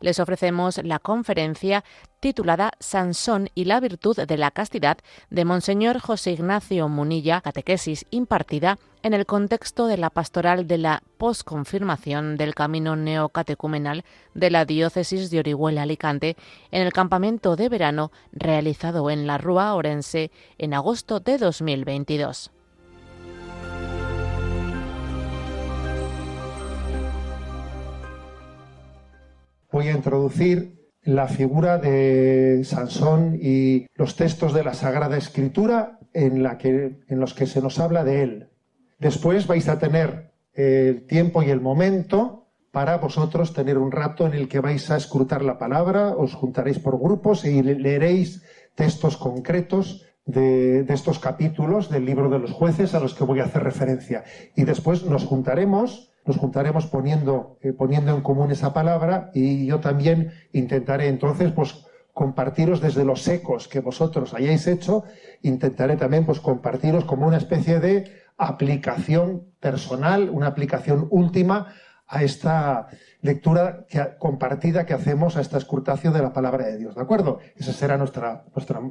les 0.00 0.20
ofrecemos 0.20 0.80
la 0.84 0.98
conferencia 0.98 1.84
titulada 2.20 2.72
Sansón 2.80 3.48
y 3.54 3.64
la 3.64 3.80
virtud 3.80 4.16
de 4.16 4.36
la 4.36 4.50
castidad 4.50 4.98
de 5.30 5.44
Monseñor 5.44 5.98
José 5.98 6.32
Ignacio 6.32 6.88
Munilla, 6.88 7.40
catequesis 7.40 8.06
impartida 8.10 8.78
en 9.02 9.14
el 9.14 9.26
contexto 9.26 9.86
de 9.86 9.96
la 9.96 10.10
pastoral 10.10 10.66
de 10.66 10.78
la 10.78 11.02
posconfirmación 11.18 12.36
del 12.36 12.54
camino 12.54 12.96
neocatecumenal 12.96 14.04
de 14.34 14.50
la 14.50 14.64
diócesis 14.64 15.30
de 15.30 15.38
Orihuela 15.38 15.82
Alicante 15.82 16.36
en 16.70 16.82
el 16.82 16.92
campamento 16.92 17.56
de 17.56 17.68
verano 17.68 18.10
realizado 18.32 19.10
en 19.10 19.26
la 19.26 19.38
Rúa 19.38 19.74
Orense 19.74 20.30
en 20.58 20.74
agosto 20.74 21.20
de 21.20 21.38
2022. 21.38 22.50
voy 29.70 29.88
a 29.88 29.92
introducir 29.92 30.77
la 31.08 31.26
figura 31.26 31.78
de 31.78 32.60
Sansón 32.64 33.38
y 33.40 33.86
los 33.94 34.14
textos 34.14 34.52
de 34.52 34.62
la 34.62 34.74
Sagrada 34.74 35.16
Escritura 35.16 35.98
en, 36.12 36.42
los 36.42 37.32
que 37.32 37.46
se 37.46 37.62
nos 37.62 37.78
habla 37.78 38.04
de 38.04 38.22
él. 38.22 38.48
Después 38.98 39.46
vais 39.46 39.66
a 39.70 39.78
tener 39.78 40.32
el 40.52 41.06
tiempo 41.06 41.42
y 41.42 41.48
el 41.48 41.62
momento 41.62 42.48
para 42.72 42.98
vosotros 42.98 43.54
tener 43.54 43.78
un 43.78 43.90
rato 43.90 44.26
en 44.26 44.34
el 44.34 44.48
que 44.48 44.60
vais 44.60 44.90
a 44.90 44.98
escrutar 44.98 45.42
la 45.42 45.56
palabra, 45.56 46.14
os 46.14 46.34
juntaréis 46.34 46.78
por 46.78 47.00
grupos 47.00 47.46
y 47.46 47.62
leeréis 47.62 48.42
textos 48.74 49.16
concretos 49.16 50.04
de, 50.26 50.80
estos 50.92 51.18
capítulos 51.20 51.88
del 51.88 52.04
libro 52.04 52.28
de 52.28 52.38
los 52.38 52.52
jueces 52.52 52.92
a 52.92 53.00
los 53.00 53.14
que 53.14 53.24
voy 53.24 53.40
a 53.40 53.44
hacer 53.44 53.64
referencia. 53.64 54.24
Y 54.54 54.64
después 54.64 55.04
nos 55.04 55.24
juntaremos 55.24 56.07
nos 56.24 56.36
juntaremos 56.36 56.86
poniendo, 56.86 57.58
eh, 57.62 57.72
poniendo 57.72 58.14
en 58.14 58.20
común 58.22 58.50
esa 58.50 58.72
palabra 58.72 59.30
y 59.34 59.66
yo 59.66 59.80
también 59.80 60.32
intentaré 60.52 61.08
entonces 61.08 61.52
pues 61.52 61.84
compartiros 62.12 62.80
desde 62.80 63.04
los 63.04 63.26
ecos 63.28 63.68
que 63.68 63.80
vosotros 63.80 64.34
hayáis 64.34 64.66
hecho, 64.66 65.04
intentaré 65.42 65.96
también 65.96 66.26
pues 66.26 66.40
compartiros 66.40 67.04
como 67.04 67.26
una 67.26 67.36
especie 67.36 67.78
de 67.78 68.10
aplicación 68.36 69.46
personal, 69.60 70.28
una 70.28 70.48
aplicación 70.48 71.06
última 71.10 71.74
a 72.08 72.22
esta 72.22 72.88
lectura 73.20 73.86
compartida 74.18 74.86
que 74.86 74.94
hacemos 74.94 75.36
a 75.36 75.40
esta 75.40 75.58
escrutación 75.58 76.12
de 76.12 76.22
la 76.22 76.32
palabra 76.32 76.66
de 76.66 76.78
Dios, 76.78 76.94
¿de 76.94 77.02
acuerdo? 77.02 77.38
Ese 77.54 77.72
será 77.72 77.96
nuestra, 77.96 78.44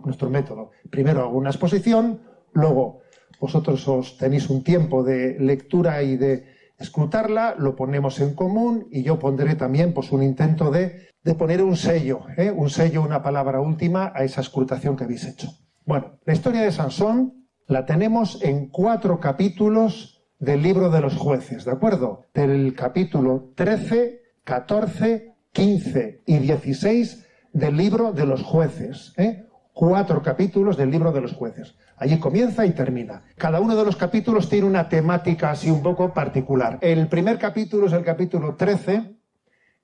nuestro 0.03 0.29
método. 0.29 0.71
Primero 0.89 1.23
hago 1.23 1.37
una 1.37 1.49
exposición, 1.49 2.21
luego 2.53 3.01
vosotros 3.39 3.87
os 3.87 4.17
tenéis 4.17 4.49
un 4.49 4.63
tiempo 4.63 5.03
de 5.03 5.37
lectura 5.39 6.01
y 6.03 6.17
de 6.17 6.56
escrutarla, 6.77 7.55
lo 7.57 7.75
ponemos 7.75 8.19
en 8.19 8.35
común 8.35 8.87
y 8.91 9.03
yo 9.03 9.19
pondré 9.19 9.55
también 9.55 9.93
pues, 9.93 10.11
un 10.11 10.23
intento 10.23 10.71
de, 10.71 11.07
de 11.23 11.35
poner 11.35 11.61
un 11.63 11.75
sello, 11.75 12.21
¿eh? 12.37 12.51
un 12.51 12.69
sello, 12.69 13.01
una 13.01 13.21
palabra 13.21 13.59
última 13.59 14.11
a 14.15 14.23
esa 14.23 14.41
escrutación 14.41 14.95
que 14.95 15.03
habéis 15.03 15.25
hecho. 15.25 15.49
Bueno, 15.85 16.19
la 16.25 16.33
historia 16.33 16.61
de 16.61 16.71
Sansón 16.71 17.47
la 17.67 17.85
tenemos 17.85 18.41
en 18.43 18.69
cuatro 18.69 19.19
capítulos 19.19 20.23
del 20.39 20.61
libro 20.61 20.89
de 20.89 21.01
los 21.01 21.15
jueces, 21.15 21.65
¿de 21.65 21.71
acuerdo? 21.71 22.25
Del 22.33 22.75
capítulo 22.75 23.51
13, 23.55 24.21
14, 24.43 25.33
15 25.51 26.21
y 26.25 26.37
16 26.37 27.25
del 27.53 27.75
libro 27.75 28.13
de 28.13 28.25
los 28.25 28.43
jueces. 28.43 29.13
¿eh? 29.17 29.45
Cuatro 29.73 30.21
capítulos 30.21 30.77
del 30.77 30.91
libro 30.91 31.11
de 31.11 31.21
los 31.21 31.33
jueces. 31.33 31.75
Allí 31.97 32.19
comienza 32.19 32.65
y 32.65 32.71
termina. 32.71 33.23
Cada 33.35 33.59
uno 33.59 33.75
de 33.75 33.83
los 33.83 33.95
capítulos 33.95 34.49
tiene 34.49 34.67
una 34.67 34.87
temática 34.87 35.49
así 35.49 35.71
un 35.71 35.81
poco 35.81 36.13
particular. 36.13 36.77
El 36.81 37.07
primer 37.07 37.39
capítulo 37.39 37.87
es 37.87 37.93
el 37.93 38.03
capítulo 38.03 38.55
13, 38.55 39.15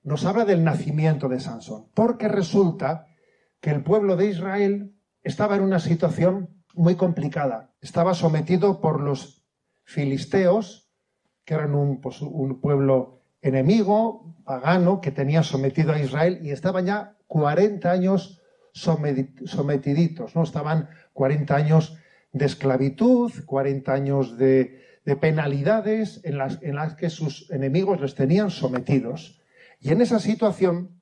nos 0.04 0.24
habla 0.24 0.44
del 0.44 0.62
nacimiento 0.62 1.28
de 1.28 1.40
Sansón, 1.40 1.86
porque 1.92 2.28
resulta 2.28 3.08
que 3.60 3.70
el 3.70 3.82
pueblo 3.82 4.16
de 4.16 4.26
Israel 4.26 4.94
estaba 5.24 5.56
en 5.56 5.62
una 5.62 5.80
situación 5.80 6.50
muy 6.74 6.94
complicada. 6.94 7.72
Estaba 7.80 8.14
sometido 8.14 8.80
por 8.80 9.00
los 9.00 9.42
filisteos, 9.82 10.90
que 11.44 11.54
eran 11.54 11.74
un, 11.74 12.00
pues, 12.00 12.22
un 12.22 12.60
pueblo 12.60 13.22
enemigo, 13.42 14.36
pagano, 14.44 15.00
que 15.00 15.10
tenía 15.10 15.42
sometido 15.42 15.92
a 15.92 15.98
Israel 15.98 16.38
y 16.42 16.50
estaban 16.50 16.86
ya 16.86 17.16
40 17.26 17.90
años 17.90 18.40
sometiditos, 18.72 20.34
¿no? 20.34 20.42
Estaban 20.42 20.88
40 21.12 21.54
años 21.54 21.98
de 22.34 22.46
esclavitud, 22.46 23.32
40 23.46 23.92
años 23.92 24.36
de, 24.36 24.82
penalidades 25.20 26.20
en 26.24 26.38
las, 26.38 26.60
en 26.62 26.74
las 26.74 26.94
que 26.94 27.08
sus 27.08 27.50
enemigos 27.50 28.00
les 28.00 28.14
tenían 28.14 28.50
sometidos. 28.50 29.40
Y 29.80 29.90
en 29.90 30.00
esa 30.00 30.18
situación, 30.18 31.00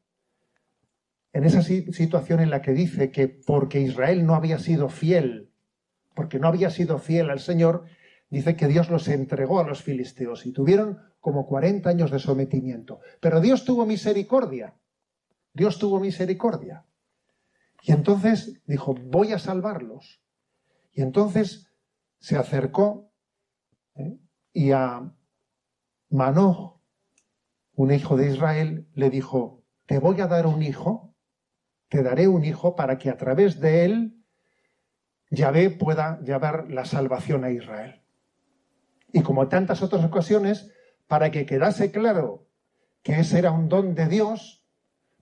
en 1.32 1.44
esa 1.44 1.62
situación 1.62 2.40
en 2.40 2.50
la 2.50 2.60
que 2.60 2.72
dice 2.72 3.10
que 3.10 3.28
porque 3.28 3.80
Israel 3.80 4.26
no 4.26 4.34
había 4.34 4.58
sido 4.58 4.88
fiel, 4.88 5.50
porque 6.14 6.38
no 6.38 6.48
había 6.48 6.68
sido 6.68 6.98
fiel 6.98 7.30
al 7.30 7.40
Señor, 7.40 7.84
dice 8.28 8.54
que 8.54 8.68
Dios 8.68 8.90
los 8.90 9.08
entregó 9.08 9.60
a 9.60 9.66
los 9.66 9.82
filisteos 9.82 10.44
y 10.44 10.52
tuvieron 10.52 10.98
como 11.20 11.46
40 11.46 11.88
años 11.88 12.10
de 12.10 12.18
sometimiento. 12.18 13.00
Pero 13.20 13.40
Dios 13.40 13.64
tuvo 13.64 13.86
misericordia. 13.86 14.74
Dios 15.54 15.78
tuvo 15.78 15.98
misericordia. 15.98 16.84
Y 17.82 17.92
entonces 17.92 18.60
dijo, 18.66 18.94
voy 18.94 19.32
a 19.32 19.38
salvarlos. 19.38 20.21
Y 20.92 21.02
entonces 21.02 21.72
se 22.18 22.36
acercó 22.36 23.10
¿eh? 23.96 24.18
y 24.52 24.70
a 24.72 25.12
Manoh, 26.10 26.80
un 27.74 27.90
hijo 27.90 28.16
de 28.16 28.28
Israel, 28.30 28.86
le 28.94 29.08
dijo, 29.08 29.64
te 29.86 29.98
voy 29.98 30.20
a 30.20 30.26
dar 30.26 30.46
un 30.46 30.62
hijo, 30.62 31.14
te 31.88 32.02
daré 32.02 32.28
un 32.28 32.44
hijo 32.44 32.76
para 32.76 32.98
que 32.98 33.08
a 33.08 33.16
través 33.16 33.60
de 33.60 33.84
él 33.86 34.24
Yahvé 35.30 35.70
pueda 35.70 36.20
llevar 36.20 36.70
la 36.70 36.84
salvación 36.84 37.44
a 37.44 37.50
Israel. 37.50 38.02
Y 39.12 39.22
como 39.22 39.48
tantas 39.48 39.82
otras 39.82 40.04
ocasiones, 40.04 40.70
para 41.06 41.30
que 41.30 41.46
quedase 41.46 41.90
claro 41.90 42.46
que 43.02 43.18
ese 43.18 43.38
era 43.38 43.50
un 43.50 43.68
don 43.68 43.94
de 43.94 44.06
Dios, 44.06 44.66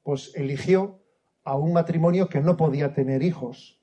pues 0.03 0.33
eligió 0.35 1.01
a 1.45 1.57
un 1.57 1.73
matrimonio 1.73 2.29
que 2.29 2.41
no 2.41 2.57
podía 2.57 2.93
tener 2.93 3.23
hijos 3.23 3.80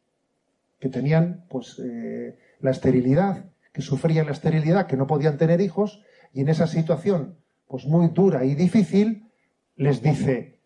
que 0.80 0.90
tenían 0.90 1.46
pues 1.50 1.80
eh, 1.80 2.38
la 2.60 2.72
esterilidad, 2.72 3.46
que 3.74 3.82
sufrían 3.82 4.26
la 4.26 4.32
esterilidad, 4.32 4.88
que 4.88 4.98
no 4.98 5.08
podían 5.08 5.38
tener 5.38 5.62
hijos, 5.62 6.04
y 6.34 6.42
en 6.42 6.50
esa 6.50 6.68
situación 6.68 7.38
pues 7.68 7.86
muy 7.86 8.10
dura 8.10 8.46
y 8.46 8.56
difícil, 8.56 9.30
les 9.76 10.02
dice, 10.02 10.60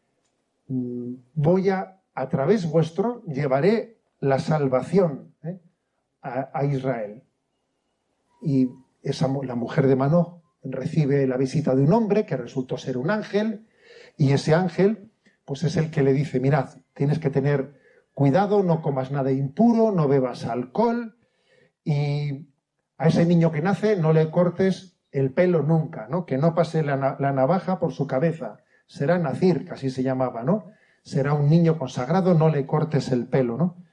mm, 0.68 1.14
voy 1.34 1.70
a, 1.70 2.02
a 2.14 2.30
través 2.30 2.70
vuestro, 2.70 3.24
llevaré 3.26 3.98
la 4.20 4.40
salvación 4.40 5.34
¿eh? 5.44 5.60
a, 6.22 6.64
Israel. 6.66 7.24
Y 8.42 8.70
esa, 9.02 9.28
la 9.44 9.56
mujer 9.56 9.88
de 9.88 9.96
Mano 9.96 10.44
recibe 10.64 11.26
la 11.26 11.38
visita 11.38 11.76
de 11.76 11.84
un 11.84 11.94
hombre 11.94 12.26
que 12.26 12.38
resultó 12.38 12.78
ser 12.78 12.98
un 12.98 13.10
ángel, 13.10 13.68
y 14.18 14.32
ese 14.32 14.54
ángel 14.54 15.12
pues 15.46 15.64
es 15.64 15.76
el 15.76 15.90
que 15.90 16.04
le 16.04 16.14
dice, 16.14 16.40
mirad, 16.40 16.70
tienes 16.94 17.20
que 17.20 17.30
tener 17.30 17.81
cuidado, 18.14 18.64
no 18.64 18.82
comas 18.82 19.12
nada 19.12 19.32
impuro, 19.32 19.92
no 19.92 20.08
bebas 20.08 20.46
alcohol 20.46 21.18
y 21.84 22.50
a 22.98 23.08
ese 23.08 23.26
niño 23.26 23.52
que 23.52 23.62
nace 23.62 23.96
no 23.96 24.14
le 24.14 24.30
cortes 24.30 25.00
el 25.12 25.34
pelo 25.34 25.64
nunca, 25.64 26.08
¿no? 26.10 26.26
Que 26.26 26.38
no 26.38 26.56
pase 26.56 26.84
la, 26.84 26.96
navaja 27.20 27.80
por 27.80 27.92
su 27.94 28.08
cabeza. 28.08 28.60
Será 28.88 29.18
nacir, 29.18 29.66
que 29.66 29.74
así 29.74 29.90
se 29.90 30.04
llamaba, 30.04 30.44
¿no? 30.44 30.72
Será 31.04 31.34
un 31.34 31.50
niño 31.50 31.78
consagrado, 31.78 32.34
no 32.34 32.50
le 32.50 32.66
cortes 32.66 33.12
el 33.12 33.28
pelo, 33.28 33.58
¿no? 33.58 33.84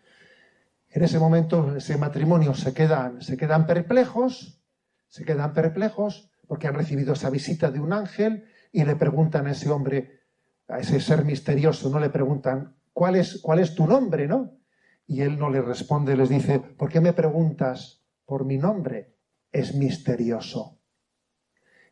En 0.91 1.03
ese 1.03 1.19
momento, 1.19 1.77
ese 1.77 1.97
matrimonio 1.97 2.55
se 2.55 2.73
quedan, 2.73 3.21
se 3.21 3.37
quedan 3.37 3.67
perplejos, 3.67 4.63
se 5.09 5.25
quedan 5.25 5.53
perplejos 5.53 6.31
porque 6.47 6.67
han 6.67 6.75
recibido 6.75 7.13
esa 7.13 7.31
visita 7.31 7.71
de 7.71 7.81
un 7.81 7.93
ángel 7.93 8.47
y 8.73 8.85
le 8.85 8.97
preguntan 8.97 9.47
a 9.47 9.53
ese 9.53 9.71
hombre, 9.71 10.21
a 10.69 10.79
ese 10.79 11.01
ser 11.01 11.25
misterioso, 11.25 11.91
no 11.91 11.99
le 11.99 12.11
preguntan, 12.11 12.78
¿cuál 12.99 13.15
es, 13.15 13.39
cuál 13.41 13.61
es 13.61 13.77
tu 13.77 13.87
nombre, 13.87 14.27
no? 14.27 14.59
Y 15.07 15.21
él 15.21 15.39
no 15.39 15.51
le 15.51 15.63
responde, 15.63 16.17
les 16.17 16.29
dice, 16.29 16.59
¿por 16.59 16.91
qué 16.91 17.01
me 17.01 17.13
preguntas 17.13 18.03
por 18.27 18.45
mi 18.45 18.59
nombre? 18.59 19.15
Es 19.53 19.73
misterioso. 19.77 20.81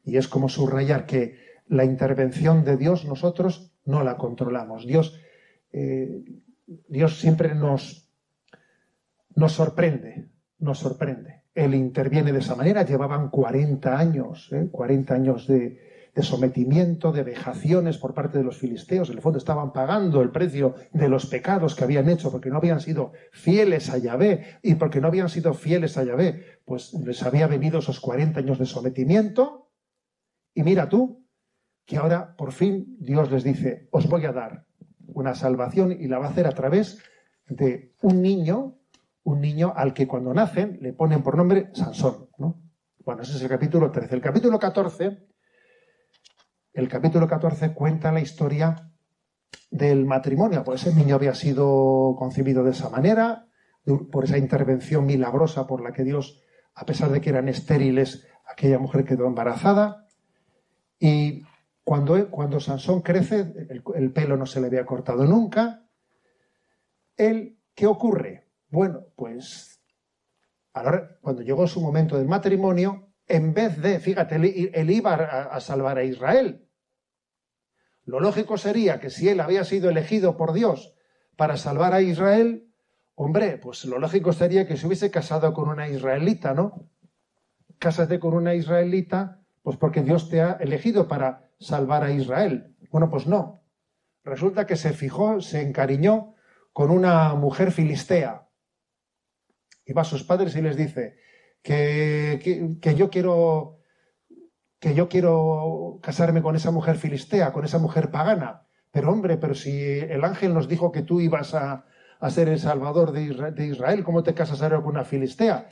Y 0.02 0.16
es 0.16 0.26
como 0.26 0.48
subrayar 0.48 1.06
que 1.06 1.38
la 1.68 1.84
intervención 1.84 2.64
de 2.64 2.76
Dios 2.76 3.04
nosotros 3.04 3.72
no 3.84 4.02
la 4.02 4.16
controlamos. 4.16 4.84
Dios, 4.84 5.16
eh, 5.72 6.24
Dios 6.88 7.20
siempre 7.20 7.54
nos, 7.54 8.10
nos 9.36 9.52
sorprende, 9.52 10.28
nos 10.58 10.80
sorprende. 10.80 11.44
Él 11.54 11.76
interviene 11.76 12.32
de 12.32 12.40
esa 12.40 12.56
manera. 12.56 12.84
Llevaban 12.84 13.30
40 13.30 13.96
años, 13.96 14.50
40 14.72 15.14
¿eh? 15.14 15.16
años 15.16 15.46
de, 15.46 15.80
de 16.16 16.22
sometimiento, 16.22 17.12
de 17.12 17.22
vejaciones 17.22 17.98
por 17.98 18.14
parte 18.14 18.38
de 18.38 18.44
los 18.44 18.56
filisteos. 18.56 19.10
En 19.10 19.16
el 19.16 19.22
fondo 19.22 19.36
estaban 19.36 19.74
pagando 19.74 20.22
el 20.22 20.30
precio 20.30 20.74
de 20.94 21.10
los 21.10 21.26
pecados 21.26 21.74
que 21.74 21.84
habían 21.84 22.08
hecho 22.08 22.32
porque 22.32 22.48
no 22.48 22.56
habían 22.56 22.80
sido 22.80 23.12
fieles 23.32 23.90
a 23.90 23.98
Yahvé. 23.98 24.58
Y 24.62 24.76
porque 24.76 25.02
no 25.02 25.08
habían 25.08 25.28
sido 25.28 25.52
fieles 25.52 25.98
a 25.98 26.04
Yahvé, 26.04 26.60
pues 26.64 26.94
les 26.94 27.22
había 27.22 27.46
venido 27.46 27.80
esos 27.80 28.00
40 28.00 28.40
años 28.40 28.58
de 28.58 28.64
sometimiento. 28.64 29.70
Y 30.54 30.62
mira 30.62 30.88
tú, 30.88 31.22
que 31.84 31.98
ahora 31.98 32.34
por 32.34 32.52
fin 32.52 32.96
Dios 32.98 33.30
les 33.30 33.44
dice, 33.44 33.86
os 33.90 34.08
voy 34.08 34.24
a 34.24 34.32
dar 34.32 34.64
una 35.08 35.34
salvación 35.34 35.92
y 35.92 36.08
la 36.08 36.18
va 36.18 36.28
a 36.28 36.30
hacer 36.30 36.46
a 36.46 36.52
través 36.52 36.98
de 37.46 37.92
un 38.00 38.22
niño, 38.22 38.78
un 39.22 39.42
niño 39.42 39.74
al 39.76 39.92
que 39.92 40.08
cuando 40.08 40.32
nacen 40.32 40.78
le 40.80 40.94
ponen 40.94 41.22
por 41.22 41.36
nombre 41.36 41.68
Sansón. 41.74 42.30
¿no? 42.38 42.58
Bueno, 43.04 43.20
ese 43.20 43.36
es 43.36 43.42
el 43.42 43.48
capítulo 43.50 43.90
13. 43.90 44.14
El 44.14 44.22
capítulo 44.22 44.58
14, 44.58 45.35
el 46.76 46.88
capítulo 46.88 47.26
14 47.26 47.72
cuenta 47.72 48.12
la 48.12 48.20
historia 48.20 48.92
del 49.70 50.04
matrimonio. 50.04 50.62
Pues 50.62 50.86
ese 50.86 50.94
niño 50.94 51.14
había 51.14 51.34
sido 51.34 52.14
concebido 52.18 52.62
de 52.64 52.72
esa 52.72 52.90
manera, 52.90 53.46
por 54.12 54.24
esa 54.24 54.36
intervención 54.36 55.06
milagrosa 55.06 55.66
por 55.66 55.82
la 55.82 55.92
que 55.92 56.04
Dios, 56.04 56.42
a 56.74 56.84
pesar 56.84 57.10
de 57.10 57.22
que 57.22 57.30
eran 57.30 57.48
estériles, 57.48 58.26
aquella 58.46 58.78
mujer 58.78 59.06
quedó 59.06 59.26
embarazada. 59.26 60.06
Y 60.98 61.44
cuando, 61.82 62.30
cuando 62.30 62.60
Sansón 62.60 63.00
crece, 63.00 63.54
el, 63.94 64.12
pelo 64.12 64.36
no 64.36 64.44
se 64.44 64.60
le 64.60 64.66
había 64.66 64.84
cortado 64.84 65.24
nunca. 65.24 65.88
Él, 67.16 67.58
¿qué 67.74 67.86
ocurre? 67.86 68.50
Bueno, 68.68 69.00
pues 69.16 69.80
ahora, 70.74 71.16
cuando 71.22 71.40
llegó 71.40 71.66
su 71.66 71.80
momento 71.80 72.18
del 72.18 72.28
matrimonio, 72.28 73.08
en 73.28 73.54
vez 73.54 73.80
de, 73.80 73.98
fíjate, 73.98 74.36
él, 74.36 74.90
iba 74.90 75.14
a, 75.14 75.60
salvar 75.60 75.96
a 75.96 76.04
Israel. 76.04 76.65
Lo 78.06 78.20
lógico 78.20 78.56
sería 78.56 79.00
que 79.00 79.10
si 79.10 79.28
él 79.28 79.40
había 79.40 79.64
sido 79.64 79.90
elegido 79.90 80.36
por 80.36 80.52
Dios 80.52 80.94
para 81.36 81.56
salvar 81.56 81.92
a 81.92 82.00
Israel, 82.00 82.72
hombre, 83.16 83.58
pues 83.58 83.84
lo 83.84 83.98
lógico 83.98 84.32
sería 84.32 84.66
que 84.66 84.76
se 84.76 84.86
hubiese 84.86 85.10
casado 85.10 85.52
con 85.52 85.68
una 85.68 85.88
israelita, 85.88 86.54
¿no? 86.54 86.88
Cásate 87.78 88.20
con 88.20 88.32
una 88.32 88.54
israelita, 88.54 89.42
pues 89.62 89.76
porque 89.76 90.02
Dios 90.02 90.30
te 90.30 90.40
ha 90.40 90.52
elegido 90.52 91.08
para 91.08 91.50
salvar 91.58 92.04
a 92.04 92.12
Israel. 92.12 92.76
Bueno, 92.90 93.10
pues 93.10 93.26
no. 93.26 93.64
Resulta 94.22 94.66
que 94.66 94.76
se 94.76 94.92
fijó, 94.92 95.40
se 95.40 95.60
encariñó 95.60 96.34
con 96.72 96.90
una 96.90 97.34
mujer 97.34 97.72
filistea. 97.72 98.48
Y 99.84 99.92
va 99.92 100.02
a 100.02 100.04
sus 100.04 100.22
padres 100.22 100.54
y 100.56 100.62
les 100.62 100.76
dice 100.76 101.16
que, 101.62 102.78
que, 102.80 102.94
yo 102.94 103.10
quiero 103.10 103.75
que 104.78 104.94
yo 104.94 105.08
quiero 105.08 105.98
casarme 106.02 106.42
con 106.42 106.56
esa 106.56 106.70
mujer 106.70 106.96
filistea, 106.96 107.52
con 107.52 107.64
esa 107.64 107.78
mujer 107.78 108.10
pagana. 108.10 108.66
Pero 108.90 109.10
hombre, 109.10 109.36
pero 109.36 109.54
si 109.54 109.98
el 109.98 110.24
ángel 110.24 110.54
nos 110.54 110.68
dijo 110.68 110.92
que 110.92 111.02
tú 111.02 111.20
ibas 111.20 111.54
a, 111.54 111.86
a 112.20 112.30
ser 112.30 112.48
el 112.48 112.58
salvador 112.58 113.12
de 113.12 113.66
Israel, 113.66 114.04
¿cómo 114.04 114.22
te 114.22 114.34
casas 114.34 114.62
ahora 114.62 114.78
con 114.78 114.88
una 114.88 115.04
filistea? 115.04 115.68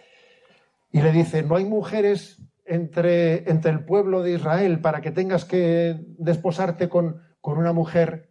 Y 0.91 1.03
le 1.03 1.13
dice, 1.13 1.43
no 1.43 1.57
hay 1.57 1.65
mujeres 1.65 2.41
entre, 2.65 3.51
entre 3.51 3.71
el 3.71 3.85
pueblo 3.85 4.23
de 4.23 4.33
Israel 4.33 4.81
para 4.81 5.01
que 5.01 5.11
tengas 5.11 5.45
que 5.45 5.97
desposarte 6.19 6.89
con, 6.89 7.23
con 7.41 7.59
una 7.59 7.73
mujer 7.73 8.31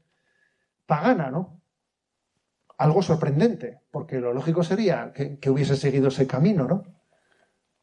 pagana, 0.86 1.30
¿no? 1.30 1.62
Algo 2.78 3.02
sorprendente, 3.02 3.82
porque 3.92 4.20
lo 4.20 4.34
lógico 4.34 4.64
sería 4.64 5.14
que, 5.14 5.40
que, 5.40 5.50
hubiese 5.50 5.76
seguido 5.76 6.08
ese 6.08 6.28
camino, 6.28 6.68
¿no? 6.68 6.84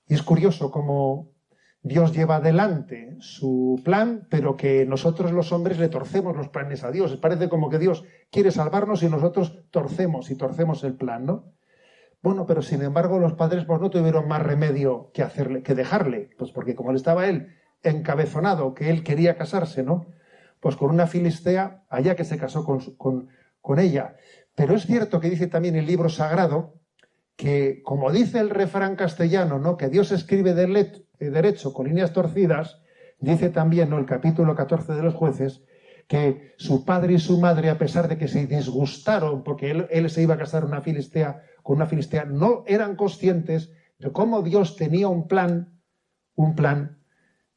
Y 0.07 0.15
es 0.15 0.23
curioso 0.23 0.71
cómo 0.71 1.30
Dios 1.83 2.13
lleva 2.13 2.37
adelante 2.37 3.17
su 3.21 3.81
plan, 3.85 4.27
pero 4.29 4.57
que 4.57 4.85
nosotros 4.85 5.33
los 5.33 5.51
hombres 5.53 5.79
le 5.79 5.89
torcemos 5.89 6.37
los 6.37 6.49
planes 6.49 6.85
a 6.85 6.91
Dios. 6.91 7.17
Parece 7.17 7.49
como 7.49 7.71
que 7.71 7.79
Dios 7.79 8.05
quiere 8.31 8.51
salvarnos 8.51 9.03
y 9.03 9.09
nosotros 9.09 9.63
torcemos 9.71 10.31
y 10.31 10.35
torcemos 10.35 10.85
el 10.85 10.95
plan, 10.95 11.25
¿no? 11.25 11.55
Bueno, 12.23 12.45
pero 12.45 12.61
sin 12.61 12.83
embargo 12.83 13.19
los 13.19 13.33
padres 13.33 13.65
pues, 13.65 13.81
no 13.81 13.89
tuvieron 13.89 14.29
más 14.29 14.43
remedio 14.43 15.11
que 15.15 15.23
hacerle, 15.23 15.63
que 15.63 15.75
dejarle, 15.75 16.31
pues 16.37 16.51
porque 16.53 16.75
como 16.75 16.93
le 16.93 16.99
estaba 16.99 17.27
él 17.27 17.55
encabezonado, 17.83 18.75
que 18.75 18.91
él 18.91 19.03
quería 19.03 19.39
casarse, 19.39 19.83
¿no? 19.83 20.07
Pues 20.61 20.77
con 20.77 20.91
una 20.91 21.07
filistea, 21.07 21.85
allá 21.89 22.15
que 22.15 22.25
se 22.25 22.37
casó 22.37 22.67
con, 22.67 22.81
con, 22.97 23.29
con 23.63 23.79
ella. 23.79 24.17
Pero 24.55 24.75
es 24.75 24.85
cierto 24.85 25.19
que 25.19 25.31
dice 25.31 25.47
también 25.47 25.77
el 25.77 25.87
libro 25.87 26.11
sagrado 26.11 26.75
que, 27.37 27.81
como 27.83 28.13
dice 28.13 28.39
el 28.39 28.51
refrán 28.51 28.97
castellano, 28.97 29.59
¿no? 29.59 29.79
Que 29.79 29.89
Dios 29.89 30.13
escribe 30.13 30.53
de 30.53 30.69
derecho 31.29 31.75
con 31.75 31.87
líneas 31.87 32.13
torcidas, 32.13 32.81
dice 33.19 33.51
también. 33.51 33.93
El 33.93 34.07
capítulo 34.07 34.55
14 34.55 34.95
de 34.95 35.03
los 35.03 35.15
jueces, 35.15 35.63
que 36.09 36.55
su 36.57 36.85
padre 36.85 37.15
y 37.15 37.19
su 37.19 37.39
madre, 37.39 37.69
a 37.69 37.79
pesar 37.79 38.09
de 38.09 38.17
que 38.17 38.29
se 38.29 38.47
disgustaron 38.47 39.45
porque 39.45 39.71
él, 39.71 39.87
él 39.91 40.09
se 40.09 40.23
iba 40.23 40.35
a 40.35 40.39
casar 40.39 40.65
una 40.65 40.81
filistea, 40.81 41.43
con 41.63 41.77
una 41.77 41.87
filistea, 41.87 42.25
no 42.25 42.65
eran 42.67 42.97
conscientes 42.97 43.73
de 43.99 44.11
cómo 44.11 44.43
Dios 44.43 44.77
tenía 44.77 45.09
un 45.09 45.29
plan, 45.29 45.81
un 46.35 46.55
plan 46.55 46.99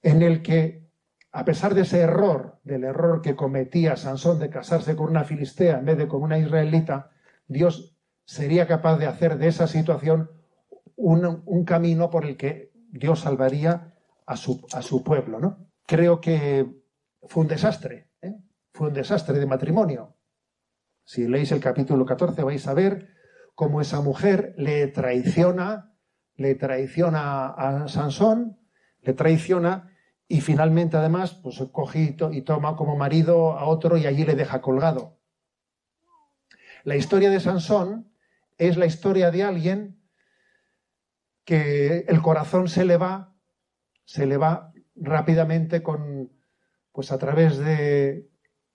en 0.01 0.21
el 0.21 0.41
que, 0.41 0.89
a 1.31 1.45
pesar 1.45 1.73
de 1.73 1.81
ese 1.81 1.99
error, 1.99 2.59
del 2.63 2.83
error 2.83 3.21
que 3.21 3.35
cometía 3.35 3.95
Sansón 3.95 4.39
de 4.39 4.49
casarse 4.49 4.95
con 4.95 5.09
una 5.09 5.23
filistea 5.23 5.79
en 5.79 5.85
vez 5.85 5.97
de 5.97 6.07
con 6.07 6.21
una 6.21 6.37
israelita, 6.37 7.11
Dios 7.47 7.95
sería 8.25 8.67
capaz 8.67 8.97
de 8.97 9.07
hacer 9.07 9.37
de 9.37 9.47
esa 9.47 9.67
situación 9.67 10.29
un, 10.95 11.65
camino 11.65 12.09
por 12.09 12.25
el 12.25 12.37
que 12.37 12.71
Dios 12.93 13.21
salvaría 13.21 13.95
a 14.25 14.37
su, 14.37 14.65
a 14.71 14.81
su 14.81 15.03
pueblo. 15.03 15.39
¿no? 15.39 15.67
Creo 15.85 16.21
que 16.21 16.83
fue 17.23 17.41
un 17.41 17.47
desastre, 17.47 18.11
¿eh? 18.21 18.35
fue 18.71 18.89
un 18.89 18.93
desastre 18.93 19.39
de 19.39 19.45
matrimonio. 19.45 20.15
Si 21.03 21.27
leéis 21.27 21.51
el 21.51 21.59
capítulo 21.59 22.05
14 22.05 22.43
vais 22.43 22.67
a 22.67 22.73
ver 22.73 23.09
como 23.55 23.81
esa 23.81 24.01
mujer 24.01 24.53
le 24.57 24.87
traiciona, 24.87 25.95
le 26.35 26.55
traiciona 26.55 27.47
a 27.47 27.87
Sansón, 27.87 28.59
le 29.01 29.13
traiciona 29.13 29.91
y 30.27 30.41
finalmente 30.41 30.95
además 30.95 31.33
pues 31.33 31.61
coge 31.71 32.15
y 32.31 32.41
toma 32.41 32.75
como 32.75 32.95
marido 32.95 33.53
a 33.57 33.65
otro 33.65 33.97
y 33.97 34.05
allí 34.05 34.23
le 34.23 34.35
deja 34.35 34.61
colgado. 34.61 35.19
La 36.83 36.95
historia 36.95 37.29
de 37.29 37.39
Sansón 37.39 38.13
es 38.57 38.77
la 38.77 38.85
historia 38.85 39.31
de 39.31 39.43
alguien 39.43 40.02
que 41.45 42.05
el 42.07 42.21
corazón 42.21 42.67
se 42.67 42.85
le 42.85 42.97
va, 42.97 43.35
se 44.05 44.25
le 44.25 44.37
va 44.37 44.71
rápidamente 44.95 45.83
con, 45.83 46.31
pues 46.91 47.11
a 47.11 47.17
través 47.17 47.57
de, 47.57 48.29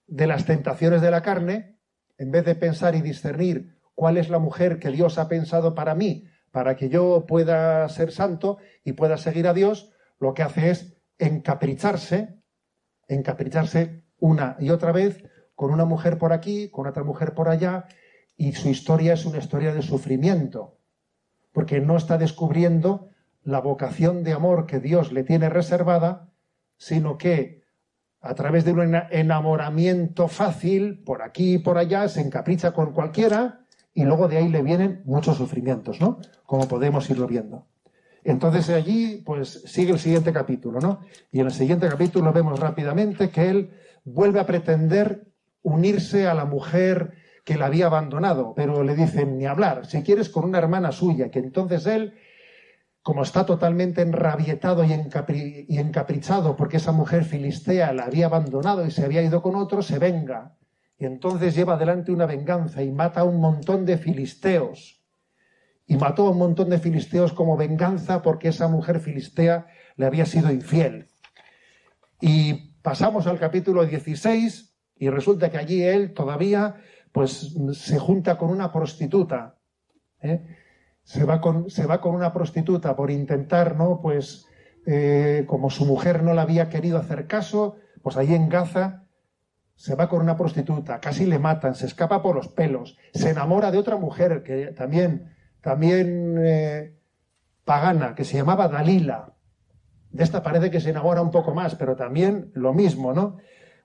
de 0.06 0.26
las 0.26 0.44
tentaciones 0.44 1.00
de 1.00 1.11
la 1.11 1.23
carne, 1.23 1.79
en 2.19 2.31
vez 2.31 2.44
de 2.44 2.55
pensar 2.55 2.94
y 2.94 3.03
discernir 3.03 3.79
cuál 3.94 4.17
es 4.17 4.29
la 4.29 4.38
mujer 4.38 4.79
que 4.79 4.91
Dios 4.91 5.19
ha 5.19 5.29
pensado 5.29 5.75
para 5.75 5.94
mí, 5.94 6.26
para 6.50 6.76
que 6.76 6.88
yo 6.88 7.26
pueda 7.26 7.88
ser 7.88 8.12
santo 8.12 8.59
y 8.85 8.93
pueda 8.93 9.17
seguir 9.17 9.47
a 9.47 9.54
Dios, 9.54 9.92
lo 10.19 10.35
que 10.35 10.42
hace 10.42 10.71
es 10.71 10.97
encapricharse, 11.19 12.40
encapricharse 13.07 14.04
una 14.19 14.57
y 14.59 14.71
otra 14.71 14.92
vez 14.92 15.25
con 15.54 15.73
una 15.73 15.85
mujer 15.85 16.19
por 16.19 16.33
aquí, 16.33 16.71
con 16.71 16.87
otra 16.87 17.04
mujer 17.04 17.35
por 17.35 17.49
allá, 17.49 17.87
y 18.37 18.52
su 18.52 18.69
historia 18.69 19.14
es 19.14 19.26
una 19.26 19.38
historia 19.38 19.75
de 19.75 19.83
sufrimiento, 19.83 20.77
porque 21.59 21.81
no 21.81 21.97
está 21.97 22.19
descubriendo 22.19 23.09
la 23.43 23.61
vocación 23.61 24.23
de 24.23 24.33
amor 24.33 24.65
que 24.67 24.79
Dios 24.79 25.11
le 25.11 25.25
tiene 25.25 25.49
reservada, 25.49 26.31
sino 26.77 27.19
que 27.19 27.65
a 28.21 28.33
través 28.37 28.65
de 28.65 28.71
un 28.71 28.95
enamoramiento 29.11 30.29
fácil, 30.29 31.03
por 31.03 31.21
aquí 31.21 31.55
y 31.55 31.59
por 31.59 31.77
allá, 31.77 32.07
se 32.07 32.21
encapricha 32.21 32.71
con 32.71 32.93
cualquiera 32.93 33.65
y 33.93 34.05
luego 34.05 34.29
de 34.29 34.37
ahí 34.37 34.49
le 34.49 34.62
vienen 34.62 35.03
muchos 35.05 35.37
sufrimientos, 35.37 36.00
¿no? 36.00 36.21
Como 36.47 36.69
podemos 36.69 37.11
irlo 37.11 37.27
viendo. 37.27 37.67
Entonces 38.23 38.71
allí, 38.71 39.21
pues 39.27 39.65
sigue 39.67 39.91
el 39.91 39.99
siguiente 39.99 40.33
capítulo, 40.33 40.79
¿no? 40.79 41.00
Y 41.33 41.41
en 41.41 41.47
el 41.47 41.53
siguiente 41.53 41.88
capítulo 41.88 42.33
vemos 42.33 42.61
rápidamente 42.61 43.31
que 43.31 43.50
él 43.50 43.71
vuelve 44.05 44.38
a 44.38 44.47
pretender 44.47 45.27
unirse 45.62 46.29
a 46.29 46.35
la 46.35 46.45
mujer 46.45 47.15
que 47.49 47.57
la 47.57 47.64
había 47.64 47.87
abandonado, 47.87 48.52
pero 48.55 48.85
le 48.85 48.95
dicen 48.95 49.38
ni 49.38 49.47
hablar, 49.47 49.87
si 49.87 50.02
quieres 50.02 50.28
con 50.28 50.45
una 50.45 50.59
hermana 50.59 50.93
suya, 50.93 51.31
que 51.31 51.38
entonces 51.38 51.87
él, 51.87 52.12
como 53.00 53.23
está 53.23 53.47
totalmente 53.47 54.02
enrabietado 54.02 54.85
y, 54.85 55.64
y 55.67 55.78
encaprichado 55.78 56.57
porque 56.57 56.76
esa 56.76 56.93
mujer 56.93 57.25
filistea 57.25 57.95
la 57.95 58.05
había 58.05 58.26
abandonado 58.26 58.85
y 58.85 58.90
se 58.90 59.02
había 59.02 59.23
ido 59.23 59.40
con 59.40 59.57
otro, 59.57 59.81
se 59.81 59.99
venga 59.99 60.59
y 60.99 61.07
entonces 61.07 61.55
lleva 61.55 61.73
adelante 61.73 62.12
una 62.12 62.26
venganza 62.26 62.83
y 62.83 62.93
mata 62.93 63.21
a 63.21 63.25
un 63.25 63.40
montón 63.40 63.87
de 63.87 63.97
filisteos. 63.97 65.02
Y 65.87 65.97
mató 65.97 66.26
a 66.26 66.33
un 66.33 66.38
montón 66.38 66.69
de 66.69 66.78
filisteos 66.78 67.33
como 67.33 67.57
venganza 67.57 68.21
porque 68.21 68.49
esa 68.49 68.69
mujer 68.69 69.00
filistea 69.00 69.69
le 69.97 70.05
había 70.05 70.26
sido 70.26 70.52
infiel. 70.52 71.09
Y 72.21 72.75
pasamos 72.83 73.26
al 73.26 73.38
capítulo 73.38 73.87
16 73.87 74.76
y 74.97 75.09
resulta 75.09 75.50
que 75.50 75.57
allí 75.57 75.83
él 75.83 76.12
todavía 76.12 76.76
pues 77.12 77.57
se 77.73 77.99
junta 77.99 78.38
con 78.38 78.50
una 78.50 78.73
prostituta. 78.73 79.57
¿eh? 80.21 80.45
Se, 81.03 81.25
va 81.25 81.41
con, 81.41 81.71
se 81.71 81.87
va 81.87 82.00
con 82.00 82.15
una 82.15 82.33
prostituta 82.33 82.95
por 82.97 83.11
intentar, 83.11 83.77
¿no? 83.77 84.00
Pues 84.00 84.47
eh, 84.87 85.45
como 85.47 85.71
su 85.71 85.85
mujer 85.85 86.23
no 86.23 86.35
le 86.35 86.41
había 86.41 86.69
querido 86.69 86.99
hacer 86.99 87.27
caso, 87.27 87.77
Pues 88.03 88.17
ahí 88.17 88.35
en 88.35 88.49
Gaza 88.49 89.05
se 89.75 89.95
va 89.95 90.09
con 90.09 90.21
una 90.21 90.37
prostituta, 90.37 90.99
casi 90.99 91.25
le 91.25 91.38
matan, 91.38 91.77
se 91.77 91.87
escapa 91.87 92.21
por 92.21 92.35
los 92.35 92.49
pelos, 92.49 92.97
se 93.15 93.31
enamora 93.31 93.71
de 93.71 93.79
otra 93.79 93.97
mujer 93.97 94.43
que 94.43 94.73
también, 94.73 95.37
también 95.61 96.37
eh, 96.38 96.97
pagana, 97.65 98.17
que 98.17 98.25
se 98.25 98.38
llamaba 98.38 98.67
Dalila. 98.67 99.35
De 100.11 100.25
esta 100.25 100.43
parece 100.43 100.71
que 100.71 100.81
se 100.81 100.91
enamora 100.91 101.23
un 101.23 101.31
poco 101.31 101.55
más, 101.55 101.77
pero 101.77 101.95
también 101.95 102.50
lo 102.55 102.73
mismo, 102.73 103.12
¿no? 103.12 103.37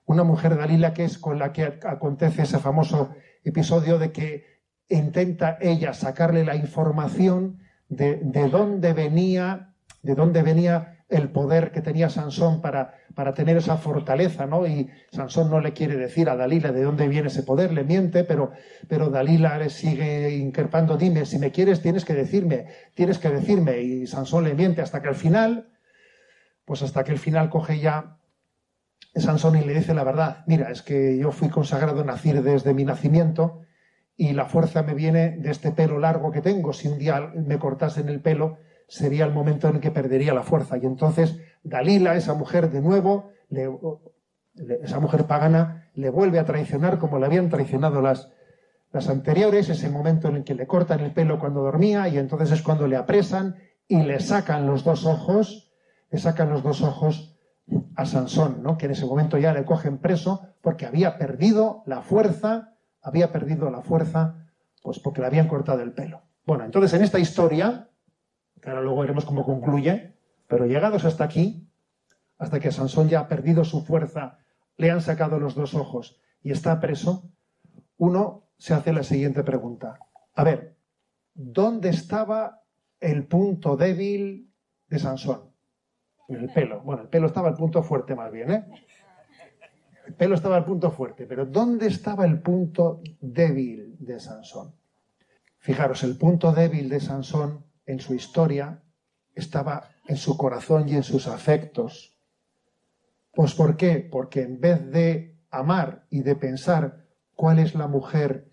Una 0.06 0.24
mujer 0.24 0.56
Dalila 0.56 0.92
que 0.92 1.04
es 1.04 1.18
con 1.18 1.38
la 1.38 1.52
que 1.52 1.78
acontece 1.84 2.42
ese 2.42 2.58
famoso 2.58 3.14
episodio 3.42 3.98
de 3.98 4.12
que 4.12 4.44
intenta 4.88 5.58
ella 5.60 5.94
sacarle 5.94 6.44
la 6.44 6.56
información 6.56 7.60
de, 7.88 8.16
de 8.22 8.48
dónde 8.48 8.92
venía, 8.92 9.74
de 10.02 10.14
dónde 10.14 10.42
venía 10.42 10.94
el 11.08 11.30
poder 11.30 11.70
que 11.70 11.82
tenía 11.82 12.08
Sansón 12.08 12.60
para, 12.60 12.94
para 13.14 13.34
tener 13.34 13.56
esa 13.56 13.76
fortaleza, 13.76 14.46
¿no? 14.46 14.66
Y 14.66 14.90
Sansón 15.12 15.50
no 15.50 15.60
le 15.60 15.72
quiere 15.72 15.96
decir 15.96 16.28
a 16.28 16.36
Dalila 16.36 16.72
de 16.72 16.82
dónde 16.82 17.08
viene 17.08 17.28
ese 17.28 17.42
poder, 17.42 17.72
le 17.72 17.84
miente, 17.84 18.24
pero, 18.24 18.52
pero 18.88 19.10
Dalila 19.10 19.58
le 19.58 19.70
sigue 19.70 20.34
increpando, 20.34 20.96
dime, 20.96 21.26
si 21.26 21.38
me 21.38 21.50
quieres 21.50 21.82
tienes 21.82 22.04
que 22.04 22.14
decirme, 22.14 22.66
tienes 22.94 23.18
que 23.18 23.28
decirme, 23.28 23.80
y 23.80 24.06
Sansón 24.06 24.44
le 24.44 24.54
miente 24.54 24.82
hasta 24.82 25.02
que 25.02 25.08
al 25.08 25.14
final, 25.14 25.68
pues 26.64 26.82
hasta 26.82 27.04
que 27.04 27.12
al 27.12 27.18
final 27.18 27.50
coge 27.50 27.78
ya 27.78 28.18
Sansón 29.16 29.56
y 29.56 29.64
le 29.64 29.74
dice 29.74 29.94
la 29.94 30.04
verdad, 30.04 30.44
mira, 30.46 30.70
es 30.70 30.82
que 30.82 31.16
yo 31.18 31.30
fui 31.30 31.48
consagrado 31.48 32.00
a 32.00 32.04
nacer 32.04 32.42
desde 32.42 32.74
mi 32.74 32.84
nacimiento, 32.84 33.64
y 34.16 34.32
la 34.32 34.46
fuerza 34.46 34.82
me 34.82 34.94
viene 34.94 35.30
de 35.38 35.50
este 35.50 35.72
pelo 35.72 35.98
largo 35.98 36.30
que 36.30 36.40
tengo. 36.40 36.72
Si 36.72 36.88
un 36.88 36.98
día 36.98 37.32
me 37.34 37.58
cortasen 37.58 38.08
el 38.08 38.20
pelo, 38.20 38.58
sería 38.86 39.24
el 39.24 39.32
momento 39.32 39.68
en 39.68 39.76
el 39.76 39.80
que 39.80 39.90
perdería 39.90 40.34
la 40.34 40.42
fuerza. 40.42 40.76
Y 40.76 40.86
entonces 40.86 41.38
Dalila, 41.62 42.14
esa 42.14 42.34
mujer 42.34 42.70
de 42.70 42.80
nuevo, 42.80 43.30
esa 44.82 45.00
mujer 45.00 45.24
pagana, 45.24 45.90
le 45.94 46.10
vuelve 46.10 46.38
a 46.38 46.44
traicionar 46.44 46.98
como 46.98 47.18
le 47.18 47.26
habían 47.26 47.48
traicionado 47.48 48.00
las, 48.02 48.30
las 48.92 49.08
anteriores, 49.08 49.68
ese 49.68 49.90
momento 49.90 50.28
en 50.28 50.36
el 50.36 50.44
que 50.44 50.54
le 50.54 50.66
cortan 50.66 51.00
el 51.00 51.12
pelo 51.12 51.38
cuando 51.38 51.62
dormía 51.62 52.08
y 52.08 52.18
entonces 52.18 52.52
es 52.52 52.62
cuando 52.62 52.86
le 52.86 52.96
apresan 52.96 53.56
y 53.88 54.02
le 54.02 54.20
sacan 54.20 54.66
los 54.66 54.84
dos 54.84 55.06
ojos, 55.06 55.72
le 56.10 56.18
sacan 56.18 56.50
los 56.50 56.62
dos 56.62 56.82
ojos 56.82 57.33
a 57.96 58.06
Sansón, 58.06 58.62
¿no? 58.62 58.76
que 58.76 58.86
en 58.86 58.92
ese 58.92 59.06
momento 59.06 59.38
ya 59.38 59.52
le 59.52 59.64
cogen 59.64 59.98
preso 59.98 60.48
porque 60.60 60.86
había 60.86 61.18
perdido 61.18 61.82
la 61.86 62.02
fuerza 62.02 62.74
había 63.04 63.30
perdido 63.30 63.70
la 63.70 63.82
fuerza, 63.82 64.48
pues 64.82 64.98
porque 64.98 65.20
le 65.20 65.26
habían 65.26 65.46
cortado 65.46 65.82
el 65.82 65.92
pelo. 65.92 66.22
Bueno, 66.46 66.64
entonces 66.64 66.92
en 66.94 67.02
esta 67.02 67.18
historia, 67.18 67.90
que 68.60 68.70
ahora 68.70 68.82
luego 68.82 69.02
veremos 69.02 69.26
cómo 69.26 69.44
concluye, 69.44 70.16
pero 70.48 70.66
llegados 70.66 71.04
hasta 71.04 71.24
aquí, 71.24 71.68
hasta 72.38 72.58
que 72.60 72.72
Sansón 72.72 73.08
ya 73.08 73.20
ha 73.20 73.28
perdido 73.28 73.64
su 73.64 73.84
fuerza, 73.84 74.38
le 74.76 74.90
han 74.90 75.02
sacado 75.02 75.38
los 75.38 75.54
dos 75.54 75.74
ojos 75.74 76.18
y 76.42 76.50
está 76.50 76.80
preso, 76.80 77.30
uno 77.98 78.48
se 78.58 78.72
hace 78.72 78.92
la 78.92 79.02
siguiente 79.02 79.44
pregunta. 79.44 79.98
A 80.34 80.42
ver, 80.42 80.76
¿dónde 81.34 81.90
estaba 81.90 82.62
el 83.00 83.26
punto 83.26 83.76
débil 83.76 84.50
de 84.88 84.98
Sansón? 84.98 85.53
El 86.28 86.50
pelo. 86.50 86.80
Bueno, 86.80 87.02
el 87.02 87.08
pelo 87.08 87.26
estaba 87.26 87.48
el 87.48 87.54
punto 87.54 87.82
fuerte 87.82 88.14
más 88.14 88.32
bien, 88.32 88.50
¿eh? 88.50 88.64
El 90.06 90.14
pelo 90.14 90.34
estaba 90.34 90.56
al 90.56 90.64
punto 90.64 90.90
fuerte, 90.90 91.26
pero 91.26 91.46
¿dónde 91.46 91.86
estaba 91.86 92.26
el 92.26 92.40
punto 92.40 93.00
débil 93.20 93.96
de 93.98 94.20
Sansón? 94.20 94.74
Fijaros, 95.58 96.02
el 96.02 96.18
punto 96.18 96.52
débil 96.52 96.90
de 96.90 97.00
Sansón 97.00 97.64
en 97.86 98.00
su 98.00 98.14
historia 98.14 98.82
estaba 99.34 99.88
en 100.06 100.16
su 100.16 100.36
corazón 100.36 100.88
y 100.88 100.94
en 100.94 101.02
sus 101.02 101.26
afectos. 101.26 102.18
Pues 103.32 103.54
¿por 103.54 103.76
qué? 103.76 104.06
Porque 104.10 104.42
en 104.42 104.60
vez 104.60 104.90
de 104.90 105.38
amar 105.50 106.06
y 106.10 106.22
de 106.22 106.36
pensar 106.36 107.06
cuál 107.34 107.58
es 107.58 107.74
la 107.74 107.88
mujer 107.88 108.48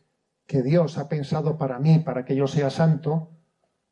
que 0.48 0.62
Dios 0.62 0.98
ha 0.98 1.10
pensado 1.10 1.58
para 1.58 1.80
mí, 1.80 2.00
para 2.00 2.24
que 2.24 2.36
yo 2.36 2.48
sea 2.48 2.70
santo, 2.70 3.32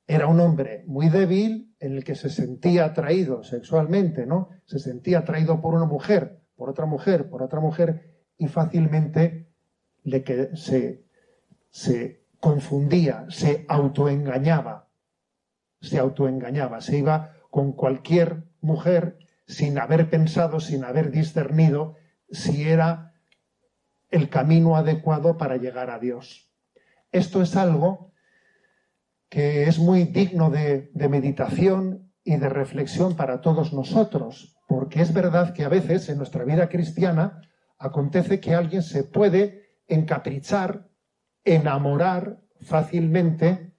era 0.08 0.28
un 0.28 0.40
hombre 0.40 0.84
muy 0.88 1.10
débil 1.10 1.69
en 1.80 1.96
el 1.96 2.04
que 2.04 2.16
se 2.16 2.30
sentía 2.30 2.86
atraído 2.86 3.44
sexualmente, 3.44 4.26
¿no? 4.26 4.50
Se 4.66 4.80
sentía 4.80 5.20
atraído 5.20 5.62
por 5.62 5.74
una 5.74 5.86
mujer 5.86 6.40
por 6.60 6.70
otra 6.70 6.86
mujer, 6.86 7.30
por 7.30 7.42
otra 7.42 7.62
mujer, 7.62 8.20
y 8.38 8.50
fácilmente 8.50 9.48
que 10.04 10.58
se, 10.58 11.06
se 11.70 12.26
confundía, 12.42 13.26
se 13.30 13.66
autoengañaba, 13.70 14.90
se 15.80 15.98
autoengañaba, 15.98 16.82
se 16.82 16.98
iba 16.98 17.34
con 17.50 17.72
cualquier 17.72 18.44
mujer 18.60 19.20
sin 19.48 19.80
haber 19.80 20.10
pensado, 20.10 20.60
sin 20.60 20.84
haber 20.84 21.12
discernido 21.12 21.96
si 22.30 22.68
era 22.68 23.14
el 24.12 24.30
camino 24.30 24.76
adecuado 24.76 25.38
para 25.38 25.56
llegar 25.56 25.90
a 25.90 25.98
Dios. 25.98 26.52
Esto 27.14 27.42
es 27.42 27.56
algo 27.56 28.12
que 29.30 29.64
es 29.64 29.80
muy 29.80 30.06
digno 30.06 30.50
de, 30.50 30.90
meditación 31.10 32.12
y 32.24 32.38
de 32.38 32.50
reflexión 32.50 33.16
para 33.16 33.42
todos 33.42 33.74
nosotros, 33.74 34.58
porque 34.68 35.02
es 35.02 35.14
verdad 35.14 35.54
que 35.54 35.64
a 35.64 35.70
veces 35.70 36.10
en 36.10 36.18
nuestra 36.18 36.44
vida 36.44 36.68
cristiana 36.68 37.42
acontece 37.78 38.40
que 38.40 38.56
alguien 38.56 38.84
se 38.84 39.04
puede 39.04 39.64
encaprichar, 39.88 40.90
enamorar 41.44 42.42
fácilmente 42.62 43.74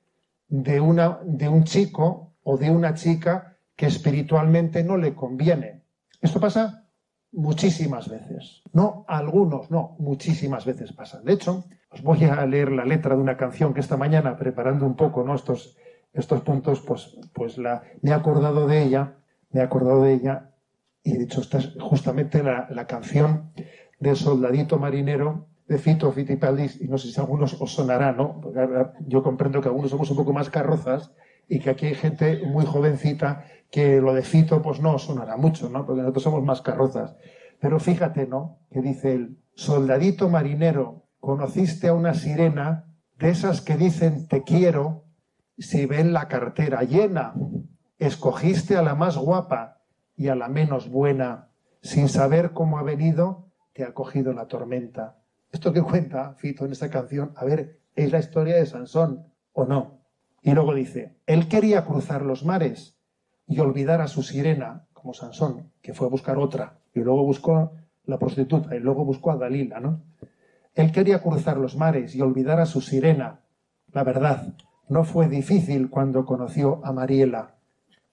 de, 0.49 0.81
una, 0.81 1.21
de 1.25 1.49
un 1.49 1.65
chico 1.65 2.35
o 2.43 2.57
de 2.57 2.71
una 2.71 2.95
chica 2.95 3.57
que 3.77 3.87
espiritualmente 3.87 4.83
no 4.83 4.97
le 4.97 5.15
conviene. 5.15 5.85
Esto 6.21 6.41
pasa 6.41 6.90
muchísimas 7.33 8.09
veces. 8.09 8.63
No 8.73 9.05
algunos, 9.09 9.71
no, 9.71 9.97
muchísimas 9.99 10.65
veces 10.65 10.93
pasa. 10.93 11.21
De 11.21 11.33
hecho, 11.33 11.65
os 11.91 12.03
voy 12.03 12.25
a 12.25 12.45
leer 12.47 12.73
la 12.73 12.85
letra 12.85 13.15
de 13.15 13.23
una 13.23 13.37
canción 13.37 13.75
que 13.75 13.81
esta 13.81 13.97
mañana, 13.97 14.37
preparando 14.37 14.87
un 14.87 14.97
poco 14.97 15.25
¿no? 15.25 15.35
estos, 15.35 15.77
estos 16.13 16.43
puntos, 16.43 16.81
pues, 16.81 17.19
pues 17.33 17.59
la, 17.59 17.83
me 18.03 18.11
he 18.11 18.15
acordado 18.15 18.67
de 18.67 18.83
ella, 18.83 19.17
me 19.51 19.61
he 19.61 19.63
acordado 19.63 20.03
de 20.03 20.15
ella 20.15 20.51
y 21.03 21.17
de 21.17 21.25
hecho, 21.25 21.41
esta 21.41 21.59
es 21.59 21.75
justamente 21.81 22.43
la, 22.43 22.87
canción 22.87 23.53
del 23.99 24.17
soldadito 24.17 24.79
marinero 24.79 25.47
de 25.67 25.79
Fito 25.79 26.11
Fitipaldis, 26.13 26.81
y 26.81 26.89
no 26.89 26.99
sé 26.99 27.11
si 27.11 27.21
algunos 27.21 27.61
os 27.61 27.73
sonará, 27.73 28.13
¿no? 28.13 28.41
yo 29.07 29.23
comprendo 29.23 29.61
que 29.61 29.69
algunos 29.69 29.91
somos 29.91 30.11
un 30.11 30.17
poco 30.17 30.33
más 30.33 30.51
carrozas 30.51 31.13
y 31.51 31.59
que 31.59 31.71
aquí 31.71 31.87
hay 31.87 31.95
gente 31.97 32.43
muy 32.47 32.65
jovencita 32.65 33.45
que 33.73 34.01
lo 34.01 34.15
de 34.15 34.23
Fito 34.23 34.63
pues 34.63 34.81
no 34.81 34.99
sonará 35.01 35.37
mucho, 35.37 35.69
¿no? 35.69 35.85
Porque 35.85 36.01
nosotros 36.01 36.23
somos 36.23 36.45
más 36.45 36.63
carrozas. 36.63 37.17
Pero 37.59 37.81
fíjate, 37.81 38.29
¿no? 38.29 38.61
Que 38.71 38.81
dice 38.81 39.15
el 39.15 39.37
soldadito 39.55 40.29
marinero, 40.29 41.09
conociste 41.19 41.89
a 41.89 41.93
una 41.93 42.15
sirena 42.15 42.87
de 43.19 43.31
esas 43.31 43.61
que 43.63 43.77
dicen 43.77 44.29
te 44.29 44.45
quiero 44.45 45.05
si 45.59 45.87
ven 45.87 46.13
la 46.13 46.29
cartera 46.29 46.85
llena. 46.85 47.35
Escogiste 47.99 48.77
a 48.77 48.83
la 48.83 48.95
más 48.95 49.19
guapa 49.19 49.83
y 50.17 50.29
a 50.29 50.37
la 50.37 50.49
menos 50.49 50.89
buena, 50.89 51.49
sin 51.83 52.09
saber 52.09 52.53
cómo 52.53 52.79
ha 52.79 52.85
venido, 52.85 53.51
te 53.73 53.83
ha 53.83 53.93
cogido 53.93 54.33
la 54.33 54.47
tormenta. 54.47 55.19
Esto 55.51 55.73
que 55.73 55.83
cuenta 55.83 56.35
Fito 56.35 56.65
en 56.65 56.71
esta 56.71 56.91
canción, 56.91 57.33
a 57.35 57.45
ver, 57.45 57.81
¿es 57.97 58.13
la 58.13 58.21
historia 58.21 58.55
de 58.55 58.67
Sansón 58.67 59.27
o 59.53 59.65
no? 59.65 60.00
Y 60.43 60.53
luego 60.53 60.75
dice, 60.75 61.17
él 61.27 61.49
quería 61.49 61.85
cruzar 61.85 62.23
los 62.23 62.45
mares 62.45 62.97
y 63.47 63.59
olvidar 63.61 64.01
a 64.01 64.09
su 64.09 64.23
sirena, 64.23 64.87
como 64.93 65.15
Sansón, 65.15 65.71
que 65.83 65.95
fue 65.95 66.07
a 66.07 66.11
buscar 66.11 66.39
otra, 66.39 66.79
y 66.95 67.01
luego 67.01 67.25
buscó 67.25 67.73
la 68.05 68.19
prostituta, 68.19 68.75
y 68.75 68.81
luego 68.81 69.05
buscó 69.05 69.33
a 69.33 69.37
Dalila, 69.37 69.81
¿no? 69.81 70.01
Él 70.75 70.93
quería 70.93 71.21
cruzar 71.21 71.57
los 71.57 71.77
mares 71.77 72.15
y 72.15 72.21
olvidar 72.21 72.61
a 72.61 72.67
su 72.67 72.81
sirena. 72.81 73.41
La 73.93 74.05
verdad, 74.05 74.55
no 74.89 75.05
fue 75.05 75.29
difícil 75.29 75.91
cuando 75.91 76.25
conoció 76.25 76.81
a 76.85 76.93
Mariela, 76.93 77.57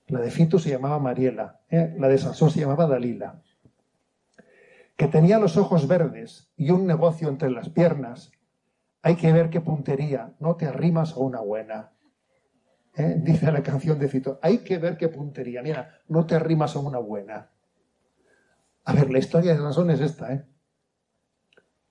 la 0.08 0.22
de 0.22 0.32
Fito 0.32 0.58
se 0.58 0.70
llamaba 0.70 1.00
Mariela, 1.00 1.60
¿eh? 1.70 1.94
la 2.00 2.08
de 2.08 2.18
Sansón 2.18 2.50
se 2.50 2.62
llamaba 2.62 2.88
Dalila. 2.88 3.42
Que 4.96 5.08
tenía 5.08 5.38
los 5.38 5.58
ojos 5.58 5.88
verdes 5.88 6.50
y 6.56 6.72
un 6.72 6.88
negocio 6.88 7.28
entre 7.28 7.52
las 7.52 7.70
piernas. 7.70 8.32
Hay 9.02 9.18
que 9.18 9.34
ver 9.34 9.50
qué 9.50 9.60
puntería, 9.60 10.34
no 10.40 10.56
te 10.56 10.66
arrimas 10.66 11.12
a 11.14 11.20
una 11.20 11.42
buena. 11.42 11.92
¿Eh? 12.98 13.16
Dice 13.24 13.52
la 13.52 13.64
canción 13.64 14.00
de 14.00 14.08
Fito, 14.08 14.40
hay 14.42 14.60
que 14.60 14.78
ver 14.78 14.98
qué 14.98 15.08
puntería, 15.08 15.62
mira, 15.62 16.02
no 16.08 16.26
te 16.26 16.36
arrimas 16.36 16.76
a 16.76 16.80
una 16.80 16.98
buena. 16.98 17.50
A 18.86 18.94
ver, 18.94 19.10
la 19.10 19.20
historia 19.20 19.54
de 19.54 19.60
Sansón 19.60 19.90
es 19.92 20.00
esta, 20.02 20.34
¿eh? 20.34 20.46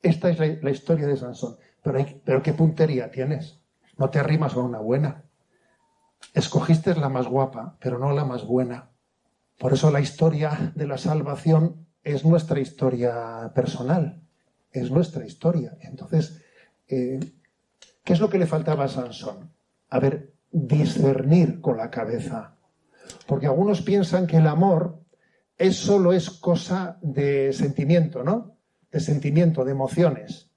Esta 0.02 0.30
es 0.30 0.38
la, 0.38 0.70
historia 0.70 1.06
de 1.06 1.16
Sansón. 1.16 1.56
Pero, 1.82 2.04
pero 2.24 2.42
¿qué 2.42 2.52
puntería 2.52 3.10
tienes? 3.10 3.60
No 3.96 4.08
te 4.10 4.18
arrimas 4.18 4.54
a 4.54 4.60
una 4.60 4.78
buena. 4.78 5.24
Escogiste 6.32 6.94
la 6.94 7.08
más 7.08 7.26
guapa, 7.26 7.76
pero 7.80 7.98
no 7.98 8.12
la 8.12 8.24
más 8.24 8.44
buena. 8.44 8.90
Por 9.58 9.72
eso 9.72 9.90
la 9.90 10.00
historia 10.00 10.72
de 10.74 10.86
la 10.86 10.98
salvación 10.98 11.86
es 12.04 12.24
nuestra 12.24 12.60
historia 12.60 13.52
personal, 13.54 14.22
es 14.70 14.90
nuestra 14.90 15.24
historia. 15.26 15.76
Entonces, 15.80 16.42
eh, 16.88 17.18
¿qué 18.04 18.12
es 18.12 18.20
lo 18.20 18.28
que 18.28 18.38
le 18.38 18.46
faltaba 18.46 18.84
a 18.84 18.88
Sansón? 18.88 19.50
A 19.88 19.98
ver, 19.98 20.35
discernir 20.56 21.60
con 21.60 21.76
la 21.76 21.90
cabeza. 21.90 22.56
Porque 23.26 23.46
algunos 23.46 23.82
piensan 23.82 24.26
que 24.26 24.38
el 24.38 24.46
amor 24.46 25.00
es 25.58 25.76
solo 25.76 26.12
es 26.12 26.30
cosa 26.30 26.98
de 27.02 27.52
sentimiento, 27.52 28.24
¿no? 28.24 28.56
De 28.90 29.00
sentimiento, 29.00 29.64
de 29.64 29.72
emociones. 29.72 30.50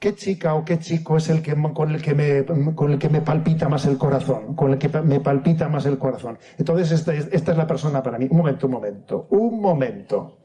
¿Qué 0.00 0.14
chica 0.14 0.54
o 0.54 0.64
qué 0.64 0.78
chico 0.78 1.16
es 1.16 1.28
el 1.28 1.42
que, 1.42 1.54
con, 1.74 1.92
el 1.92 2.02
que 2.02 2.14
me, 2.14 2.44
con 2.74 2.92
el 2.92 2.98
que 2.98 3.08
me 3.08 3.20
palpita 3.20 3.68
más 3.68 3.84
el 3.86 3.98
corazón? 3.98 4.54
Con 4.54 4.72
el 4.72 4.78
que 4.78 4.88
me 4.88 5.20
palpita 5.20 5.68
más 5.68 5.86
el 5.86 5.98
corazón. 5.98 6.38
Entonces, 6.56 6.92
esta, 6.92 7.14
esta 7.14 7.52
es 7.52 7.58
la 7.58 7.66
persona 7.66 8.02
para 8.02 8.18
mí. 8.18 8.26
Un 8.30 8.38
momento, 8.38 8.66
un 8.66 8.72
momento, 8.72 9.26
un 9.30 9.60
momento. 9.60 10.38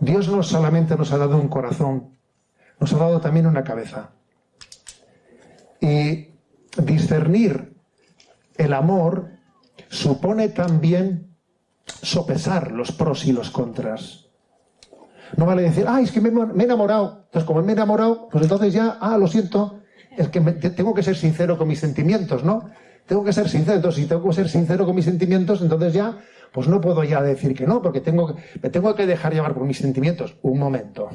Dios 0.00 0.28
no 0.28 0.42
solamente 0.42 0.96
nos 0.96 1.12
ha 1.12 1.18
dado 1.18 1.38
un 1.38 1.48
corazón, 1.48 2.16
nos 2.78 2.92
ha 2.92 2.98
dado 2.98 3.20
también 3.20 3.46
una 3.46 3.64
cabeza. 3.64 4.10
Y 5.80 6.37
discernir 6.78 7.76
el 8.56 8.72
amor 8.72 9.30
supone 9.88 10.48
también 10.48 11.34
sopesar 11.84 12.72
los 12.72 12.92
pros 12.92 13.24
y 13.26 13.32
los 13.32 13.50
contras. 13.50 14.26
No 15.36 15.46
vale 15.46 15.62
decir, 15.62 15.84
ay, 15.86 16.04
es 16.04 16.12
que 16.12 16.20
me, 16.20 16.28
he 16.28 16.64
enamorado. 16.64 17.24
Entonces, 17.26 17.44
como 17.46 17.62
me 17.62 17.72
he 17.72 17.74
enamorado, 17.74 18.28
pues 18.30 18.42
entonces 18.42 18.72
ya, 18.72 18.98
ah, 19.00 19.18
lo 19.18 19.26
siento, 19.26 19.80
es 20.16 20.28
que 20.28 20.40
tengo 20.40 20.94
que 20.94 21.02
ser 21.02 21.16
sincero 21.16 21.58
con 21.58 21.68
mis 21.68 21.78
sentimientos, 21.78 22.44
¿no? 22.44 22.70
Tengo 23.06 23.24
que 23.24 23.32
ser 23.32 23.48
sincero. 23.48 23.76
Entonces, 23.76 24.02
si 24.02 24.08
tengo 24.08 24.26
que 24.26 24.34
ser 24.34 24.48
sincero 24.48 24.84
con 24.84 24.94
mis 24.94 25.04
sentimientos, 25.04 25.60
entonces 25.62 25.92
ya, 25.92 26.18
pues 26.52 26.68
no 26.68 26.80
puedo 26.80 27.04
ya 27.04 27.22
decir 27.22 27.54
que 27.54 27.66
no, 27.66 27.82
porque 27.82 28.00
tengo, 28.00 28.36
me 28.62 28.70
tengo 28.70 28.94
que 28.94 29.06
dejar 29.06 29.32
llevar 29.32 29.54
por 29.54 29.64
mis 29.64 29.78
sentimientos. 29.78 30.36
Un 30.42 30.58
momento. 30.58 31.10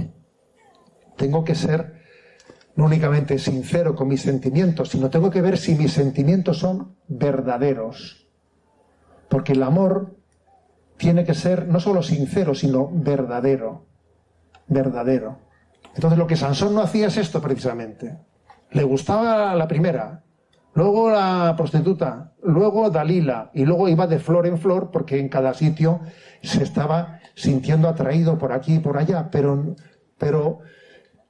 Tengo 1.17 1.43
que 1.43 1.55
ser 1.55 2.02
no 2.75 2.85
únicamente 2.85 3.37
sincero 3.37 3.95
con 3.95 4.07
mis 4.07 4.21
sentimientos, 4.21 4.89
sino 4.89 5.09
tengo 5.09 5.29
que 5.29 5.41
ver 5.41 5.57
si 5.57 5.75
mis 5.75 5.93
sentimientos 5.93 6.59
son 6.59 6.95
verdaderos. 7.07 8.27
Porque 9.29 9.53
el 9.53 9.63
amor 9.63 10.15
tiene 10.97 11.23
que 11.23 11.33
ser 11.33 11.67
no 11.67 11.79
solo 11.79 12.01
sincero, 12.01 12.55
sino 12.55 12.89
verdadero. 12.91 13.85
Verdadero. 14.67 15.39
Entonces 15.95 16.17
lo 16.17 16.27
que 16.27 16.35
Sansón 16.35 16.73
no 16.73 16.81
hacía 16.81 17.07
es 17.07 17.17
esto 17.17 17.41
precisamente. 17.41 18.17
Le 18.71 18.83
gustaba 18.83 19.53
la 19.53 19.67
primera, 19.67 20.23
luego 20.73 21.11
la 21.11 21.53
prostituta, 21.55 22.33
luego 22.41 22.89
Dalila, 22.89 23.51
y 23.53 23.65
luego 23.65 23.87
iba 23.87 24.07
de 24.07 24.17
flor 24.17 24.47
en 24.47 24.57
flor 24.57 24.89
porque 24.91 25.19
en 25.19 25.29
cada 25.29 25.53
sitio 25.53 26.01
se 26.41 26.63
estaba 26.63 27.19
sintiendo 27.35 27.87
atraído 27.87 28.37
por 28.39 28.51
aquí 28.51 28.75
y 28.75 28.79
por 28.79 28.97
allá, 28.97 29.29
pero, 29.31 29.75
pero 30.17 30.59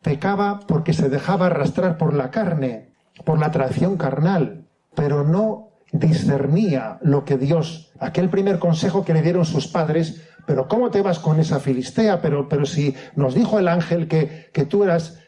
pecaba 0.04 0.60
porque 0.68 0.94
se 0.94 1.10
dejaba 1.10 1.48
arrastrar 1.48 1.98
por 1.98 2.14
la 2.14 2.30
carne, 2.30 2.92
por 3.26 3.40
la 3.40 3.48
atracción 3.48 3.98
carnal, 3.98 4.66
pero 4.96 5.24
no 5.24 5.70
discernía 5.92 7.00
lo 7.02 7.24
que 7.24 7.38
Dios, 7.38 7.92
aquel 8.00 8.30
primer 8.30 8.60
consejo 8.60 9.06
que 9.06 9.14
le 9.14 9.22
dieron 9.22 9.46
sus 9.46 9.68
padres, 9.68 10.28
pero 10.46 10.68
¿cómo 10.68 10.92
te 10.92 11.02
vas 11.02 11.20
con 11.20 11.40
esa 11.40 11.60
filistea? 11.60 12.22
Pero, 12.22 12.50
pero 12.50 12.66
si 12.66 12.96
nos 13.16 13.34
dijo 13.34 13.60
el 13.60 13.68
ángel 13.68 14.08
que, 14.08 14.50
que 14.52 14.66
tú 14.66 14.84
eras 14.84 15.20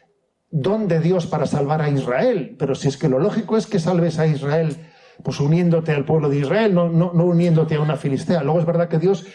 don 0.50 0.88
de 0.88 1.00
Dios 1.00 1.26
para 1.26 1.46
salvar 1.46 1.82
a 1.82 1.88
Israel, 1.88 2.56
pero 2.58 2.74
si 2.74 2.88
es 2.88 2.96
que 2.96 3.08
lo 3.08 3.18
lógico 3.18 3.56
es 3.56 3.66
que 3.66 3.78
salves 3.78 4.18
a 4.18 4.26
Israel, 4.26 4.76
pues 5.22 5.40
uniéndote 5.40 5.92
al 5.92 6.04
pueblo 6.04 6.28
de 6.28 6.38
Israel, 6.38 6.74
no, 6.74 6.88
no, 6.88 7.12
no 7.14 7.24
uniéndote 7.24 7.76
a 7.76 7.80
una 7.80 7.96
filistea. 7.96 8.42
Luego 8.42 8.60
es 8.60 8.66
verdad 8.66 8.88
que 8.88 8.98
Dios 8.98 9.26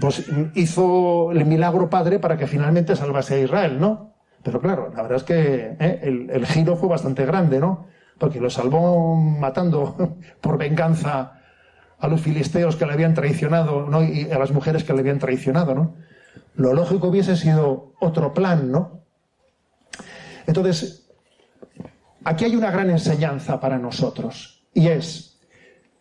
pues, 0.00 0.26
hizo 0.54 1.30
el 1.32 1.44
milagro 1.44 1.88
padre 1.90 2.18
para 2.18 2.36
que 2.36 2.46
finalmente 2.46 2.96
salvase 2.96 3.34
a 3.36 3.40
Israel, 3.40 3.80
¿no? 3.80 4.09
Pero 4.42 4.60
claro, 4.60 4.90
la 4.94 5.02
verdad 5.02 5.18
es 5.18 5.24
que 5.24 5.76
¿eh? 5.78 6.00
el, 6.02 6.30
el 6.30 6.46
giro 6.46 6.76
fue 6.76 6.88
bastante 6.88 7.26
grande, 7.26 7.60
¿no? 7.60 7.86
porque 8.20 8.38
lo 8.38 8.50
salvó 8.50 9.16
matando 9.16 10.18
por 10.40 10.58
venganza 10.58 11.40
a 11.98 12.06
los 12.06 12.20
filisteos 12.20 12.76
que 12.76 12.86
le 12.86 12.92
habían 12.92 13.14
traicionado 13.14 13.86
¿no? 13.86 14.04
y 14.04 14.30
a 14.30 14.38
las 14.38 14.52
mujeres 14.52 14.84
que 14.84 14.92
le 14.92 15.00
habían 15.00 15.18
traicionado. 15.18 15.74
¿no? 15.74 15.96
Lo 16.54 16.74
lógico 16.74 17.08
hubiese 17.08 17.36
sido 17.36 17.94
otro 17.98 18.32
plan, 18.32 18.70
¿no? 18.70 19.00
Entonces, 20.46 21.10
aquí 22.24 22.44
hay 22.44 22.56
una 22.56 22.70
gran 22.70 22.90
enseñanza 22.90 23.60
para 23.60 23.78
nosotros 23.78 24.64
y 24.74 24.88
es 24.88 25.40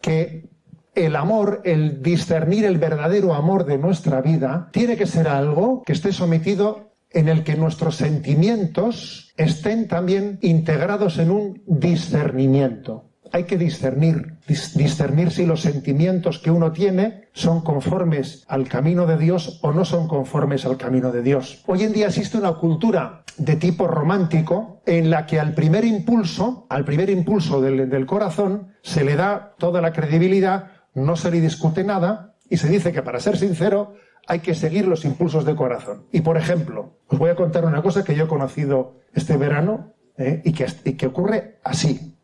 que 0.01 0.49
el 0.95 1.15
amor, 1.15 1.61
el 1.63 2.01
discernir 2.01 2.65
el 2.65 2.77
verdadero 2.77 3.33
amor 3.33 3.65
de 3.65 3.77
nuestra 3.77 4.21
vida, 4.21 4.69
tiene 4.71 4.97
que 4.97 5.05
ser 5.05 5.27
algo 5.27 5.83
que 5.83 5.93
esté 5.93 6.11
sometido 6.11 6.88
en 7.11 7.27
el 7.27 7.43
que 7.43 7.55
nuestros 7.55 7.95
sentimientos 7.95 9.33
estén 9.37 9.87
también 9.87 10.37
integrados 10.41 11.17
en 11.17 11.31
un 11.31 11.63
discernimiento. 11.65 13.05
Hay 13.31 13.43
que 13.43 13.57
discernir, 13.57 14.37
discernir 14.47 15.31
si 15.31 15.45
los 15.45 15.61
sentimientos 15.61 16.39
que 16.39 16.49
uno 16.49 16.71
tiene 16.71 17.29
son 17.33 17.61
conformes 17.61 18.43
al 18.47 18.67
camino 18.67 19.05
de 19.05 19.17
Dios 19.17 19.59
o 19.61 19.71
no 19.71 19.85
son 19.85 20.07
conformes 20.07 20.65
al 20.65 20.77
camino 20.77 21.11
de 21.11 21.21
Dios. 21.21 21.63
Hoy 21.67 21.83
en 21.83 21.93
día 21.93 22.07
existe 22.07 22.37
una 22.37 22.53
cultura 22.53 23.23
de 23.37 23.55
tipo 23.55 23.87
romántico 23.87 24.81
en 24.85 25.09
la 25.09 25.25
que 25.25 25.39
al 25.39 25.53
primer 25.53 25.85
impulso, 25.85 26.65
al 26.69 26.85
primer 26.85 27.09
impulso 27.09 27.61
del, 27.61 28.05
corazón, 28.05 28.73
se 28.81 29.03
le 29.03 29.15
da 29.15 29.53
toda 29.57 29.81
la 29.81 29.93
credibilidad, 29.93 30.71
no 30.95 31.15
se 31.15 31.29
le 31.29 31.39
discute 31.39 31.83
nada 31.83 32.28
y 32.49 32.57
se 32.57 32.67
dice 32.67 32.91
que 32.91 33.01
para 33.01 33.19
ser 33.19 33.37
sincero 33.37 33.95
hay 34.27 34.39
que 34.39 34.53
seguir 34.53 34.87
los 34.87 35.05
impulsos 35.05 35.45
de 35.45 35.55
corazón. 35.55 36.05
Y 36.11 36.21
por 36.21 36.37
ejemplo, 36.37 36.97
os 37.07 37.17
voy 37.17 37.29
a 37.29 37.35
contar 37.35 37.65
una 37.65 37.81
cosa 37.81 38.03
que 38.03 38.15
yo 38.15 38.25
he 38.25 38.27
conocido 38.27 38.99
este 39.13 39.37
verano 39.37 39.93
¿eh? 40.17 40.41
y, 40.43 40.53
que, 40.53 41.05
ocurre 41.07 41.59
así. 41.63 42.15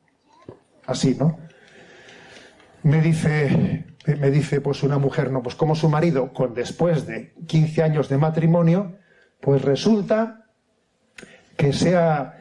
Así, 0.85 1.15
¿no? 1.19 1.39
Me 2.83 3.01
dice, 3.01 3.85
me 4.19 4.29
dice 4.29 4.61
pues 4.61 4.83
una 4.83 4.99
mujer, 4.99 5.31
no, 5.31 5.41
pues 5.41 5.55
como 5.55 5.73
su 5.73 5.89
marido, 5.89 6.31
con 6.31 6.53
después 6.53 7.07
de 7.07 7.33
15 7.47 7.81
años 7.81 8.09
de 8.09 8.17
matrimonio, 8.17 8.97
pues 9.41 9.63
resulta 9.63 10.45
que 11.57 11.73
sea 11.73 12.37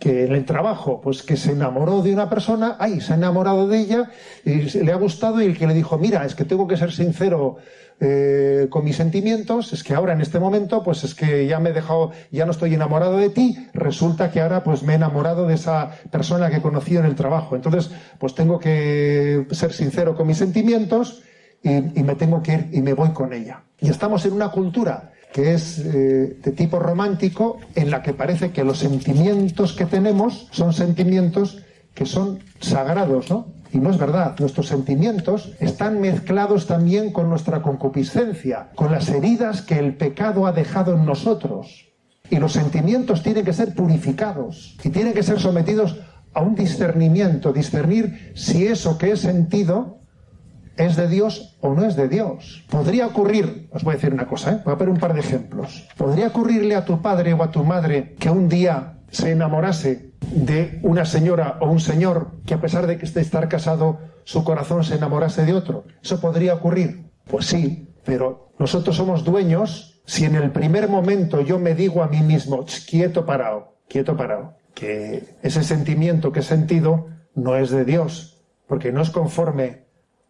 que 0.00 0.24
en 0.24 0.32
el 0.32 0.44
trabajo, 0.44 1.00
pues 1.00 1.22
que 1.22 1.36
se 1.36 1.52
enamoró 1.52 2.02
de 2.02 2.12
una 2.12 2.30
persona, 2.30 2.76
ay, 2.78 3.00
se 3.00 3.12
ha 3.12 3.16
enamorado 3.16 3.68
de 3.68 3.78
ella, 3.78 4.10
y 4.44 4.62
le 4.62 4.92
ha 4.92 4.96
gustado 4.96 5.42
y 5.42 5.46
el 5.46 5.58
que 5.58 5.66
le 5.66 5.74
dijo, 5.74 5.98
mira, 5.98 6.24
es 6.24 6.34
que 6.34 6.44
tengo 6.44 6.66
que 6.66 6.76
ser 6.76 6.90
sincero 6.90 7.56
eh, 8.00 8.66
con 8.70 8.84
mis 8.84 8.96
sentimientos, 8.96 9.72
es 9.72 9.84
que 9.84 9.94
ahora 9.94 10.14
en 10.14 10.22
este 10.22 10.40
momento, 10.40 10.82
pues 10.82 11.04
es 11.04 11.14
que 11.14 11.46
ya 11.46 11.60
me 11.60 11.70
he 11.70 11.72
dejado, 11.74 12.12
ya 12.30 12.46
no 12.46 12.52
estoy 12.52 12.74
enamorado 12.74 13.18
de 13.18 13.28
ti, 13.28 13.68
resulta 13.74 14.30
que 14.30 14.40
ahora 14.40 14.64
pues 14.64 14.82
me 14.82 14.94
he 14.94 14.96
enamorado 14.96 15.46
de 15.46 15.54
esa 15.54 15.90
persona 16.10 16.48
que 16.48 16.56
he 16.56 16.62
conocido 16.62 17.00
en 17.00 17.06
el 17.06 17.14
trabajo. 17.14 17.54
Entonces, 17.54 17.90
pues 18.18 18.34
tengo 18.34 18.58
que 18.58 19.46
ser 19.50 19.72
sincero 19.72 20.16
con 20.16 20.26
mis 20.26 20.38
sentimientos 20.38 21.22
y 21.62 22.02
me 22.02 22.14
tengo 22.14 22.42
que 22.42 22.52
ir 22.52 22.68
y 22.72 22.82
me 22.82 22.94
voy 22.94 23.10
con 23.10 23.32
ella. 23.32 23.62
Y 23.80 23.88
estamos 23.88 24.26
en 24.26 24.32
una 24.32 24.50
cultura 24.50 25.12
que 25.34 25.52
es 25.52 25.80
eh, 25.80 26.38
de 26.40 26.52
tipo 26.52 26.78
romántico, 26.78 27.58
en 27.74 27.90
la 27.90 28.04
que 28.04 28.14
parece 28.14 28.52
que 28.52 28.62
los 28.62 28.78
sentimientos 28.78 29.72
que 29.72 29.84
tenemos 29.84 30.46
son 30.52 30.72
sentimientos 30.72 31.58
que 31.92 32.06
son 32.06 32.38
sagrados, 32.60 33.30
¿no? 33.30 33.48
Y 33.72 33.78
no 33.78 33.90
es 33.90 33.98
verdad. 33.98 34.36
Nuestros 34.38 34.68
sentimientos 34.68 35.52
están 35.58 36.00
mezclados 36.00 36.68
también 36.68 37.10
con 37.10 37.28
nuestra 37.28 37.62
concupiscencia, 37.62 38.70
con 38.76 38.92
las 38.92 39.08
heridas 39.08 39.62
que 39.62 39.76
el 39.76 39.96
pecado 39.96 40.46
ha 40.46 40.52
dejado 40.52 40.94
en 40.94 41.04
nosotros. 41.04 41.92
Y 42.30 42.36
los 42.36 42.52
sentimientos 42.52 43.24
tienen 43.24 43.44
que 43.44 43.52
ser 43.52 43.74
purificados 43.74 44.76
y 44.84 44.90
tienen 44.90 45.14
que 45.14 45.24
ser 45.24 45.40
sometidos 45.40 45.98
a 46.32 46.42
un 46.42 46.54
discernimiento, 46.54 47.52
discernir 47.52 48.30
si 48.36 48.68
eso 48.68 48.98
que 48.98 49.10
he 49.10 49.16
sentido 49.16 49.98
¿Es 50.76 50.96
de 50.96 51.08
Dios 51.08 51.56
o 51.60 51.72
no 51.74 51.84
es 51.84 51.94
de 51.94 52.08
Dios? 52.08 52.64
Podría 52.68 53.06
ocurrir, 53.06 53.68
os 53.72 53.84
voy 53.84 53.92
a 53.92 53.96
decir 53.96 54.12
una 54.12 54.26
cosa, 54.26 54.52
¿eh? 54.52 54.60
voy 54.64 54.74
a 54.74 54.78
poner 54.78 54.92
un 54.92 54.98
par 54.98 55.14
de 55.14 55.20
ejemplos. 55.20 55.86
Podría 55.96 56.28
ocurrirle 56.28 56.74
a 56.74 56.84
tu 56.84 57.00
padre 57.00 57.32
o 57.32 57.42
a 57.42 57.50
tu 57.50 57.64
madre 57.64 58.14
que 58.18 58.30
un 58.30 58.48
día 58.48 58.98
se 59.10 59.30
enamorase 59.30 60.10
de 60.20 60.80
una 60.82 61.04
señora 61.04 61.58
o 61.60 61.70
un 61.70 61.80
señor 61.80 62.32
que 62.44 62.54
a 62.54 62.60
pesar 62.60 62.86
de 62.86 62.98
que 62.98 63.04
esté 63.04 63.20
estar 63.20 63.48
casado, 63.48 64.00
su 64.24 64.42
corazón 64.42 64.82
se 64.82 64.96
enamorase 64.96 65.44
de 65.44 65.52
otro. 65.52 65.84
¿Eso 66.02 66.20
podría 66.20 66.54
ocurrir? 66.54 67.10
Pues 67.30 67.46
sí, 67.46 67.94
pero 68.04 68.50
nosotros 68.58 68.96
somos 68.96 69.24
dueños 69.24 70.02
si 70.06 70.24
en 70.24 70.34
el 70.34 70.50
primer 70.50 70.88
momento 70.88 71.40
yo 71.40 71.58
me 71.58 71.74
digo 71.74 72.02
a 72.02 72.08
mí 72.08 72.20
mismo, 72.20 72.66
quieto 72.88 73.24
parado, 73.24 73.76
quieto 73.88 74.16
parado, 74.16 74.56
que 74.74 75.36
ese 75.42 75.62
sentimiento 75.62 76.32
que 76.32 76.40
he 76.40 76.42
sentido 76.42 77.06
no 77.34 77.56
es 77.56 77.70
de 77.70 77.84
Dios, 77.84 78.42
porque 78.66 78.92
no 78.92 79.00
es 79.00 79.10
conforme 79.10 79.83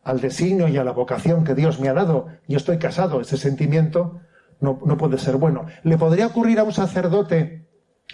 al 0.05 0.21
designio 0.21 0.69
y 0.69 0.77
a 0.77 0.85
la 0.85 0.93
vocación 0.93 1.45
que 1.45 1.55
Dios 1.55 1.81
me 1.81 1.88
ha 1.88 1.95
dado. 1.95 2.27
Yo 2.47 2.59
estoy 2.59 2.79
casado, 2.79 3.21
ese 3.21 3.37
sentimiento 3.37 4.21
no, 4.61 4.79
no, 4.85 4.97
puede 4.97 5.19
ser 5.19 5.37
bueno. 5.37 5.67
Le 5.83 5.99
podría 5.99 6.27
ocurrir 6.27 6.59
a 6.59 6.64
un 6.64 6.73
sacerdote, 6.73 7.67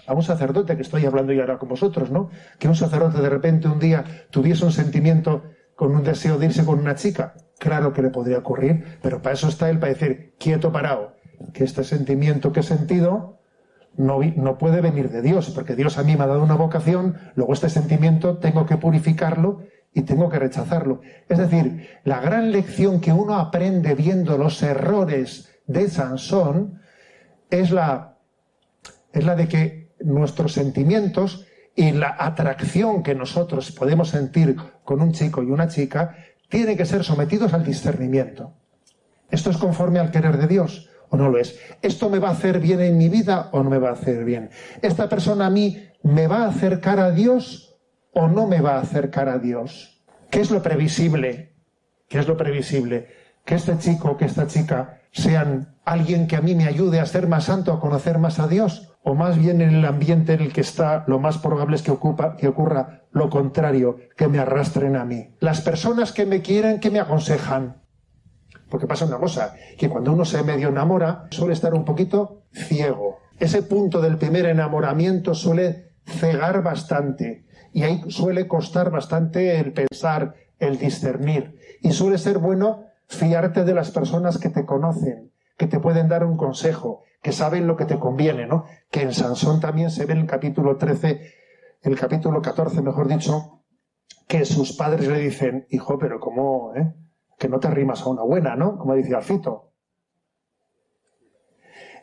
a 0.06 0.14
un 0.14 0.22
sacerdote 0.22 0.76
que 0.76 0.82
estoy 0.82 1.04
hablando 1.04 1.32
yo 1.32 1.42
ahora 1.42 1.58
con 1.58 1.68
vosotros, 1.68 2.10
¿no? 2.10 2.30
Que 2.58 2.68
un 2.68 2.76
sacerdote 2.76 3.20
de 3.20 3.28
repente 3.28 3.68
un 3.68 3.78
día 3.78 4.04
tuviese 4.30 4.64
un 4.64 4.72
sentimiento 4.72 5.42
con 5.74 5.94
un 5.94 6.04
deseo 6.04 6.38
de 6.38 6.46
irse 6.46 6.64
con 6.64 6.78
una 6.78 6.94
chica. 6.94 7.34
Claro 7.58 7.92
que 7.92 8.02
le 8.02 8.10
podría 8.10 8.38
ocurrir, 8.38 8.98
pero 9.02 9.20
para 9.20 9.34
eso 9.34 9.48
está 9.48 9.68
él, 9.68 9.78
para 9.78 9.92
decir, 9.92 10.34
quieto 10.38 10.72
parado, 10.72 11.16
que 11.52 11.64
este 11.64 11.84
sentimiento 11.84 12.52
que 12.52 12.60
he 12.60 12.62
sentido 12.62 13.40
no, 13.96 14.20
no, 14.36 14.56
puede 14.58 14.80
venir 14.80 15.10
de 15.10 15.20
Dios, 15.20 15.50
porque 15.50 15.74
Dios 15.74 15.98
a 15.98 16.04
mí 16.04 16.16
me 16.16 16.24
ha 16.24 16.26
dado 16.28 16.42
una 16.42 16.54
vocación, 16.54 17.16
luego 17.34 17.52
este 17.52 17.68
sentimiento 17.68 18.38
tengo 18.38 18.64
que 18.64 18.76
purificarlo 18.76 19.60
y 19.92 20.02
tengo 20.02 20.28
que 20.28 20.38
rechazarlo. 20.38 21.00
Es 21.28 21.38
decir, 21.38 21.88
la 22.04 22.20
gran 22.20 22.52
lección 22.52 23.00
que 23.00 23.12
uno 23.12 23.36
aprende 23.36 23.94
viendo 23.94 24.38
los 24.38 24.62
errores 24.62 25.50
de 25.66 25.88
Sansón 25.88 26.80
es 27.50 27.70
la, 27.70 28.18
es 29.12 29.24
la 29.24 29.34
de 29.34 29.48
que 29.48 29.92
nuestros 30.00 30.52
sentimientos 30.52 31.46
y 31.74 31.92
la 31.92 32.16
atracción 32.18 33.02
que 33.02 33.14
nosotros 33.14 33.72
podemos 33.72 34.10
sentir 34.10 34.56
con 34.84 35.00
un 35.00 35.12
chico 35.12 35.42
y 35.42 35.50
una 35.50 35.68
chica 35.68 36.16
tienen 36.48 36.76
que 36.76 36.86
ser 36.86 37.04
sometidos 37.04 37.52
al 37.52 37.64
discernimiento. 37.64 38.52
¿Esto 39.30 39.50
es 39.50 39.56
conforme 39.56 40.00
al 40.00 40.10
querer 40.10 40.36
de 40.36 40.46
Dios 40.46 40.90
o 41.08 41.16
no 41.16 41.28
lo 41.28 41.38
es? 41.38 41.58
¿Esto 41.82 42.10
me 42.10 42.18
va 42.18 42.28
a 42.28 42.32
hacer 42.32 42.60
bien 42.60 42.80
en 42.80 42.98
mi 42.98 43.08
vida 43.08 43.48
o 43.52 43.62
no 43.62 43.70
me 43.70 43.78
va 43.78 43.90
a 43.90 43.92
hacer 43.94 44.24
bien? 44.24 44.50
¿Esta 44.82 45.08
persona 45.08 45.46
a 45.46 45.50
mí 45.50 45.82
me 46.02 46.26
va 46.26 46.44
a 46.44 46.48
acercar 46.48 46.98
a 46.98 47.12
Dios 47.12 47.69
o 48.12 48.28
no 48.28 48.46
me 48.46 48.60
va 48.60 48.76
a 48.76 48.80
acercar 48.80 49.28
a 49.28 49.38
Dios? 49.38 50.02
¿Qué 50.30 50.40
es 50.40 50.50
lo 50.50 50.62
previsible? 50.62 51.54
¿Qué 52.08 52.18
es 52.18 52.28
lo 52.28 52.36
previsible? 52.36 53.08
Que 53.44 53.54
este 53.54 53.78
chico 53.78 54.10
o 54.12 54.16
que 54.16 54.24
esta 54.26 54.46
chica 54.46 55.00
sean 55.12 55.76
alguien 55.84 56.26
que 56.26 56.36
a 56.36 56.40
mí 56.40 56.54
me 56.54 56.66
ayude 56.66 57.00
a 57.00 57.06
ser 57.06 57.26
más 57.26 57.44
santo, 57.44 57.72
a 57.72 57.80
conocer 57.80 58.18
más 58.18 58.38
a 58.38 58.46
Dios, 58.46 58.92
o 59.02 59.14
más 59.14 59.38
bien 59.38 59.60
en 59.60 59.70
el 59.74 59.84
ambiente 59.84 60.34
en 60.34 60.40
el 60.40 60.52
que 60.52 60.60
está, 60.60 61.04
lo 61.06 61.18
más 61.18 61.38
probable 61.38 61.76
es 61.76 61.82
que, 61.82 61.96
que 62.38 62.48
ocurra 62.48 63.02
lo 63.10 63.30
contrario, 63.30 63.96
que 64.16 64.28
me 64.28 64.38
arrastren 64.38 64.94
a 64.96 65.04
mí. 65.04 65.34
Las 65.40 65.62
personas 65.62 66.12
que 66.12 66.26
me 66.26 66.42
quieren, 66.42 66.78
que 66.80 66.90
me 66.90 67.00
aconsejan. 67.00 67.82
Porque 68.68 68.86
pasa 68.86 69.06
una 69.06 69.18
cosa, 69.18 69.54
que 69.78 69.88
cuando 69.88 70.12
uno 70.12 70.24
se 70.24 70.44
medio 70.44 70.68
enamora, 70.68 71.26
suele 71.30 71.54
estar 71.54 71.74
un 71.74 71.84
poquito 71.84 72.44
ciego. 72.52 73.18
Ese 73.38 73.62
punto 73.62 74.00
del 74.00 74.16
primer 74.16 74.46
enamoramiento 74.46 75.34
suele 75.34 75.94
cegar 76.04 76.62
bastante 76.62 77.46
y 77.72 77.82
ahí 77.84 78.02
suele 78.08 78.48
costar 78.48 78.90
bastante 78.90 79.58
el 79.58 79.72
pensar, 79.72 80.34
el 80.58 80.78
discernir. 80.78 81.56
Y 81.80 81.92
suele 81.92 82.18
ser 82.18 82.38
bueno 82.38 82.84
fiarte 83.06 83.64
de 83.64 83.74
las 83.74 83.90
personas 83.90 84.38
que 84.38 84.48
te 84.48 84.64
conocen, 84.64 85.32
que 85.56 85.66
te 85.66 85.80
pueden 85.80 86.08
dar 86.08 86.24
un 86.24 86.36
consejo, 86.36 87.04
que 87.22 87.32
saben 87.32 87.66
lo 87.66 87.76
que 87.76 87.84
te 87.84 87.98
conviene, 87.98 88.46
¿no? 88.46 88.64
Que 88.90 89.02
en 89.02 89.12
Sansón 89.12 89.60
también 89.60 89.90
se 89.90 90.06
ve 90.06 90.12
en 90.14 90.20
el 90.20 90.26
capítulo 90.26 90.76
13, 90.76 91.20
el 91.82 91.98
capítulo 91.98 92.40
14, 92.40 92.82
mejor 92.82 93.08
dicho, 93.08 93.62
que 94.26 94.44
sus 94.44 94.72
padres 94.72 95.08
le 95.08 95.18
dicen, 95.18 95.66
hijo, 95.70 95.98
pero 95.98 96.20
¿cómo, 96.20 96.72
eh? 96.76 96.94
Que 97.38 97.48
no 97.48 97.58
te 97.58 97.68
arrimas 97.68 98.02
a 98.02 98.10
una 98.10 98.22
buena, 98.22 98.54
¿no? 98.56 98.78
Como 98.78 98.94
decía 98.94 99.18
Alfito. 99.18 99.72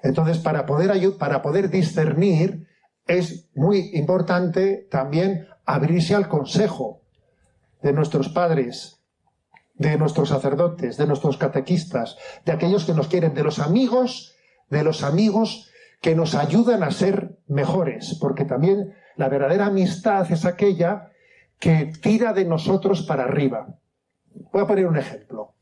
Entonces, 0.03 0.37
para 0.39 0.65
poder, 0.65 0.91
para 1.17 1.41
poder 1.41 1.69
discernir, 1.69 2.67
es 3.07 3.49
muy 3.55 3.91
importante 3.93 4.87
también 4.91 5.47
abrirse 5.67 6.15
al 6.15 6.27
consejo 6.29 7.01
de 7.83 7.93
nuestros 7.93 8.29
padres, 8.29 9.03
de 9.75 9.97
nuestros 9.97 10.29
sacerdotes, 10.29 10.97
de 10.97 11.05
nuestros 11.05 11.37
catequistas, 11.37 12.17
de 12.45 12.53
aquellos 12.53 12.85
que 12.85 12.93
nos 12.93 13.09
quieren, 13.09 13.35
de 13.35 13.43
los 13.43 13.59
amigos, 13.59 14.33
de 14.69 14.83
los 14.83 15.03
amigos 15.03 15.69
que 16.01 16.15
nos 16.15 16.33
ayudan 16.35 16.83
a 16.83 16.91
ser 16.91 17.37
mejores, 17.47 18.17
porque 18.19 18.45
también 18.45 18.95
la 19.17 19.29
verdadera 19.29 19.67
amistad 19.67 20.31
es 20.31 20.45
aquella 20.45 21.11
que 21.59 21.91
tira 22.01 22.33
de 22.33 22.45
nosotros 22.45 23.03
para 23.03 23.23
arriba. 23.23 23.67
Voy 24.51 24.61
a 24.61 24.67
poner 24.67 24.87
un 24.87 24.97
ejemplo. 24.97 25.53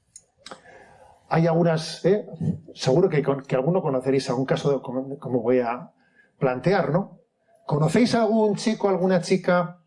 Hay 1.30 1.48
algunas, 1.48 2.06
¿eh? 2.06 2.28
seguro 2.76 3.10
que, 3.10 3.24
alguno 3.56 3.82
conoceréis 3.82 4.30
algún 4.30 4.46
caso 4.46 4.82
como 4.82 5.42
voy 5.42 5.60
a 5.60 5.92
plantear, 6.38 6.92
¿no? 6.92 7.22
¿Conocéis 7.66 8.14
a 8.14 8.22
algún 8.22 8.56
chico, 8.56 8.88
alguna 8.88 9.22
chica 9.22 9.82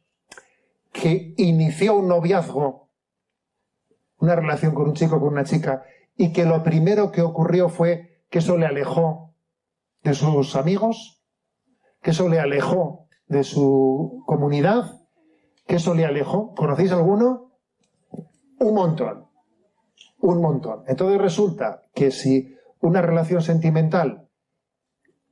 que 0.92 1.35
inició 1.37 1.96
un 1.96 2.09
noviazgo, 2.09 2.88
una 4.18 4.35
relación 4.35 4.74
con 4.74 4.88
un 4.88 4.94
chico, 4.94 5.20
con 5.20 5.29
una 5.29 5.44
chica, 5.44 5.85
y 6.16 6.33
que 6.33 6.44
lo 6.44 6.62
primero 6.62 7.12
que 7.12 7.22
ocurrió 7.22 7.68
fue 7.68 8.24
que 8.31 8.38
eso 8.38 8.57
le 8.57 8.66
alejó 8.66 9.35
de 10.03 10.14
sus 10.14 10.57
amigos, 10.57 11.22
que 12.03 12.11
eso 12.11 12.29
le 12.29 12.40
alejó 12.40 13.07
de 13.27 13.44
su 13.44 14.22
comunidad, 14.27 15.01
que 15.66 15.77
eso 15.77 15.94
le 15.94 16.05
alejó. 16.05 16.55
¿Conocéis 16.55 16.92
alguno? 16.92 17.53
Un 18.59 18.74
montón. 18.74 19.29
Un 20.20 20.40
montón. 20.40 20.85
Entonces 20.88 21.20
resulta 21.20 21.85
que 21.94 22.11
si 22.11 22.57
una 22.81 23.03
relación 23.03 23.42
sentimental 23.42 24.29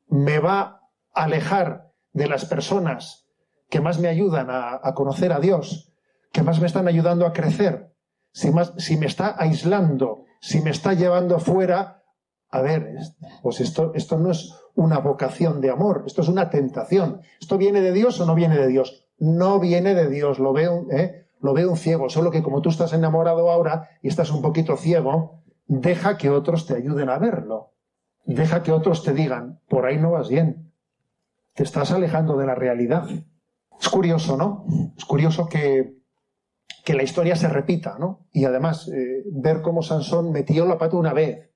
me 0.08 0.38
va 0.38 0.88
a 1.12 1.24
alejar 1.24 1.92
de 2.12 2.28
las 2.28 2.44
personas 2.44 3.25
que 3.68 3.80
más 3.80 3.98
me 3.98 4.08
ayudan 4.08 4.48
a, 4.50 4.94
conocer 4.94 5.32
a 5.32 5.40
Dios, 5.40 5.92
que 6.32 6.42
más 6.42 6.60
me 6.60 6.66
están 6.66 6.88
ayudando 6.88 7.26
a 7.26 7.32
crecer, 7.32 7.92
si, 8.32 8.50
más, 8.50 8.72
si 8.78 8.96
me 8.96 9.06
está 9.06 9.34
aislando, 9.38 10.24
si 10.40 10.60
me 10.60 10.70
está 10.70 10.94
llevando 10.94 11.38
fuera, 11.38 12.02
a 12.50 12.60
ver, 12.60 12.94
pues 13.42 13.60
esto, 13.60 13.92
esto 13.94 14.18
no 14.18 14.30
es 14.30 14.54
una 14.74 14.98
vocación 14.98 15.60
de 15.60 15.70
amor, 15.70 16.04
esto 16.06 16.22
es 16.22 16.28
una 16.28 16.50
tentación. 16.50 17.22
¿Esto 17.40 17.58
viene 17.58 17.80
de 17.80 17.92
Dios 17.92 18.20
o 18.20 18.26
no 18.26 18.34
viene 18.34 18.56
de 18.56 18.68
Dios? 18.68 19.08
No 19.18 19.58
viene 19.58 19.94
de 19.94 20.08
Dios, 20.08 20.38
lo 20.38 20.52
veo, 20.52 20.86
¿eh? 20.90 21.26
lo 21.40 21.54
veo 21.54 21.70
un 21.70 21.76
ciego, 21.76 22.08
solo 22.08 22.30
que 22.30 22.42
como 22.42 22.60
tú 22.62 22.68
estás 22.68 22.92
enamorado 22.92 23.50
ahora 23.50 23.88
y 24.02 24.08
estás 24.08 24.30
un 24.30 24.42
poquito 24.42 24.76
ciego, 24.76 25.42
deja 25.66 26.16
que 26.16 26.30
otros 26.30 26.66
te 26.66 26.76
ayuden 26.76 27.08
a 27.08 27.18
verlo. 27.18 27.72
Deja 28.24 28.62
que 28.62 28.72
otros 28.72 29.02
te 29.02 29.12
digan, 29.12 29.60
por 29.68 29.86
ahí 29.86 29.98
no 29.98 30.12
vas 30.12 30.28
bien 30.28 30.66
te 31.56 31.62
estás 31.62 31.90
alejando 31.90 32.36
de 32.36 32.46
la 32.46 32.54
realidad. 32.54 33.08
Es 33.80 33.88
curioso, 33.88 34.36
¿no? 34.36 34.64
Es 34.96 35.04
curioso 35.04 35.48
que, 35.48 35.94
la 36.86 37.02
historia 37.02 37.34
se 37.34 37.48
repita, 37.48 37.96
¿no? 37.98 38.28
Y 38.32 38.44
además, 38.44 38.88
eh, 38.88 39.24
ver 39.32 39.60
cómo 39.60 39.82
Sansón 39.82 40.30
metió 40.30 40.66
la 40.66 40.78
pata 40.78 40.96
una 40.96 41.12
vez, 41.12 41.50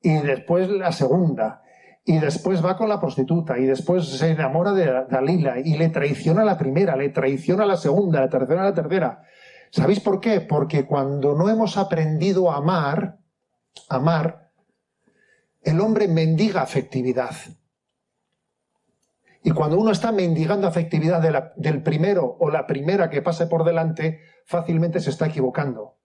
y 0.00 0.14
después 0.18 0.68
la 0.68 0.92
segunda, 0.92 1.62
y 2.04 2.18
después 2.18 2.64
va 2.64 2.76
con 2.76 2.88
la 2.88 3.00
prostituta, 3.00 3.58
y 3.58 3.64
después 3.64 4.06
se 4.06 4.30
enamora 4.30 4.72
de 4.72 5.06
Dalila, 5.08 5.60
y 5.60 5.76
le 5.76 5.88
traiciona 5.90 6.44
la 6.44 6.58
primera, 6.58 6.96
le 6.96 7.08
traiciona 7.10 7.64
la 7.64 7.76
segunda, 7.76 8.20
la 8.20 8.28
tercera, 8.28 8.64
la 8.64 8.74
tercera. 8.74 9.22
¿Sabéis 9.70 10.00
por 10.00 10.20
qué? 10.20 10.40
Porque 10.40 10.86
cuando 10.86 11.34
no 11.34 11.48
hemos 11.48 11.76
aprendido 11.76 12.50
a 12.50 12.58
amar, 12.58 13.18
amar, 13.88 14.50
el 15.62 15.80
hombre 15.80 16.08
mendiga 16.08 16.62
afectividad. 16.62 17.34
Y 19.46 19.50
cuando 19.50 19.78
uno 19.78 19.92
está 19.92 20.10
mendigando 20.10 20.66
afectividad 20.66 21.20
del 21.56 21.82
primero 21.82 22.34
o 22.40 22.48
la 22.48 22.66
primera 22.66 23.10
que 23.10 23.20
pase 23.20 23.46
por 23.46 23.62
delante, 23.64 24.20
fácilmente 24.46 25.00
se 25.00 25.10
está 25.10 25.26
equivocando. 25.26 25.98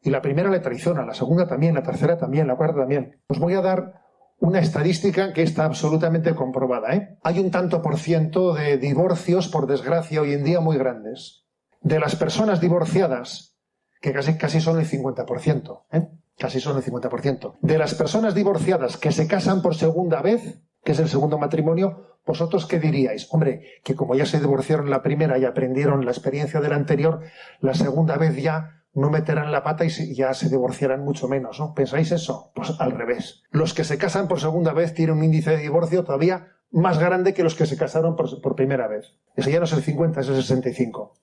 Y 0.00 0.08
la 0.08 0.22
primera 0.22 0.50
le 0.50 0.60
traiciona, 0.60 1.04
la 1.04 1.12
segunda 1.12 1.46
también, 1.46 1.74
la 1.74 1.82
tercera 1.82 2.16
también, 2.16 2.46
la 2.46 2.56
cuarta 2.56 2.80
también. 2.80 3.20
Os 3.28 3.38
voy 3.38 3.52
a 3.52 3.60
dar 3.60 4.00
una 4.38 4.60
estadística 4.60 5.34
que 5.34 5.42
está 5.42 5.66
absolutamente 5.66 6.34
comprobada. 6.34 6.94
¿eh? 6.94 7.18
Hay 7.22 7.38
un 7.40 7.50
tanto 7.50 7.82
por 7.82 7.98
ciento 7.98 8.54
de 8.54 8.78
divorcios, 8.78 9.48
por 9.48 9.66
desgracia, 9.66 10.22
hoy 10.22 10.32
en 10.32 10.44
día 10.44 10.60
muy 10.60 10.78
grandes. 10.78 11.44
De 11.82 12.00
las 12.00 12.16
personas 12.16 12.58
divorciadas, 12.58 13.58
que 14.00 14.14
casi, 14.14 14.38
casi 14.38 14.62
son 14.62 14.80
el 14.80 14.88
50%, 14.88 15.82
¿eh? 15.92 16.08
casi 16.38 16.58
son 16.58 16.78
el 16.78 16.84
50%. 16.84 17.58
De 17.60 17.76
las 17.76 17.94
personas 17.94 18.34
divorciadas 18.34 18.96
que 18.96 19.12
se 19.12 19.28
casan 19.28 19.60
por 19.60 19.74
segunda 19.74 20.22
vez, 20.22 20.62
que 20.84 20.92
es 20.92 20.98
el 21.00 21.08
segundo 21.08 21.38
matrimonio, 21.38 22.18
¿vosotros 22.26 22.66
qué 22.66 22.78
diríais? 22.78 23.28
Hombre, 23.30 23.62
que 23.84 23.94
como 23.94 24.14
ya 24.14 24.26
se 24.26 24.40
divorciaron 24.40 24.90
la 24.90 25.02
primera 25.02 25.38
y 25.38 25.44
aprendieron 25.44 26.04
la 26.04 26.10
experiencia 26.10 26.60
de 26.60 26.68
la 26.68 26.76
anterior, 26.76 27.20
la 27.60 27.74
segunda 27.74 28.16
vez 28.16 28.36
ya 28.36 28.82
no 28.94 29.10
meterán 29.10 29.52
la 29.52 29.62
pata 29.62 29.84
y 29.84 30.14
ya 30.14 30.34
se 30.34 30.48
divorciarán 30.48 31.04
mucho 31.04 31.28
menos, 31.28 31.60
¿no? 31.60 31.74
¿Pensáis 31.74 32.10
eso? 32.10 32.50
Pues 32.54 32.74
al 32.78 32.92
revés. 32.92 33.42
Los 33.50 33.74
que 33.74 33.84
se 33.84 33.98
casan 33.98 34.28
por 34.28 34.40
segunda 34.40 34.72
vez 34.72 34.94
tienen 34.94 35.16
un 35.16 35.24
índice 35.24 35.50
de 35.50 35.58
divorcio 35.58 36.04
todavía 36.04 36.48
más 36.70 36.98
grande 36.98 37.34
que 37.34 37.42
los 37.42 37.54
que 37.54 37.66
se 37.66 37.76
casaron 37.76 38.16
por, 38.16 38.40
por 38.40 38.56
primera 38.56 38.88
vez. 38.88 39.14
Ese 39.36 39.52
ya 39.52 39.58
no 39.58 39.64
es 39.64 39.72
el 39.72 39.82
50, 39.82 40.20
es 40.20 40.28
el 40.28 40.36
65. 40.36 41.14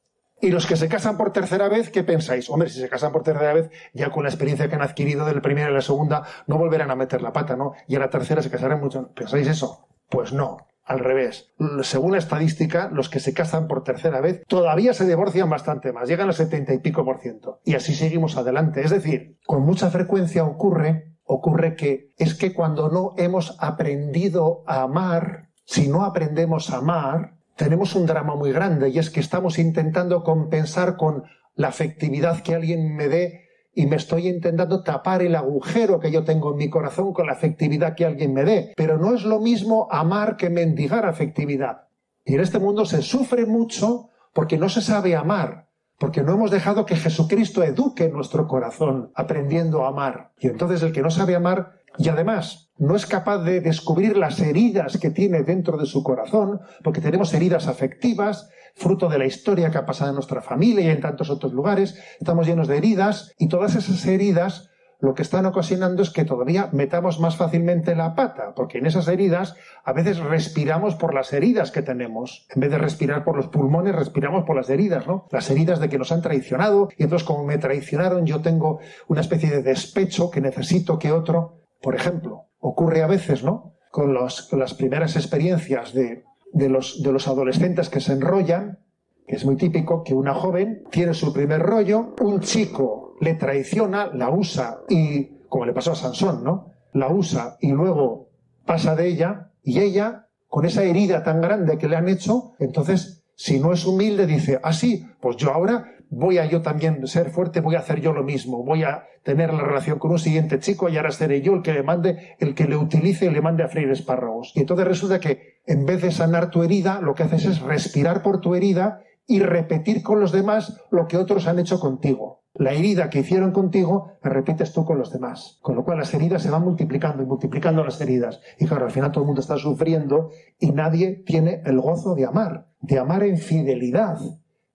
Y 0.41 0.52
los 0.52 0.65
que 0.65 0.76
se 0.76 0.89
casan 0.89 1.17
por 1.17 1.32
tercera 1.32 1.69
vez, 1.69 1.89
¿qué 1.89 2.04
pensáis? 2.04 2.50
Hombre, 2.50 2.69
si 2.69 2.80
se 2.80 2.89
casan 2.89 3.12
por 3.12 3.24
tercera 3.24 3.54
vez, 3.54 3.69
ya 3.93 4.10
con 4.12 4.24
la 4.24 4.30
experiencia 4.30 4.67
que 4.67 4.76
han 4.76 4.82
adquirido 4.82 5.26
del 5.26 5.41
primero 5.41 5.71
y 5.71 5.74
la 5.74 5.82
segunda, 5.82 6.24
no 6.48 6.58
volverán 6.58 6.91
a 6.91 6.95
meter 6.95 7.21
la 7.21 7.34
pata, 7.34 7.56
¿no? 7.56 7.74
Y 7.88 7.95
a 7.95 8.00
la 8.00 8.10
tercera 8.10 8.41
se 8.41 8.52
casarán 8.52 8.82
mucho. 8.82 9.12
¿Pensáis 9.13 9.48
eso? 9.48 9.88
Pues 10.10 10.34
no. 10.34 10.58
Al 10.84 11.00
revés. 11.00 11.52
Según 11.82 12.12
la 12.12 12.19
estadística, 12.19 12.89
los 12.91 13.10
que 13.10 13.19
se 13.19 13.34
casan 13.34 13.67
por 13.67 13.84
tercera 13.84 14.21
vez 14.21 14.43
todavía 14.48 14.93
se 14.93 15.08
divorcian 15.08 15.50
bastante 15.50 15.91
más, 15.91 16.08
llegan 16.08 16.28
al 16.28 16.36
setenta 16.36 16.76
y 16.76 16.78
pico 16.78 17.04
por 17.04 17.21
ciento. 17.21 17.60
Y 17.63 17.74
así 17.74 17.95
seguimos 17.95 18.38
adelante. 18.38 18.82
Es 18.82 18.91
decir, 18.91 19.39
con 19.48 19.63
mucha 19.63 19.89
frecuencia 19.89 20.43
ocurre, 20.43 21.15
ocurre 21.24 21.76
que 21.76 22.12
es 22.17 22.36
que 22.36 22.54
cuando 22.54 22.89
no 22.91 23.13
hemos 23.17 23.58
aprendido 23.60 24.63
a 24.67 24.84
amar, 24.84 25.50
si 25.63 25.88
no 25.88 26.04
aprendemos 26.04 26.69
a 26.69 26.78
amar, 26.78 27.35
tenemos 27.55 27.95
un 27.95 28.05
drama 28.05 28.35
muy 28.35 28.51
grande 28.51 28.89
y 28.89 28.99
es 28.99 29.09
que 29.09 29.19
estamos 29.19 29.59
intentando 29.59 30.23
compensar 30.23 30.97
con 30.97 31.23
la 31.55 31.69
afectividad 31.69 32.41
que 32.41 32.55
alguien 32.55 32.95
me 32.95 33.07
dé 33.07 33.45
y 33.73 33.85
me 33.87 33.97
estoy 33.97 34.27
intentando 34.27 34.83
tapar 34.83 35.21
el 35.21 35.35
agujero 35.35 35.99
que 35.99 36.11
yo 36.11 36.23
tengo 36.23 36.51
en 36.51 36.57
mi 36.57 36.69
corazón 36.69 37.13
con 37.13 37.27
la 37.27 37.33
afectividad 37.33 37.95
que 37.95 38.05
alguien 38.05 38.33
me 38.33 38.45
dé. 38.45 38.73
Pero 38.77 38.97
no 38.97 39.13
es 39.13 39.23
lo 39.23 39.39
mismo 39.39 39.87
amar 39.91 40.37
que 40.37 40.49
mendigar 40.49 41.05
afectividad. 41.05 41.87
Y 42.23 42.35
en 42.35 42.41
este 42.41 42.59
mundo 42.59 42.85
se 42.85 43.01
sufre 43.01 43.45
mucho 43.45 44.09
porque 44.33 44.57
no 44.57 44.69
se 44.69 44.81
sabe 44.81 45.15
amar, 45.15 45.67
porque 45.99 46.23
no 46.23 46.33
hemos 46.33 46.51
dejado 46.51 46.85
que 46.85 46.95
Jesucristo 46.95 47.63
eduque 47.63 48.09
nuestro 48.09 48.47
corazón 48.47 49.11
aprendiendo 49.13 49.85
a 49.85 49.89
amar. 49.89 50.31
Y 50.39 50.47
entonces 50.47 50.81
el 50.81 50.93
que 50.93 51.01
no 51.01 51.11
sabe 51.11 51.35
amar 51.35 51.73
y 51.97 52.09
además 52.09 52.64
no 52.77 52.95
es 52.95 53.05
capaz 53.05 53.39
de 53.39 53.61
descubrir 53.61 54.17
las 54.17 54.39
heridas 54.39 54.97
que 54.97 55.09
tiene 55.09 55.43
dentro 55.43 55.77
de 55.77 55.85
su 55.85 56.03
corazón, 56.03 56.61
porque 56.83 57.01
tenemos 57.01 57.33
heridas 57.33 57.67
afectivas, 57.67 58.49
fruto 58.75 59.07
de 59.07 59.17
la 59.17 59.25
historia 59.25 59.71
que 59.71 59.77
ha 59.77 59.85
pasado 59.85 60.09
en 60.09 60.15
nuestra 60.15 60.41
familia 60.41 60.85
y 60.85 60.89
en 60.89 61.01
tantos 61.01 61.29
otros 61.29 61.53
lugares, 61.53 61.97
estamos 62.19 62.45
llenos 62.45 62.67
de 62.67 62.77
heridas 62.77 63.33
y 63.38 63.47
todas 63.47 63.75
esas 63.75 64.05
heridas 64.05 64.69
lo 64.99 65.13
que 65.13 65.21
están 65.21 65.45
ocasionando 65.45 66.01
es 66.01 66.09
que 66.09 66.25
todavía 66.25 66.69
metamos 66.71 67.19
más 67.19 67.35
fácilmente 67.35 67.95
la 67.95 68.15
pata, 68.15 68.53
porque 68.55 68.77
en 68.77 68.85
esas 68.85 69.07
heridas 69.07 69.55
a 69.83 69.93
veces 69.93 70.19
respiramos 70.19 70.95
por 70.95 71.13
las 71.13 71.33
heridas 71.33 71.71
que 71.71 71.81
tenemos. 71.81 72.47
En 72.55 72.61
vez 72.61 72.71
de 72.71 72.77
respirar 72.77 73.23
por 73.23 73.35
los 73.35 73.47
pulmones, 73.47 73.95
respiramos 73.95 74.45
por 74.45 74.55
las 74.55 74.69
heridas, 74.69 75.05
¿no? 75.05 75.27
Las 75.31 75.49
heridas 75.49 75.79
de 75.79 75.89
que 75.89 75.97
nos 75.97 76.11
han 76.11 76.21
traicionado 76.21 76.89
y 76.97 77.03
entonces 77.03 77.27
como 77.27 77.43
me 77.43 77.57
traicionaron 77.57 78.25
yo 78.25 78.41
tengo 78.41 78.79
una 79.07 79.21
especie 79.21 79.49
de 79.49 79.63
despecho 79.63 80.31
que 80.31 80.41
necesito 80.41 80.97
que 80.97 81.11
otro, 81.11 81.59
por 81.81 81.95
ejemplo, 81.95 82.44
ocurre 82.67 83.04
a 83.04 83.08
veces, 83.08 83.43
¿no? 83.43 83.75
Con, 83.91 84.13
las 84.13 84.73
primeras 84.73 85.15
experiencias 85.15 85.93
de, 85.93 86.23
de, 86.51 86.67
los, 86.67 87.04
de 87.04 87.12
los 87.12 87.28
adolescentes 87.28 87.89
que 87.89 88.01
se 88.01 88.13
enrollan, 88.13 88.80
que 89.28 89.36
es 89.36 89.45
muy 89.45 89.56
típico 89.56 90.04
que 90.04 90.15
una 90.15 90.34
joven 90.34 90.84
tiene 90.89 91.13
su 91.13 91.32
primer 91.32 91.62
rollo, 91.62 92.15
un 92.19 92.39
chico 92.41 93.13
le 93.21 93.36
traiciona, 93.36 94.08
la 94.13 94.32
usa 94.32 94.80
y, 94.89 95.25
como 95.47 95.65
le 95.65 95.73
pasó 95.73 95.91
a 95.91 95.95
Sansón, 95.95 96.43
¿no? 96.43 96.71
La 96.91 97.10
usa 97.10 97.58
y 97.62 97.71
luego 97.71 98.30
pasa 98.65 98.95
de 98.95 99.08
ella 99.08 99.51
y 99.62 99.80
ella, 99.80 100.28
con 100.47 100.65
esa 100.65 100.84
herida 100.84 101.23
tan 101.23 101.41
grande 101.41 101.78
que 101.78 101.88
le 101.88 101.97
han 101.97 102.10
hecho, 102.10 102.54
entonces, 102.58 103.23
si 103.36 103.60
no 103.60 103.73
es 103.73 103.86
humilde, 103.86 104.25
dice, 104.25 104.60
ah, 104.63 104.73
sí, 104.73 105.06
pues 105.21 105.38
yo 105.38 105.51
ahora 105.51 105.94
voy 106.09 106.37
a 106.37 106.45
yo 106.45 106.61
también 106.61 107.05
ser 107.07 107.29
fuerte, 107.29 107.61
voy 107.61 107.75
a 107.75 107.79
hacer 107.79 108.01
yo 108.01 108.13
lo 108.13 108.23
mismo, 108.23 108.63
voy 108.63 108.83
a 108.83 109.05
tener 109.23 109.53
la 109.53 109.61
relación 109.61 109.99
con 109.99 110.11
un 110.11 110.19
siguiente 110.19 110.59
chico 110.59 110.89
y 110.89 110.97
ahora 110.97 111.11
seré 111.11 111.41
yo 111.41 111.53
el 111.53 111.61
que 111.61 111.73
le 111.73 111.83
mande, 111.83 112.35
el 112.39 112.53
que 112.53 112.65
le 112.65 112.77
utilice 112.77 113.25
y 113.25 113.29
le 113.29 113.41
mande 113.41 113.63
a 113.63 113.67
freír 113.67 113.89
espárragos. 113.89 114.51
Y 114.55 114.61
entonces 114.61 114.87
resulta 114.87 115.19
que 115.19 115.59
en 115.65 115.85
vez 115.85 116.01
de 116.01 116.11
sanar 116.11 116.51
tu 116.51 116.63
herida, 116.63 117.01
lo 117.01 117.15
que 117.15 117.23
haces 117.23 117.45
es 117.45 117.61
respirar 117.61 118.21
por 118.21 118.39
tu 118.39 118.55
herida 118.55 119.01
y 119.27 119.39
repetir 119.39 120.03
con 120.03 120.19
los 120.19 120.31
demás 120.31 120.81
lo 120.91 121.07
que 121.07 121.17
otros 121.17 121.47
han 121.47 121.59
hecho 121.59 121.79
contigo. 121.79 122.43
La 122.53 122.71
herida 122.71 123.09
que 123.09 123.19
hicieron 123.19 123.51
contigo 123.51 124.13
la 124.23 124.29
repites 124.29 124.71
tú 124.71 124.85
con 124.85 124.97
los 124.97 125.11
demás. 125.11 125.59
Con 125.61 125.75
lo 125.75 125.83
cual 125.83 125.97
las 125.97 126.13
heridas 126.13 126.41
se 126.41 126.49
van 126.49 126.63
multiplicando 126.63 127.21
y 127.21 127.25
multiplicando 127.25 127.83
las 127.83 127.99
heridas. 127.99 128.39
Y 128.57 128.65
claro, 128.65 128.85
al 128.85 128.91
final 128.91 129.11
todo 129.11 129.23
el 129.23 129.27
mundo 129.27 129.41
está 129.41 129.57
sufriendo 129.57 130.29
y 130.57 130.71
nadie 130.71 131.23
tiene 131.25 131.61
el 131.65 131.81
gozo 131.81 132.15
de 132.15 132.25
amar, 132.25 132.67
de 132.79 132.97
amar 132.99 133.23
en 133.23 133.37
fidelidad, 133.37 134.19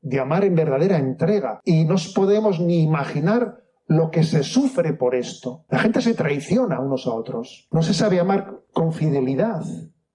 de 0.03 0.21
amar 0.21 0.45
en 0.45 0.55
verdadera 0.55 0.99
entrega. 0.99 1.61
Y 1.65 1.85
no 1.85 1.97
podemos 2.15 2.61
ni 2.61 2.83
imaginar 2.83 3.61
lo 3.87 4.11
que 4.11 4.23
se 4.23 4.43
sufre 4.43 4.93
por 4.93 5.15
esto. 5.15 5.65
La 5.69 5.81
gente 5.81 6.01
se 6.01 6.15
traiciona 6.15 6.81
unos 6.81 7.07
a 7.07 7.15
otros. 7.15 7.69
No 7.73 7.83
se 7.83 7.95
sabe 7.95 8.21
amar 8.21 8.61
con 8.73 8.93
fidelidad. 8.93 9.63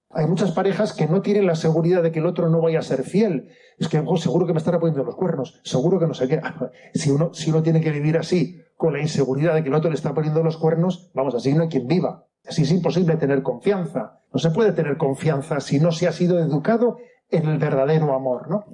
Hay 0.09 0.27
muchas 0.27 0.51
parejas 0.51 0.93
que 0.93 1.07
no 1.07 1.21
tienen 1.21 1.45
la 1.45 1.55
seguridad 1.55 2.01
de 2.01 2.13
que 2.13 2.19
el 2.19 2.25
otro 2.25 2.49
no 2.49 2.61
vaya 2.61 2.79
a 2.79 2.83
ser 2.83 3.03
fiel. 3.03 3.49
Es 3.77 3.89
que 3.89 4.01
oh, 4.05 4.15
seguro 4.15 4.47
que 4.47 4.53
me 4.53 4.59
estará 4.59 4.79
poniendo 4.79 5.03
los 5.03 5.17
cuernos, 5.17 5.59
seguro 5.65 5.99
que 5.99 6.07
no 6.07 6.13
sé 6.13 6.29
qué. 6.29 6.41
Si 6.93 7.11
uno, 7.11 7.33
si 7.33 7.49
uno 7.49 7.61
tiene 7.61 7.81
que 7.81 7.91
vivir 7.91 8.17
así, 8.17 8.61
con 8.77 8.93
la 8.93 9.01
inseguridad 9.01 9.53
de 9.53 9.63
que 9.63 9.69
el 9.69 9.75
otro 9.75 9.89
le 9.89 9.95
está 9.95 10.13
poniendo 10.13 10.41
los 10.41 10.55
cuernos, 10.57 11.11
vamos, 11.13 11.35
así 11.35 11.53
no 11.53 11.63
hay 11.63 11.67
quien 11.67 11.87
viva. 11.87 12.25
Así 12.47 12.61
es 12.61 12.71
imposible 12.71 13.17
tener 13.17 13.43
confianza. 13.43 14.21
No 14.31 14.39
se 14.39 14.51
puede 14.51 14.71
tener 14.71 14.97
confianza 14.97 15.59
si 15.59 15.79
no 15.79 15.91
se 15.91 16.07
ha 16.07 16.13
sido 16.13 16.39
educado 16.39 16.97
en 17.29 17.47
el 17.49 17.57
verdadero 17.57 18.13
amor, 18.13 18.49
¿no? 18.49 18.65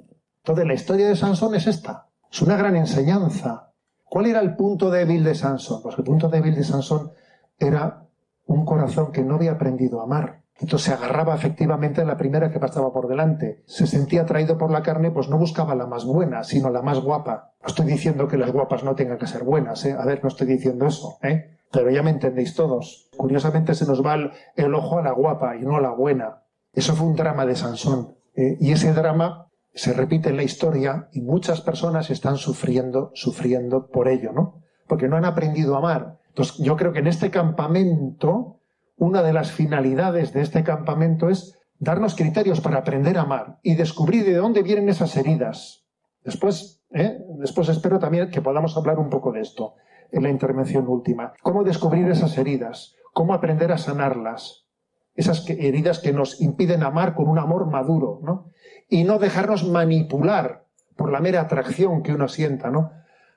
Entonces 0.42 0.66
la 0.66 0.74
historia 0.74 1.08
de 1.08 1.16
Sansón 1.16 1.54
es 1.54 1.68
esta. 1.68 2.08
Es 2.30 2.42
una 2.42 2.56
gran 2.56 2.74
enseñanza. 2.74 3.72
¿Cuál 4.04 4.26
era 4.26 4.40
el 4.40 4.56
punto 4.56 4.90
débil 4.90 5.22
de 5.22 5.36
Sansón? 5.36 5.82
Pues 5.82 5.96
el 5.96 6.04
punto 6.04 6.28
débil 6.28 6.54
de 6.56 6.64
Sansón 6.64 7.12
era 7.58 8.08
un 8.46 8.64
corazón 8.64 9.12
que 9.12 9.22
no 9.22 9.36
había 9.36 9.52
aprendido 9.52 10.00
a 10.00 10.04
amar. 10.04 10.42
Entonces 10.58 10.86
se 10.86 10.92
agarraba 10.94 11.34
efectivamente 11.34 12.00
a 12.00 12.04
la 12.04 12.16
primera 12.16 12.50
que 12.50 12.58
pasaba 12.58 12.92
por 12.92 13.06
delante. 13.06 13.62
Se 13.66 13.86
sentía 13.86 14.22
atraído 14.22 14.58
por 14.58 14.70
la 14.70 14.82
carne, 14.82 15.12
pues 15.12 15.28
no 15.28 15.38
buscaba 15.38 15.76
la 15.76 15.86
más 15.86 16.04
buena, 16.04 16.42
sino 16.42 16.70
la 16.70 16.82
más 16.82 17.00
guapa. 17.00 17.52
No 17.62 17.68
estoy 17.68 17.86
diciendo 17.86 18.26
que 18.26 18.36
las 18.36 18.52
guapas 18.52 18.82
no 18.82 18.96
tengan 18.96 19.18
que 19.18 19.28
ser 19.28 19.44
buenas, 19.44 19.84
¿eh? 19.84 19.96
A 19.98 20.04
ver, 20.04 20.22
no 20.22 20.28
estoy 20.28 20.48
diciendo 20.48 20.86
eso, 20.86 21.18
¿eh? 21.22 21.56
Pero 21.70 21.90
ya 21.90 22.02
me 22.02 22.10
entendéis 22.10 22.54
todos. 22.54 23.08
Curiosamente 23.16 23.74
se 23.74 23.86
nos 23.86 24.04
va 24.04 24.16
el, 24.56 24.74
ojo 24.74 24.98
a 24.98 25.02
la 25.02 25.12
guapa 25.12 25.56
y 25.56 25.60
no 25.60 25.76
a 25.76 25.80
la 25.80 25.90
buena. 25.90 26.42
Eso 26.72 26.94
fue 26.94 27.06
un 27.06 27.16
drama 27.16 27.46
de 27.46 27.54
Sansón. 27.54 28.14
¿eh? 28.34 28.56
Y 28.60 28.72
ese 28.72 28.92
drama 28.92 29.48
se 29.74 29.92
repite 29.92 30.28
en 30.28 30.36
la 30.36 30.42
historia 30.42 31.08
y 31.12 31.20
muchas 31.20 31.60
personas 31.60 32.10
están 32.10 32.36
sufriendo, 32.36 33.10
sufriendo 33.14 33.88
por 33.88 34.08
ello, 34.08 34.32
¿no? 34.32 34.62
Porque 34.86 35.08
no 35.08 35.16
han 35.16 35.24
aprendido 35.24 35.74
a 35.74 35.78
amar. 35.78 36.18
Entonces 36.28 36.58
yo 36.58 36.76
creo 36.76 36.92
que 36.92 37.00
en 37.00 37.06
este 37.06 37.30
campamento 37.30 38.60
una 39.02 39.22
de 39.22 39.32
las 39.32 39.50
finalidades 39.50 40.32
de 40.32 40.42
este 40.42 40.62
campamento 40.62 41.28
es 41.28 41.58
darnos 41.80 42.14
criterios 42.14 42.60
para 42.60 42.78
aprender 42.78 43.18
a 43.18 43.22
amar 43.22 43.58
y 43.62 43.74
descubrir 43.74 44.24
de 44.24 44.36
dónde 44.36 44.62
vienen 44.62 44.88
esas 44.88 45.16
heridas. 45.16 45.84
Después, 46.22 46.84
¿eh? 46.92 47.18
después 47.38 47.68
espero 47.68 47.98
también 47.98 48.30
que 48.30 48.40
podamos 48.40 48.76
hablar 48.76 49.00
un 49.00 49.10
poco 49.10 49.32
de 49.32 49.40
esto 49.40 49.74
en 50.12 50.22
la 50.22 50.30
intervención 50.30 50.86
última. 50.86 51.32
Cómo 51.42 51.64
descubrir 51.64 52.08
esas 52.08 52.38
heridas, 52.38 52.94
cómo 53.12 53.34
aprender 53.34 53.72
a 53.72 53.78
sanarlas. 53.78 54.66
Esas 55.14 55.48
heridas 55.48 55.98
que 55.98 56.12
nos 56.12 56.40
impiden 56.40 56.82
amar 56.82 57.14
con 57.14 57.28
un 57.28 57.38
amor 57.38 57.66
maduro, 57.66 58.20
¿no? 58.22 58.50
Y 58.88 59.04
no 59.04 59.18
dejarnos 59.18 59.68
manipular 59.68 60.64
por 60.96 61.12
la 61.12 61.20
mera 61.20 61.42
atracción 61.42 62.02
que 62.02 62.14
uno 62.14 62.28
sienta, 62.28 62.70
¿no? 62.70 62.92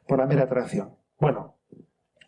Por 0.07 0.19
la 0.19 0.25
mera 0.25 0.43
atracción. 0.43 0.95
Bueno, 1.19 1.55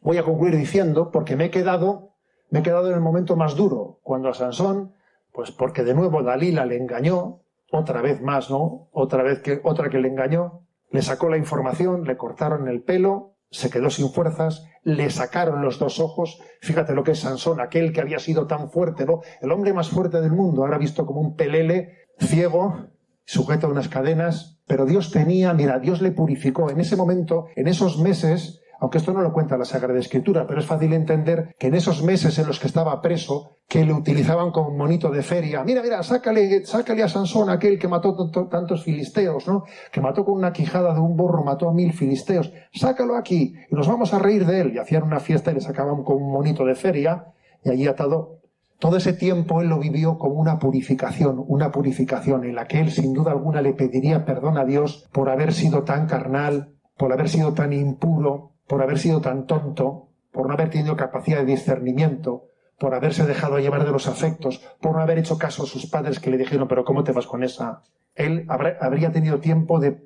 voy 0.02 0.18
a 0.18 0.24
concluir 0.24 0.56
diciendo, 0.56 1.12
porque 1.12 1.36
me 1.36 1.46
he 1.46 1.52
quedado 1.52 2.08
me 2.50 2.60
he 2.60 2.64
quedado 2.64 2.90
en 2.90 2.96
el 2.96 3.02
momento 3.02 3.36
más 3.36 3.56
duro, 3.56 4.00
cuando 4.04 4.30
a 4.30 4.34
Sansón, 4.34 4.94
pues 5.34 5.52
porque 5.52 5.84
de 5.84 5.94
nuevo 5.94 6.24
Dalila 6.24 6.66
le 6.66 6.78
engañó, 6.78 7.42
otra 7.72 8.02
vez 8.02 8.22
más, 8.22 8.50
¿no? 8.50 8.88
Otra 8.92 9.24
vez 9.24 9.40
que, 9.42 9.60
otra 9.64 9.90
que 9.90 10.00
le 10.00 10.08
engañó, 10.08 10.62
le 10.90 11.02
sacó 11.02 11.30
la 11.30 11.38
información, 11.38 12.06
le 12.06 12.16
cortaron 12.16 12.70
el 12.70 12.82
pelo, 12.82 13.36
se 13.50 13.70
quedó 13.70 13.90
sin 13.90 14.10
fuerzas, 14.10 14.66
le 14.84 15.10
sacaron 15.10 15.62
los 15.62 15.80
dos 15.80 16.00
ojos. 16.00 16.40
Fíjate 16.62 16.94
lo 16.94 17.04
que 17.04 17.12
es 17.12 17.20
Sansón, 17.20 17.60
aquel 17.62 17.94
que 17.94 18.02
había 18.02 18.20
sido 18.20 18.48
tan 18.48 18.70
fuerte, 18.70 19.06
¿no? 19.06 19.22
El 19.42 19.52
hombre 19.52 19.74
más 19.74 19.90
fuerte 19.90 20.22
del 20.22 20.32
mundo, 20.32 20.62
ahora 20.62 20.78
visto 20.78 21.06
como 21.06 21.22
un 21.22 21.36
pelele, 21.36 22.08
ciego, 22.20 22.88
sujeto 23.26 23.68
a 23.68 23.70
unas 23.70 23.90
cadenas, 23.90 24.60
pero 24.66 24.86
Dios 24.86 25.12
tenía, 25.12 25.54
mira, 25.54 25.80
Dios 25.80 26.02
le 26.02 26.12
purificó. 26.12 26.70
En 26.70 26.80
ese 26.80 26.96
momento, 26.96 27.48
en 27.56 27.68
esos 27.68 28.00
meses, 28.00 28.62
aunque 28.80 28.98
esto 28.98 29.14
no 29.14 29.22
lo 29.22 29.34
cuenta 29.34 29.58
la 29.58 29.66
Sagrada 29.66 30.00
Escritura, 30.00 30.46
pero 30.48 30.60
es 30.60 30.66
fácil 30.66 30.94
entender 30.94 31.56
que 31.58 31.68
en 31.68 31.76
esos 31.76 32.04
meses 32.04 32.38
en 32.40 32.48
los 32.48 32.60
que 32.60 32.68
estaba 32.68 33.02
preso, 33.02 33.58
que 33.68 33.86
le 33.86 33.94
utilizaban 33.94 34.52
como 34.52 34.72
monito 34.72 35.10
de 35.10 35.24
feria, 35.24 35.64
mira, 35.64 35.82
mira, 35.82 36.04
sácale, 36.04 36.66
sácale 36.66 37.04
a 37.04 37.10
Sansón 37.10 37.50
aquel 37.50 37.78
que 37.80 37.88
mató 37.88 38.16
tantos 38.50 38.84
filisteos, 38.84 39.48
¿no? 39.48 39.64
Que 39.92 40.02
mató 40.02 40.24
con 40.24 40.36
una 40.36 40.54
quijada 40.54 40.94
de 40.94 41.00
un 41.00 41.18
burro, 41.18 41.44
mató 41.44 41.70
a 41.70 41.74
mil 41.74 41.94
filisteos, 41.94 42.54
sácalo 42.74 43.16
aquí 43.16 43.56
y 43.70 43.76
nos 43.76 43.88
vamos 43.88 44.14
a 44.14 44.20
reír 44.20 44.46
de 44.46 44.62
él. 44.62 44.74
Y 44.74 44.78
hacían 44.78 45.04
una 45.04 45.20
fiesta 45.20 45.52
y 45.52 45.56
le 45.56 45.62
sacaban 45.62 46.04
con 46.04 46.18
un 46.18 46.32
monito 46.32 46.66
de 46.66 46.76
feria 46.76 47.26
y 47.64 47.70
allí 47.70 47.88
atado 47.88 48.38
todo 48.80 48.98
ese 48.98 49.14
tiempo 49.14 49.62
él 49.62 49.70
lo 49.70 49.80
vivió 49.80 50.18
como 50.18 50.36
una 50.36 50.60
purificación, 50.60 51.44
una 51.48 51.72
purificación 51.72 52.46
en 52.46 52.56
la 52.56 52.68
que 52.68 52.80
él 52.80 52.92
sin 52.92 53.14
duda 53.14 53.32
alguna 53.32 53.62
le 53.62 53.74
pediría 53.74 54.24
perdón 54.24 54.58
a 54.58 54.66
Dios 54.66 55.08
por 55.12 55.30
haber 55.30 55.54
sido 55.54 55.84
tan 55.84 56.06
carnal, 56.06 56.76
por 56.96 57.12
haber 57.12 57.28
sido 57.28 57.54
tan 57.54 57.74
impuro, 57.74 58.52
por 58.68 58.82
haber 58.82 59.00
sido 59.00 59.22
tan 59.22 59.46
tonto, 59.46 60.10
por 60.32 60.48
no 60.48 60.54
haber 60.54 60.70
tenido 60.70 60.96
capacidad 60.96 61.40
de 61.40 61.46
discernimiento, 61.46 62.48
por 62.78 62.94
haberse 62.94 63.26
dejado 63.26 63.60
llevar 63.60 63.86
de 63.86 63.92
los 63.92 64.08
afectos, 64.08 64.62
por 64.82 64.94
no 64.94 65.02
haber 65.02 65.18
hecho 65.18 65.38
caso 65.38 65.64
a 65.64 65.68
sus 65.68 65.88
padres 65.88 66.20
que 66.20 66.30
le 66.30 66.38
dijeron, 66.38 66.68
pero 66.68 66.86
¿cómo 66.86 67.04
te 67.04 67.12
vas 67.12 67.26
con 67.26 67.44
esa? 67.44 67.82
Él 68.14 68.46
habría 68.48 69.12
tenido 69.12 69.40
tiempo 69.40 69.80
de, 69.80 69.98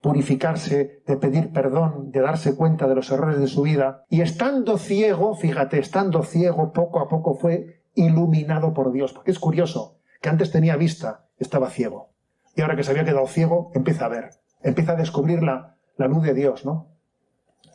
purificarse, 0.00 1.02
de 1.06 1.16
pedir 1.16 1.52
perdón, 1.52 2.10
de 2.12 2.20
darse 2.20 2.54
cuenta 2.54 2.86
de 2.86 2.94
los 2.94 3.10
errores 3.10 3.40
de 3.40 3.48
su 3.48 3.62
vida. 3.62 4.04
Y 4.08 4.20
estando 4.20 4.78
ciego, 4.78 5.34
fíjate, 5.34 5.78
estando 5.78 6.22
ciego, 6.22 6.72
poco 6.72 7.00
a 7.00 7.08
poco 7.08 7.34
fue 7.34 7.82
iluminado 7.94 8.74
por 8.74 8.92
Dios. 8.92 9.12
Porque 9.12 9.32
es 9.32 9.38
curioso 9.38 9.98
que 10.20 10.28
antes 10.28 10.52
tenía 10.52 10.76
vista, 10.76 11.26
estaba 11.38 11.70
ciego. 11.70 12.12
Y 12.54 12.62
ahora 12.62 12.76
que 12.76 12.84
se 12.84 12.90
había 12.90 13.04
quedado 13.04 13.26
ciego, 13.26 13.70
empieza 13.74 14.06
a 14.06 14.08
ver, 14.08 14.30
empieza 14.62 14.92
a 14.92 14.96
descubrir 14.96 15.42
la, 15.42 15.76
la 15.96 16.08
luz 16.08 16.22
de 16.24 16.34
Dios, 16.34 16.64
¿no? 16.64 16.97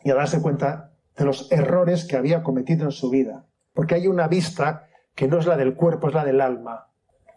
Y 0.04 0.12
a 0.12 0.16
darse 0.16 0.42
cuenta 0.42 0.92
de 1.18 1.26
los 1.26 1.52
errores 1.52 2.06
que 2.06 2.18
había 2.18 2.44
cometido 2.44 2.86
en 2.86 2.92
su 2.92 3.10
vida. 3.10 3.46
Porque 3.74 3.96
hay 3.96 4.08
una 4.08 4.28
vista 4.28 4.88
que 5.16 5.28
no 5.28 5.40
es 5.40 5.46
la 5.46 5.58
del 5.58 5.76
cuerpo, 5.76 6.08
es 6.08 6.14
la 6.14 6.26
del 6.26 6.42
alma. 6.42 6.88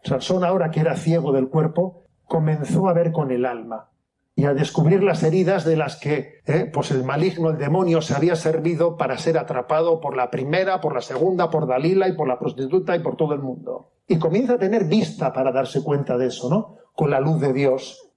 Sansón, 0.03 0.45
ahora 0.45 0.71
que 0.71 0.81
era 0.81 0.97
ciego 0.97 1.33
del 1.33 1.49
cuerpo, 1.49 2.05
comenzó 2.25 2.89
a 2.89 2.93
ver 2.93 3.13
con 3.13 3.31
el 3.31 3.45
alma 3.45 3.91
y 4.39 4.45
a 4.45 4.53
descubrir 4.53 5.03
las 5.03 5.23
heridas 5.23 5.65
de 5.65 5.77
las 5.77 5.97
que 5.97 6.43
eh, 6.47 6.71
pues 6.73 6.91
el 6.91 7.05
maligno, 7.05 7.51
el 7.51 7.59
demonio, 7.59 8.03
se 8.03 8.15
había 8.15 8.37
servido 8.37 8.99
para 8.99 9.17
ser 9.17 9.39
atrapado 9.39 9.99
por 9.99 10.15
la 10.15 10.31
primera, 10.31 10.83
por 10.83 10.95
la 10.95 11.01
segunda, 11.01 11.51
por 11.51 11.67
Dalila 11.67 12.07
y 12.07 12.13
por 12.13 12.29
la 12.29 12.39
prostituta 12.39 12.95
y 12.95 13.01
por 13.01 13.17
todo 13.17 13.33
el 13.33 13.41
mundo. 13.41 13.93
Y 14.07 14.19
comienza 14.19 14.55
a 14.55 14.59
tener 14.59 14.85
vista 14.85 15.33
para 15.33 15.53
darse 15.53 15.83
cuenta 15.83 16.19
de 16.19 16.27
eso, 16.27 16.51
¿no? 16.51 16.77
Con 16.95 17.11
la 17.11 17.19
luz 17.19 17.41
de 17.41 17.55
Dios. 17.55 18.11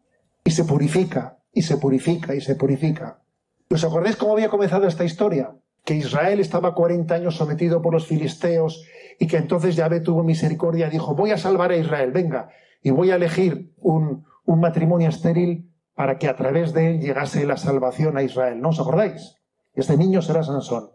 Y 0.43 0.51
se 0.51 0.65
purifica 0.65 1.37
y 1.53 1.61
se 1.61 1.77
purifica 1.77 2.35
y 2.35 2.41
se 2.41 2.55
purifica. 2.55 3.21
¿Os 3.71 3.83
acordáis 3.83 4.15
cómo 4.15 4.33
había 4.33 4.49
comenzado 4.49 4.87
esta 4.87 5.03
historia? 5.03 5.55
Que 5.85 5.93
Israel 5.93 6.39
estaba 6.39 6.73
40 6.73 7.13
años 7.13 7.35
sometido 7.35 7.83
por 7.83 7.93
los 7.93 8.07
filisteos 8.07 8.83
y 9.19 9.27
que 9.27 9.37
entonces 9.37 9.75
Yahvé 9.75 9.99
tuvo 9.99 10.23
misericordia 10.23 10.87
y 10.87 10.89
dijo, 10.89 11.13
voy 11.13 11.29
a 11.29 11.37
salvar 11.37 11.69
a 11.69 11.77
Israel, 11.77 12.11
venga, 12.11 12.49
y 12.81 12.89
voy 12.89 13.11
a 13.11 13.15
elegir 13.17 13.71
un, 13.77 14.25
un 14.45 14.59
matrimonio 14.59 15.07
estéril 15.07 15.69
para 15.93 16.17
que 16.17 16.27
a 16.27 16.35
través 16.35 16.73
de 16.73 16.89
él 16.89 16.99
llegase 16.99 17.45
la 17.45 17.57
salvación 17.57 18.17
a 18.17 18.23
Israel. 18.23 18.59
¿No 18.59 18.69
os 18.69 18.79
acordáis? 18.79 19.35
Este 19.75 19.97
niño 19.97 20.23
será 20.23 20.41
Sansón. 20.41 20.89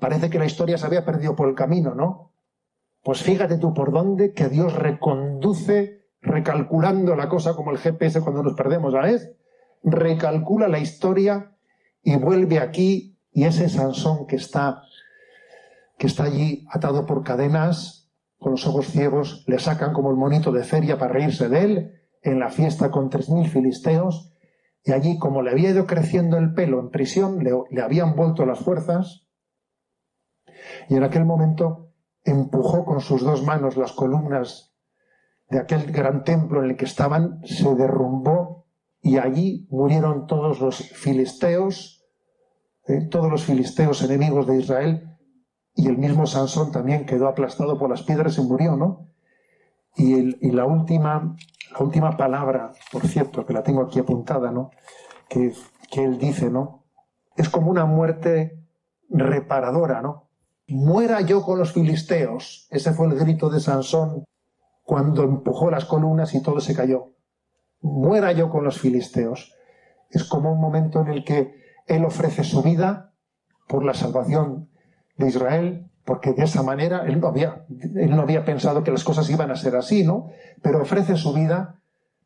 Parece 0.00 0.28
que 0.28 0.40
la 0.40 0.46
historia 0.46 0.76
se 0.76 0.86
había 0.86 1.04
perdido 1.04 1.36
por 1.36 1.48
el 1.48 1.54
camino, 1.54 1.94
¿no? 1.94 2.32
Pues 3.04 3.22
fíjate 3.22 3.58
tú 3.58 3.74
por 3.74 3.92
dónde 3.92 4.32
que 4.32 4.48
Dios 4.48 4.72
reconduce 4.72 6.08
recalculando 6.20 7.14
la 7.14 7.28
cosa 7.28 7.54
como 7.54 7.70
el 7.70 7.78
GPS 7.78 8.22
cuando 8.22 8.42
nos 8.42 8.54
perdemos, 8.54 8.92
¿sabes? 8.92 9.30
Recalcula 9.84 10.66
la 10.66 10.80
historia 10.80 11.52
y 12.08 12.16
vuelve 12.16 12.58
aquí 12.58 13.20
y 13.32 13.44
ese 13.44 13.68
Sansón 13.68 14.26
que 14.26 14.36
está 14.36 14.80
que 15.98 16.06
está 16.06 16.24
allí 16.24 16.64
atado 16.70 17.04
por 17.04 17.22
cadenas, 17.22 18.10
con 18.38 18.52
los 18.52 18.66
ojos 18.66 18.86
ciegos, 18.86 19.44
le 19.46 19.58
sacan 19.58 19.92
como 19.92 20.10
el 20.10 20.16
monito 20.16 20.50
de 20.50 20.64
feria 20.64 20.96
para 20.96 21.12
reírse 21.12 21.50
de 21.50 21.60
él 21.60 21.92
en 22.22 22.38
la 22.38 22.48
fiesta 22.48 22.90
con 22.90 23.10
tres 23.10 23.28
mil 23.28 23.46
filisteos 23.46 24.32
y 24.84 24.92
allí 24.92 25.18
como 25.18 25.42
le 25.42 25.50
había 25.50 25.68
ido 25.68 25.86
creciendo 25.86 26.38
el 26.38 26.54
pelo 26.54 26.80
en 26.80 26.88
prisión, 26.88 27.44
le, 27.44 27.50
le 27.70 27.82
habían 27.82 28.16
vuelto 28.16 28.46
las 28.46 28.60
fuerzas 28.60 29.26
y 30.88 30.94
en 30.94 31.02
aquel 31.02 31.26
momento 31.26 31.92
empujó 32.24 32.86
con 32.86 33.00
sus 33.00 33.22
dos 33.22 33.44
manos 33.44 33.76
las 33.76 33.92
columnas 33.92 34.74
de 35.50 35.58
aquel 35.58 35.92
gran 35.92 36.24
templo 36.24 36.64
en 36.64 36.70
el 36.70 36.76
que 36.78 36.86
estaban, 36.86 37.42
se 37.44 37.74
derrumbó 37.74 38.66
y 39.02 39.18
allí 39.18 39.66
murieron 39.70 40.26
todos 40.26 40.60
los 40.60 40.78
filisteos, 40.78 41.97
eh, 42.88 43.02
todos 43.10 43.30
los 43.30 43.44
filisteos 43.44 44.02
enemigos 44.02 44.46
de 44.46 44.56
Israel, 44.58 45.18
y 45.74 45.86
el 45.86 45.96
mismo 45.96 46.26
Sansón 46.26 46.72
también 46.72 47.06
quedó 47.06 47.28
aplastado 47.28 47.78
por 47.78 47.88
las 47.88 48.02
piedras 48.02 48.36
y 48.38 48.40
murió, 48.40 48.76
¿no? 48.76 49.06
Y, 49.96 50.46
y 50.46 50.50
la, 50.50 50.64
última, 50.64 51.36
la 51.70 51.78
última 51.78 52.16
palabra, 52.16 52.72
por 52.90 53.06
cierto, 53.06 53.46
que 53.46 53.52
la 53.52 53.62
tengo 53.62 53.82
aquí 53.82 54.00
apuntada, 54.00 54.50
¿no? 54.50 54.70
Que, 55.28 55.52
que 55.90 56.02
él 56.02 56.18
dice, 56.18 56.50
¿no? 56.50 56.84
Es 57.36 57.48
como 57.48 57.70
una 57.70 57.84
muerte 57.84 58.58
reparadora, 59.08 60.02
¿no? 60.02 60.28
Muera 60.66 61.20
yo 61.20 61.42
con 61.42 61.58
los 61.58 61.72
filisteos. 61.72 62.66
Ese 62.70 62.92
fue 62.92 63.06
el 63.06 63.14
grito 63.14 63.48
de 63.48 63.60
Sansón 63.60 64.24
cuando 64.82 65.22
empujó 65.22 65.70
las 65.70 65.84
columnas 65.84 66.34
y 66.34 66.42
todo 66.42 66.60
se 66.60 66.74
cayó. 66.74 67.12
Muera 67.80 68.32
yo 68.32 68.50
con 68.50 68.64
los 68.64 68.80
filisteos. 68.80 69.54
Es 70.10 70.24
como 70.24 70.52
un 70.52 70.60
momento 70.60 71.00
en 71.00 71.08
el 71.08 71.24
que 71.24 71.67
él 71.88 72.04
ofrece 72.04 72.44
su 72.44 72.62
vida 72.62 73.12
por 73.66 73.84
la 73.84 73.94
salvación 73.94 74.68
de 75.16 75.28
Israel, 75.28 75.90
porque 76.04 76.32
de 76.32 76.44
esa 76.44 76.62
manera 76.62 77.04
él 77.06 77.20
no 77.20 77.28
había, 77.28 77.66
él 77.68 78.10
no 78.10 78.22
había 78.22 78.44
pensado 78.44 78.82
que 78.82 78.90
las 78.90 79.04
cosas 79.04 79.28
iban 79.28 79.50
a 79.50 79.56
ser 79.56 79.76
así, 79.76 80.04
¿no? 80.04 80.28
Pero 80.62 80.82
ofrece 80.82 81.16
su 81.16 81.34
vida, 81.34 81.80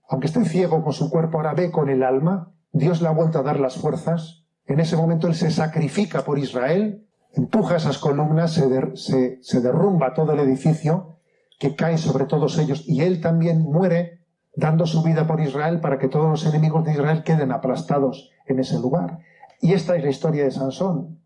aunque 0.09 0.27
esté 0.27 0.45
ciego 0.45 0.83
con 0.85 0.93
su 0.93 1.11
cuerpo, 1.11 1.39
ahora 1.39 1.55
ve 1.55 1.71
con 1.71 1.89
el 1.89 2.03
alma, 2.03 2.53
Dios 2.73 3.03
le 3.03 3.09
ha 3.09 3.13
vuelto 3.13 3.39
a 3.39 3.43
dar 3.43 3.59
las 3.59 3.77
fuerzas. 3.77 4.45
En 4.67 4.79
ese 4.79 4.97
momento 4.97 5.27
él 5.27 5.35
se 5.35 5.51
sacrifica 5.51 6.23
por 6.23 6.39
Israel, 6.39 7.07
empuja 7.35 7.77
esas 7.77 7.99
columnas, 7.99 8.53
se, 8.53 9.39
se 9.43 9.61
derrumba 9.61 10.15
todo 10.15 10.33
el 10.33 10.41
edificio 10.41 11.17
que 11.59 11.75
cae 11.75 11.99
sobre 11.99 12.27
todos 12.27 12.59
ellos 12.59 12.85
y 12.87 13.03
él 13.03 13.21
también 13.21 13.63
muere 13.63 14.21
dando 14.55 14.87
su 14.87 15.03
vida 15.03 15.27
por 15.27 15.41
Israel 15.41 15.81
para 15.81 15.99
que 15.99 16.09
todos 16.09 16.29
los 16.29 16.47
enemigos 16.47 16.85
de 16.85 16.93
Israel 16.93 17.23
queden 17.25 17.53
aplastados 17.53 18.31
en 18.47 18.59
ese 18.59 18.79
lugar. 18.79 19.21
Y 19.63 19.75
esta 19.75 19.95
es 19.95 20.03
la 20.03 20.11
historia 20.11 20.43
de 20.43 20.51
Sansón, 20.51 21.21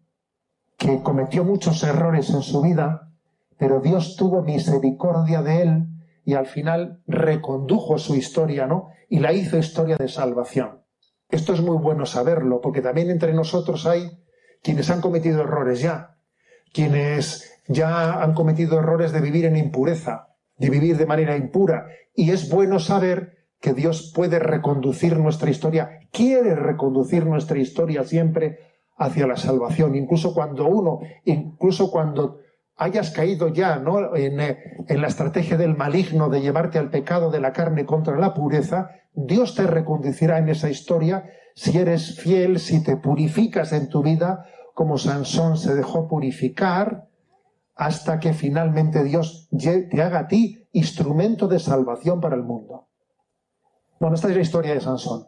que 0.76 1.02
cometió 1.02 1.42
muchos 1.42 1.82
errores 1.82 2.28
en 2.28 2.42
su 2.42 2.60
vida, 2.60 3.10
pero 3.56 3.80
Dios 3.80 4.14
tuvo 4.16 4.42
misericordia 4.42 5.40
de 5.40 5.62
él 5.62 5.86
y 6.22 6.34
al 6.34 6.44
final 6.44 7.00
recondujo 7.06 7.96
su 7.96 8.14
historia, 8.14 8.66
¿no? 8.66 8.90
Y 9.08 9.20
la 9.20 9.32
hizo 9.32 9.56
historia 9.56 9.96
de 9.96 10.08
salvación. 10.08 10.82
Esto 11.30 11.54
es 11.54 11.62
muy 11.62 11.78
bueno 11.78 12.04
saberlo, 12.04 12.60
porque 12.60 12.82
también 12.82 13.08
entre 13.08 13.32
nosotros 13.32 13.86
hay 13.86 14.22
quienes 14.62 14.90
han 14.90 15.00
cometido 15.00 15.40
errores 15.40 15.80
ya, 15.80 16.18
quienes 16.74 17.50
ya 17.68 18.22
han 18.22 18.34
cometido 18.34 18.78
errores 18.78 19.12
de 19.12 19.22
vivir 19.22 19.46
en 19.46 19.56
impureza, 19.56 20.36
de 20.58 20.68
vivir 20.68 20.98
de 20.98 21.06
manera 21.06 21.38
impura. 21.38 21.86
Y 22.14 22.32
es 22.32 22.50
bueno 22.50 22.80
saber 22.80 23.35
que 23.66 23.74
Dios 23.74 24.12
puede 24.14 24.38
reconducir 24.38 25.18
nuestra 25.18 25.50
historia, 25.50 25.98
quiere 26.12 26.54
reconducir 26.54 27.26
nuestra 27.26 27.58
historia 27.58 28.04
siempre 28.04 28.60
hacia 28.96 29.26
la 29.26 29.36
salvación, 29.36 29.96
incluso 29.96 30.32
cuando 30.34 30.68
uno, 30.68 31.00
incluso 31.24 31.90
cuando 31.90 32.38
hayas 32.76 33.10
caído 33.10 33.48
ya 33.48 33.82
en, 34.14 34.38
en, 34.86 35.00
la 35.00 35.08
estrategia 35.08 35.56
del 35.56 35.76
maligno 35.76 36.28
de 36.28 36.42
llevarte 36.42 36.78
al 36.78 36.90
pecado 36.90 37.32
de 37.32 37.40
la 37.40 37.52
carne 37.52 37.86
contra 37.86 38.16
la 38.16 38.34
pureza, 38.34 38.90
Dios 39.14 39.56
te 39.56 39.66
reconducirá 39.66 40.38
en 40.38 40.48
esa 40.48 40.70
historia 40.70 41.28
si 41.56 41.76
eres 41.76 42.20
fiel, 42.20 42.60
si 42.60 42.84
te 42.84 42.96
purificas 42.96 43.72
en 43.72 43.88
tu 43.88 44.04
vida, 44.04 44.46
como 44.74 44.96
Sansón 44.96 45.56
se 45.56 45.74
dejó 45.74 46.06
purificar, 46.06 47.08
hasta 47.74 48.20
que 48.20 48.32
finalmente 48.32 49.02
Dios 49.02 49.48
te 49.50 50.02
haga 50.02 50.20
a 50.20 50.28
ti 50.28 50.68
instrumento 50.70 51.48
de 51.48 51.58
salvación 51.58 52.20
para 52.20 52.36
el 52.36 52.44
mundo. 52.44 52.86
Bueno, 53.98 54.14
esta 54.14 54.28
es 54.28 54.36
la 54.36 54.42
historia 54.42 54.74
de 54.74 54.80
Sansón. 54.80 55.26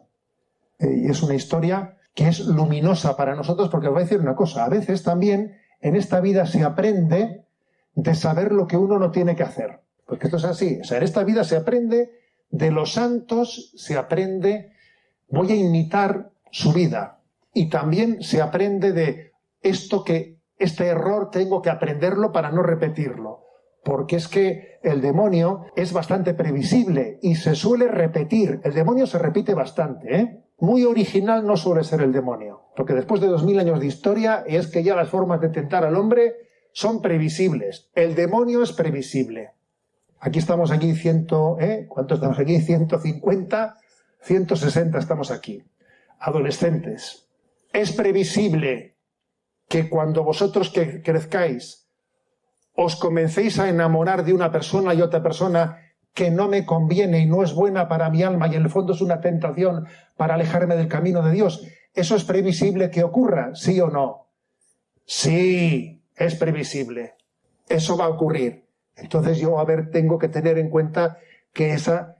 Eh, 0.79 1.03
y 1.03 1.09
es 1.09 1.21
una 1.23 1.35
historia 1.35 1.97
que 2.13 2.27
es 2.27 2.39
luminosa 2.39 3.15
para 3.15 3.35
nosotros 3.35 3.69
porque 3.69 3.87
os 3.87 3.93
voy 3.93 4.01
a 4.01 4.05
decir 4.05 4.19
una 4.19 4.35
cosa. 4.35 4.65
A 4.65 4.69
veces 4.69 5.03
también 5.03 5.57
en 5.81 5.95
esta 5.95 6.19
vida 6.19 6.45
se 6.45 6.63
aprende 6.63 7.45
de 7.95 8.15
saber 8.15 8.51
lo 8.51 8.67
que 8.67 8.77
uno 8.77 8.99
no 8.99 9.11
tiene 9.11 9.35
que 9.35 9.43
hacer. 9.43 9.81
Porque 10.05 10.27
esto 10.27 10.37
es 10.37 10.45
así. 10.45 10.79
O 10.81 10.83
sea, 10.83 10.97
en 10.97 11.03
esta 11.03 11.23
vida 11.23 11.43
se 11.43 11.55
aprende 11.55 12.11
de 12.49 12.71
los 12.71 12.93
santos, 12.93 13.73
se 13.75 13.97
aprende, 13.97 14.73
voy 15.29 15.51
a 15.51 15.55
imitar 15.55 16.31
su 16.51 16.73
vida. 16.73 17.19
Y 17.53 17.69
también 17.69 18.21
se 18.23 18.41
aprende 18.41 18.91
de 18.91 19.31
esto 19.61 20.03
que 20.03 20.39
este 20.57 20.87
error 20.87 21.29
tengo 21.31 21.61
que 21.61 21.69
aprenderlo 21.69 22.31
para 22.31 22.51
no 22.51 22.63
repetirlo. 22.63 23.45
Porque 23.83 24.17
es 24.17 24.27
que 24.27 24.68
el 24.83 25.01
demonio 25.01 25.65
es 25.75 25.93
bastante 25.93 26.33
previsible 26.33 27.19
y 27.21 27.35
se 27.35 27.55
suele 27.55 27.87
repetir. 27.87 28.61
El 28.63 28.73
demonio 28.73 29.07
se 29.07 29.19
repite 29.19 29.53
bastante, 29.53 30.15
¿eh? 30.15 30.43
Muy 30.59 30.83
original 30.83 31.45
no 31.45 31.55
suele 31.55 31.83
ser 31.83 32.01
el 32.01 32.11
demonio. 32.11 32.63
Porque 32.75 32.93
después 32.93 33.21
de 33.21 33.27
dos 33.27 33.43
mil 33.43 33.59
años 33.59 33.79
de 33.79 33.87
historia 33.87 34.43
es 34.45 34.67
que 34.67 34.83
ya 34.83 34.95
las 34.95 35.09
formas 35.09 35.39
de 35.41 35.49
tentar 35.49 35.85
al 35.85 35.95
hombre 35.95 36.35
son 36.71 37.01
previsibles. 37.01 37.89
El 37.95 38.15
demonio 38.15 38.61
es 38.61 38.73
previsible. 38.73 39.51
Aquí 40.19 40.39
estamos 40.39 40.71
aquí 40.71 40.93
ciento, 40.95 41.57
¿eh? 41.59 41.85
¿Cuánto 41.87 42.15
estamos 42.15 42.39
aquí? 42.39 42.59
150, 42.59 43.77
160 44.21 44.99
estamos 44.99 45.31
aquí. 45.31 45.63
Adolescentes. 46.19 47.29
Es 47.71 47.93
previsible 47.93 48.95
que 49.69 49.87
cuando 49.87 50.23
vosotros 50.23 50.73
crezcáis 51.03 51.88
os 52.81 52.95
comencéis 52.95 53.59
a 53.59 53.67
enamorar 53.67 54.23
de 54.23 54.31
una 54.31 54.53
persona 54.53 54.93
y 54.93 55.01
otra 55.01 55.21
persona 55.21 55.79
que 56.13 56.31
no 56.31 56.47
me 56.47 56.65
conviene 56.65 57.19
y 57.19 57.25
no 57.25 57.43
es 57.43 57.53
buena 57.53 57.89
para 57.89 58.09
mi 58.09 58.23
alma 58.23 58.47
y 58.47 58.55
en 58.55 58.63
el 58.63 58.69
fondo 58.69 58.93
es 58.93 59.01
una 59.01 59.19
tentación 59.19 59.85
para 60.15 60.35
alejarme 60.35 60.77
del 60.77 60.87
camino 60.87 61.21
de 61.21 61.33
Dios, 61.33 61.67
¿eso 61.93 62.15
es 62.15 62.23
previsible 62.23 62.89
que 62.89 63.03
ocurra? 63.03 63.53
¿Sí 63.53 63.81
o 63.81 63.89
no? 63.89 64.27
Sí, 65.05 66.01
es 66.15 66.35
previsible. 66.35 67.15
Eso 67.67 67.97
va 67.97 68.05
a 68.05 68.09
ocurrir. 68.09 68.65
Entonces 68.95 69.39
yo, 69.39 69.59
a 69.59 69.65
ver, 69.65 69.91
tengo 69.91 70.17
que 70.17 70.29
tener 70.29 70.57
en 70.57 70.69
cuenta 70.69 71.17
que 71.51 71.73
esa, 71.73 72.15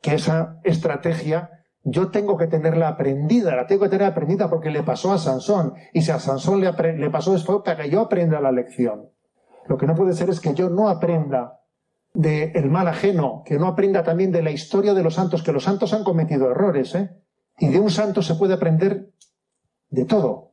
que 0.00 0.14
esa 0.14 0.60
estrategia 0.62 1.64
yo 1.82 2.10
tengo 2.10 2.36
que 2.36 2.46
tenerla 2.46 2.86
aprendida, 2.86 3.56
la 3.56 3.66
tengo 3.66 3.82
que 3.82 3.88
tener 3.88 4.06
aprendida 4.06 4.48
porque 4.48 4.70
le 4.70 4.84
pasó 4.84 5.12
a 5.12 5.18
Sansón. 5.18 5.74
Y 5.92 6.02
si 6.02 6.12
a 6.12 6.20
Sansón 6.20 6.60
le, 6.60 6.70
le 6.96 7.10
pasó 7.10 7.34
para 7.64 7.82
que 7.82 7.90
yo 7.90 8.02
aprenda 8.02 8.40
la 8.40 8.52
lección. 8.52 9.17
Lo 9.68 9.76
que 9.76 9.86
no 9.86 9.94
puede 9.94 10.14
ser 10.14 10.30
es 10.30 10.40
que 10.40 10.54
yo 10.54 10.70
no 10.70 10.88
aprenda 10.88 11.60
del 12.14 12.70
mal 12.70 12.88
ajeno, 12.88 13.42
que 13.44 13.58
no 13.58 13.68
aprenda 13.68 14.02
también 14.02 14.32
de 14.32 14.42
la 14.42 14.50
historia 14.50 14.94
de 14.94 15.02
los 15.02 15.14
santos, 15.14 15.42
que 15.42 15.52
los 15.52 15.64
santos 15.64 15.92
han 15.92 16.04
cometido 16.04 16.50
errores, 16.50 16.94
¿eh? 16.94 17.10
Y 17.58 17.68
de 17.68 17.78
un 17.78 17.90
santo 17.90 18.22
se 18.22 18.34
puede 18.34 18.54
aprender 18.54 19.12
de 19.90 20.04
todo. 20.04 20.52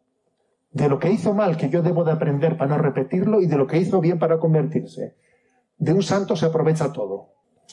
De 0.71 0.89
lo 0.89 0.99
que 0.99 1.11
hizo 1.11 1.33
mal, 1.33 1.55
que 1.55 1.69
yo 1.69 1.81
debo 1.81 2.03
de 2.03 2.11
aprender 2.11 2.57
para 2.57 2.75
no 2.75 2.81
repetirlo, 2.81 3.41
y 3.41 3.47
de 3.47 3.57
lo 3.57 3.67
que 3.67 3.77
hizo 3.77 4.01
bien 4.01 4.19
para 4.19 4.37
convertirse. 4.37 5.15
De 5.77 5.93
un 5.93 6.03
santo 6.03 6.35
se 6.35 6.47
aprovecha 6.47 6.91
todo. 6.91 7.29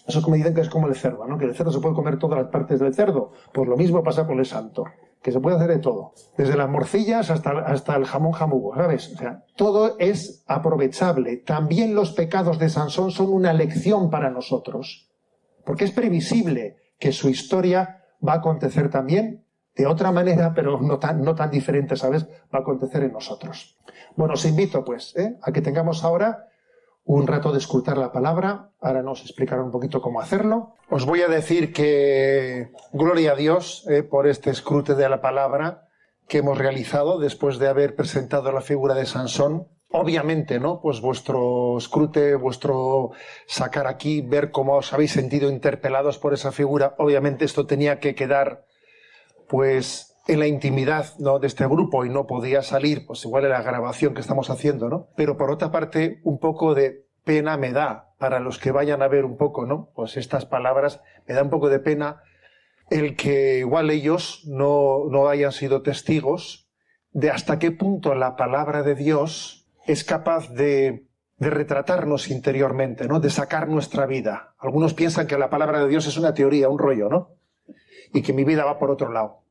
Eso 0.07 0.19
es 0.19 0.25
como 0.25 0.37
dicen 0.37 0.55
que 0.55 0.61
es 0.61 0.69
como 0.69 0.87
el 0.87 0.95
cerdo, 0.95 1.27
¿no? 1.27 1.39
Que 1.39 1.47
el 1.47 1.55
cerdo 1.55 1.73
se 1.73 1.81
puede 1.81 1.95
comer 1.95 2.19
todas 2.19 2.39
las 2.39 2.51
partes 2.51 2.79
del 2.79 2.95
cerdo. 2.95 3.33
Pues 3.53 3.69
lo 3.69 3.77
mismo 3.77 4.03
pasa 4.03 4.27
con 4.27 4.39
el 4.39 4.47
santo, 4.47 4.85
que 5.23 5.33
se 5.33 5.41
puede 5.41 5.57
hacer 5.57 5.68
de 5.68 5.79
todo. 5.79 6.12
Desde 6.37 6.57
las 6.57 6.68
morcillas 6.68 7.31
hasta, 7.31 7.51
hasta 7.61 7.97
el 7.97 8.05
jamón 8.05 8.33
jamugo, 8.33 8.75
¿sabes? 8.75 9.12
O 9.14 9.16
sea, 9.16 9.45
todo 9.57 9.97
es 9.99 10.43
aprovechable. 10.47 11.37
También 11.37 11.95
los 11.95 12.12
pecados 12.12 12.59
de 12.59 12.68
Sansón 12.68 13.11
son 13.12 13.33
una 13.33 13.53
lección 13.53 14.11
para 14.11 14.31
nosotros. 14.31 15.09
Porque 15.64 15.85
es 15.85 15.93
previsible 15.93 16.77
que 16.99 17.12
su 17.12 17.29
historia 17.29 18.03
va 18.27 18.35
a 18.35 18.37
acontecer 18.37 18.91
también 18.91 19.45
de 19.75 19.87
otra 19.87 20.12
manera, 20.12 20.53
pero 20.55 20.81
no 20.81 20.99
tan, 20.99 21.23
no 21.23 21.35
tan 21.35 21.51
diferente, 21.51 21.97
¿sabes? 21.97 22.25
Va 22.55 22.59
a 22.59 22.62
acontecer 22.62 23.03
en 23.05 23.12
nosotros. 23.12 23.79
Bueno, 24.16 24.35
os 24.35 24.45
invito, 24.45 24.85
pues, 24.85 25.16
¿eh? 25.16 25.39
a 25.41 25.53
que 25.53 25.62
tengamos 25.62 26.05
ahora 26.05 26.49
un 27.05 27.27
rato 27.27 27.53
de 27.53 27.59
escuchar 27.59 27.99
la 27.99 28.13
palabra. 28.13 28.71
Ahora 28.81 29.03
nos 29.03 29.23
explicará 29.23 29.63
un 29.63 29.71
poquito 29.71 30.01
cómo 30.01 30.21
hacerlo. 30.21 30.75
Os 30.89 31.05
voy 31.05 31.23
a 31.23 31.29
decir 31.29 31.73
que 31.73 32.71
gloria 32.93 33.33
a 33.33 33.37
Dios 33.37 33.87
¿eh? 33.89 34.03
por 34.03 34.27
este 34.27 34.51
escrute 34.51 34.95
de 34.95 35.09
la 35.09 35.21
palabra 35.21 35.89
que 36.29 36.39
hemos 36.39 36.59
realizado 36.59 37.19
después 37.19 37.59
de 37.59 37.69
haber 37.69 37.97
presentado 37.97 38.53
la 38.53 38.61
figura 38.61 38.95
de 38.95 39.07
Sansón. 39.07 39.69
Obviamente, 39.91 40.59
¿no? 40.59 40.81
Pues 40.81 41.03
vuestro 41.03 41.77
escrute, 41.77 42.35
vuestro 42.37 43.11
sacar 43.47 43.87
aquí, 43.87 44.23
ver 44.23 44.51
cómo 44.51 44.77
os 44.77 44.93
habéis 44.95 45.13
sentido 45.13 45.51
interpelados 45.51 46.19
por 46.19 46.33
esa 46.33 46.51
figura, 46.51 46.95
obviamente 46.97 47.45
esto 47.45 47.67
tenía 47.67 48.01
que 48.01 48.15
quedar, 48.15 48.65
pues, 49.49 50.12
en 50.27 50.39
la 50.39 50.47
intimidad 50.47 51.18
¿no? 51.18 51.39
de 51.39 51.47
este 51.47 51.66
grupo 51.66 52.05
y 52.05 52.11
no 52.11 52.27
podía 52.27 52.62
salir, 52.62 53.07
pues 53.07 53.25
igual 53.25 53.45
en 53.45 53.51
la 53.51 53.62
grabación 53.62 54.14
que 54.14 54.20
estamos 54.20 54.51
haciendo, 54.51 54.89
¿no? 54.89 55.09
Pero 55.16 55.37
por 55.37 55.51
otra 55.51 55.70
parte, 55.70 56.20
un 56.23 56.39
poco 56.39 56.75
de 56.75 57.07
pena 57.25 57.57
me 57.57 57.73
da 57.73 58.14
para 58.18 58.41
los 58.41 58.59
que 58.59 58.70
vayan 58.70 59.03
a 59.03 59.09
ver 59.09 59.25
un 59.25 59.37
poco, 59.37 59.66
¿no? 59.66 59.91
Pues 59.95 60.16
estas 60.16 60.47
palabras, 60.47 61.01
me 61.27 61.35
da 61.35 61.43
un 61.43 61.51
poco 61.51 61.68
de 61.68 61.81
pena 61.81 62.23
el 62.91 63.16
que 63.16 63.59
igual 63.59 63.91
ellos 63.91 64.43
no, 64.47 65.05
no 65.11 65.29
hayan 65.29 65.53
sido 65.53 65.83
testigos 65.83 66.68
de 67.12 67.31
hasta 67.31 67.59
qué 67.59 67.70
punto 67.70 68.14
la 68.14 68.37
palabra 68.37 68.83
de 68.83 68.95
Dios 68.95 69.66
es 69.87 70.05
capaz 70.05 70.51
de, 70.51 71.07
de 71.39 71.51
retratarnos 71.51 72.31
interiormente, 72.31 73.09
¿no? 73.09 73.18
De 73.18 73.31
sacar 73.31 73.68
nuestra 73.68 74.07
vida. 74.07 74.55
Algunos 74.59 74.95
piensan 74.95 75.27
que 75.27 75.37
la 75.37 75.51
palabra 75.51 75.81
de 75.81 75.89
Dios 75.89 76.07
es 76.07 76.16
una 76.16 76.35
teoría, 76.35 76.68
un 76.68 76.79
rollo, 76.79 77.09
¿no? 77.09 77.31
Y 78.12 78.23
que 78.23 78.33
mi 78.33 78.45
vida 78.45 78.64
va 78.64 78.79
por 78.79 78.91
otro 78.91 79.11
lado. 79.11 79.41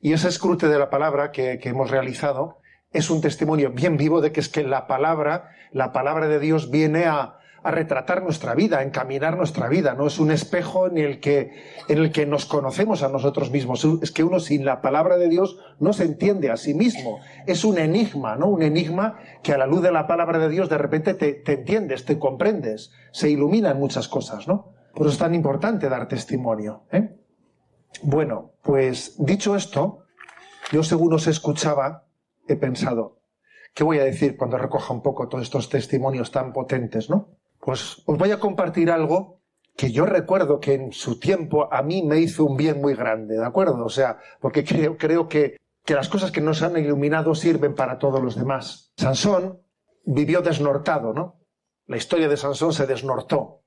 Y 0.00 0.14
ese 0.14 0.28
escrute 0.28 0.68
de 0.68 0.78
la 0.78 0.90
palabra 0.90 1.30
que, 1.30 1.60
hemos 1.62 1.90
realizado 1.90 2.58
es 2.92 3.10
un 3.10 3.20
testimonio 3.20 3.70
bien 3.70 3.96
vivo 3.96 4.20
de 4.20 4.32
que 4.32 4.40
es 4.40 4.48
que 4.48 4.64
la 4.64 4.86
palabra, 4.86 5.50
la 5.72 5.92
palabra 5.92 6.26
de 6.26 6.40
Dios 6.40 6.70
viene 6.70 7.04
a, 7.04 7.36
retratar 7.62 8.22
nuestra 8.22 8.54
vida, 8.54 8.78
a 8.78 8.82
encaminar 8.82 9.36
nuestra 9.36 9.68
vida. 9.68 9.92
No 9.92 10.06
es 10.06 10.18
un 10.18 10.30
espejo 10.30 10.86
en 10.86 10.96
el, 10.96 11.20
que, 11.20 11.52
en 11.88 11.98
el 11.98 12.10
que 12.10 12.24
nos 12.24 12.46
conocemos 12.46 13.02
a 13.02 13.10
nosotros 13.10 13.50
mismos. 13.50 13.86
Es 14.00 14.12
que 14.12 14.24
uno 14.24 14.40
sin 14.40 14.64
la 14.64 14.80
palabra 14.80 15.18
de 15.18 15.28
Dios 15.28 15.58
no 15.78 15.92
se 15.92 16.04
entiende 16.04 16.50
a 16.50 16.56
sí 16.56 16.72
mismo. 16.72 17.20
Es 17.46 17.62
un 17.66 17.76
enigma, 17.76 18.36
¿no? 18.36 18.46
Un 18.46 18.62
enigma 18.62 19.18
que 19.42 19.52
a 19.52 19.58
la 19.58 19.66
luz 19.66 19.82
de 19.82 19.92
la 19.92 20.06
palabra 20.06 20.38
de 20.38 20.48
Dios 20.48 20.70
de 20.70 20.78
repente 20.78 21.12
te, 21.12 21.34
te 21.34 21.52
entiendes, 21.52 22.06
te 22.06 22.18
comprendes, 22.18 22.92
se 23.12 23.28
iluminan 23.28 23.78
muchas 23.78 24.08
cosas, 24.08 24.48
¿no? 24.48 24.72
Por 24.94 25.02
eso 25.02 25.12
es 25.12 25.18
tan 25.18 25.34
importante 25.34 25.90
dar 25.90 26.08
testimonio. 26.08 26.84
¿eh? 26.90 27.19
Bueno, 28.02 28.52
pues 28.62 29.14
dicho 29.18 29.56
esto, 29.56 30.04
yo 30.72 30.82
según 30.82 31.12
os 31.12 31.26
escuchaba, 31.26 32.06
he 32.48 32.56
pensado, 32.56 33.20
¿qué 33.74 33.84
voy 33.84 33.98
a 33.98 34.04
decir 34.04 34.36
cuando 34.36 34.58
recoja 34.58 34.92
un 34.92 35.02
poco 35.02 35.28
todos 35.28 35.44
estos 35.44 35.68
testimonios 35.68 36.30
tan 36.30 36.52
potentes, 36.52 37.10
no? 37.10 37.28
Pues 37.60 38.02
os 38.06 38.18
voy 38.18 38.30
a 38.30 38.40
compartir 38.40 38.90
algo 38.90 39.40
que 39.76 39.92
yo 39.92 40.06
recuerdo 40.06 40.60
que 40.60 40.74
en 40.74 40.92
su 40.92 41.18
tiempo 41.18 41.72
a 41.72 41.82
mí 41.82 42.02
me 42.02 42.18
hizo 42.18 42.44
un 42.44 42.56
bien 42.56 42.80
muy 42.80 42.94
grande, 42.94 43.36
¿de 43.36 43.44
acuerdo? 43.44 43.84
O 43.84 43.90
sea, 43.90 44.18
porque 44.40 44.64
creo, 44.64 44.96
creo 44.96 45.28
que, 45.28 45.56
que 45.84 45.94
las 45.94 46.08
cosas 46.08 46.30
que 46.30 46.40
nos 46.40 46.62
han 46.62 46.76
iluminado 46.76 47.34
sirven 47.34 47.74
para 47.74 47.98
todos 47.98 48.22
los 48.22 48.36
demás. 48.36 48.92
Sansón 48.96 49.60
vivió 50.04 50.40
desnortado, 50.42 51.12
¿no? 51.12 51.40
La 51.86 51.96
historia 51.96 52.28
de 52.28 52.36
Sansón 52.36 52.72
se 52.72 52.86
desnortó 52.86 53.59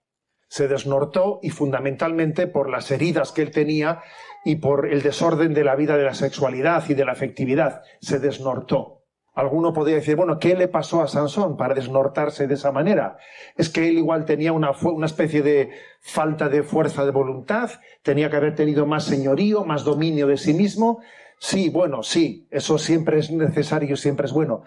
se 0.48 0.68
desnortó 0.68 1.40
y 1.42 1.50
fundamentalmente 1.50 2.48
por 2.48 2.70
las 2.70 2.92
heridas 2.92 3.32
que 3.32 3.42
él 3.42 3.52
tenía 3.52 4.02
y 4.46 4.58
por 4.58 4.88
el 4.88 5.02
desorden 5.02 5.54
de 5.54 5.64
la 5.64 5.76
vida 5.76 5.98
de 5.98 6.04
la 6.04 6.14
sexualidad 6.14 6.84
y 6.90 6.94
de 6.94 7.06
la 7.06 7.14
afectividad. 7.14 7.82
Se 8.02 8.20
desnortó. 8.20 9.04
Alguno 9.36 9.74
podría 9.74 9.96
decir, 9.96 10.16
bueno, 10.16 10.38
¿qué 10.38 10.56
le 10.56 10.68
pasó 10.68 11.02
a 11.02 11.08
Sansón 11.08 11.58
para 11.58 11.74
desnortarse 11.74 12.46
de 12.46 12.54
esa 12.54 12.72
manera? 12.72 13.18
Es 13.58 13.70
que 13.70 13.88
él 13.88 13.98
igual 13.98 14.26
tenía 14.26 14.54
una, 14.54 14.72
una, 14.84 15.08
especie 15.08 15.42
de 15.42 15.72
falta 16.02 16.50
de 16.50 16.62
fuerza 16.62 17.04
de 17.04 17.12
voluntad, 17.12 17.72
tenía 18.04 18.30
que 18.30 18.36
haber 18.36 18.54
tenido 18.54 18.86
más 18.86 19.06
señorío, 19.06 19.66
más 19.66 19.84
dominio 19.84 20.28
de 20.28 20.38
sí 20.38 20.54
mismo. 20.54 21.02
Sí, 21.40 21.70
bueno, 21.70 22.04
sí, 22.04 22.48
eso 22.52 22.78
siempre 22.78 23.18
es 23.18 23.32
necesario, 23.32 23.98
siempre 23.98 24.28
es 24.28 24.34
bueno. 24.34 24.62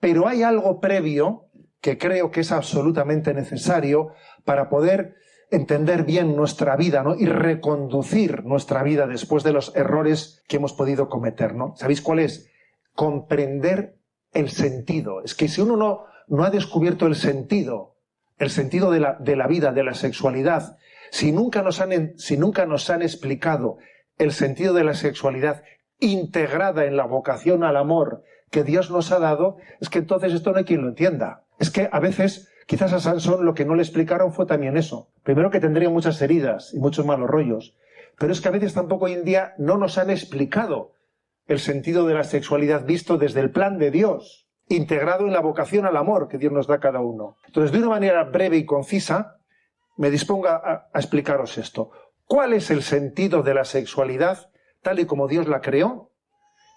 Pero 0.00 0.26
hay 0.26 0.42
algo 0.42 0.80
previo 0.80 1.50
que 1.82 1.98
creo 1.98 2.30
que 2.30 2.40
es 2.40 2.52
absolutamente 2.52 3.34
necesario 3.34 4.12
para 4.46 4.70
poder 4.70 5.16
entender 5.50 6.04
bien 6.04 6.34
nuestra 6.34 6.76
vida, 6.76 7.02
¿no? 7.02 7.14
Y 7.14 7.26
reconducir 7.26 8.44
nuestra 8.44 8.82
vida 8.82 9.06
después 9.06 9.44
de 9.44 9.52
los 9.52 9.76
errores 9.76 10.42
que 10.48 10.56
hemos 10.56 10.72
podido 10.72 11.10
cometer, 11.10 11.54
¿no? 11.54 11.74
¿Sabéis 11.76 12.00
cuál 12.00 12.20
es? 12.20 12.50
Comprender 12.94 13.98
el 14.32 14.48
sentido. 14.48 15.22
Es 15.22 15.34
que 15.34 15.48
si 15.48 15.60
uno 15.60 16.06
no, 16.28 16.44
ha 16.44 16.50
descubierto 16.50 17.06
el 17.06 17.16
sentido, 17.16 17.96
el 18.38 18.50
sentido 18.50 18.90
de 18.90 19.00
la, 19.00 19.18
de 19.20 19.36
la 19.36 19.46
vida, 19.46 19.72
de 19.72 19.84
la 19.84 19.94
sexualidad, 19.94 20.78
si 21.10 21.32
nunca, 21.32 21.62
nos 21.62 21.80
han, 21.80 22.18
si 22.18 22.36
nunca 22.36 22.64
nos 22.66 22.88
han 22.88 23.02
explicado 23.02 23.78
el 24.18 24.32
sentido 24.32 24.74
de 24.74 24.84
la 24.84 24.94
sexualidad 24.94 25.62
integrada 25.98 26.84
en 26.84 26.96
la 26.96 27.06
vocación 27.06 27.64
al 27.64 27.76
amor 27.76 28.22
que 28.50 28.64
Dios 28.64 28.90
nos 28.90 29.12
ha 29.12 29.18
dado, 29.18 29.56
es 29.80 29.88
que 29.88 29.98
entonces 29.98 30.32
esto 30.32 30.52
no 30.52 30.58
hay 30.58 30.64
quien 30.64 30.82
lo 30.82 30.88
entienda. 30.88 31.44
Es 31.58 31.70
que 31.70 31.88
a 31.90 32.00
veces 32.00 32.48
Quizás 32.66 32.92
a 32.92 33.00
Sansón 33.00 33.44
lo 33.44 33.54
que 33.54 33.64
no 33.64 33.76
le 33.76 33.82
explicaron 33.82 34.32
fue 34.32 34.44
también 34.44 34.76
eso. 34.76 35.08
Primero 35.22 35.50
que 35.50 35.60
tendría 35.60 35.88
muchas 35.88 36.20
heridas 36.20 36.74
y 36.74 36.80
muchos 36.80 37.06
malos 37.06 37.30
rollos. 37.30 37.76
Pero 38.18 38.32
es 38.32 38.40
que 38.40 38.48
a 38.48 38.52
veces 38.52 38.74
tampoco 38.74 39.04
hoy 39.04 39.12
en 39.12 39.24
día 39.24 39.54
no 39.56 39.78
nos 39.78 39.98
han 39.98 40.10
explicado 40.10 40.92
el 41.46 41.60
sentido 41.60 42.06
de 42.06 42.14
la 42.14 42.24
sexualidad 42.24 42.84
visto 42.84 43.18
desde 43.18 43.40
el 43.40 43.52
plan 43.52 43.78
de 43.78 43.92
Dios, 43.92 44.48
integrado 44.68 45.26
en 45.26 45.32
la 45.32 45.40
vocación 45.40 45.86
al 45.86 45.96
amor 45.96 46.26
que 46.26 46.38
Dios 46.38 46.52
nos 46.52 46.66
da 46.66 46.76
a 46.76 46.80
cada 46.80 46.98
uno. 46.98 47.36
Entonces, 47.46 47.70
de 47.70 47.78
una 47.78 47.90
manera 47.90 48.24
breve 48.24 48.56
y 48.56 48.66
concisa, 48.66 49.36
me 49.96 50.10
dispongo 50.10 50.48
a, 50.48 50.88
a 50.92 50.98
explicaros 50.98 51.58
esto. 51.58 51.92
¿Cuál 52.24 52.52
es 52.52 52.72
el 52.72 52.82
sentido 52.82 53.44
de 53.44 53.54
la 53.54 53.64
sexualidad 53.64 54.50
tal 54.82 54.98
y 54.98 55.06
como 55.06 55.28
Dios 55.28 55.46
la 55.46 55.60
creó 55.60 56.10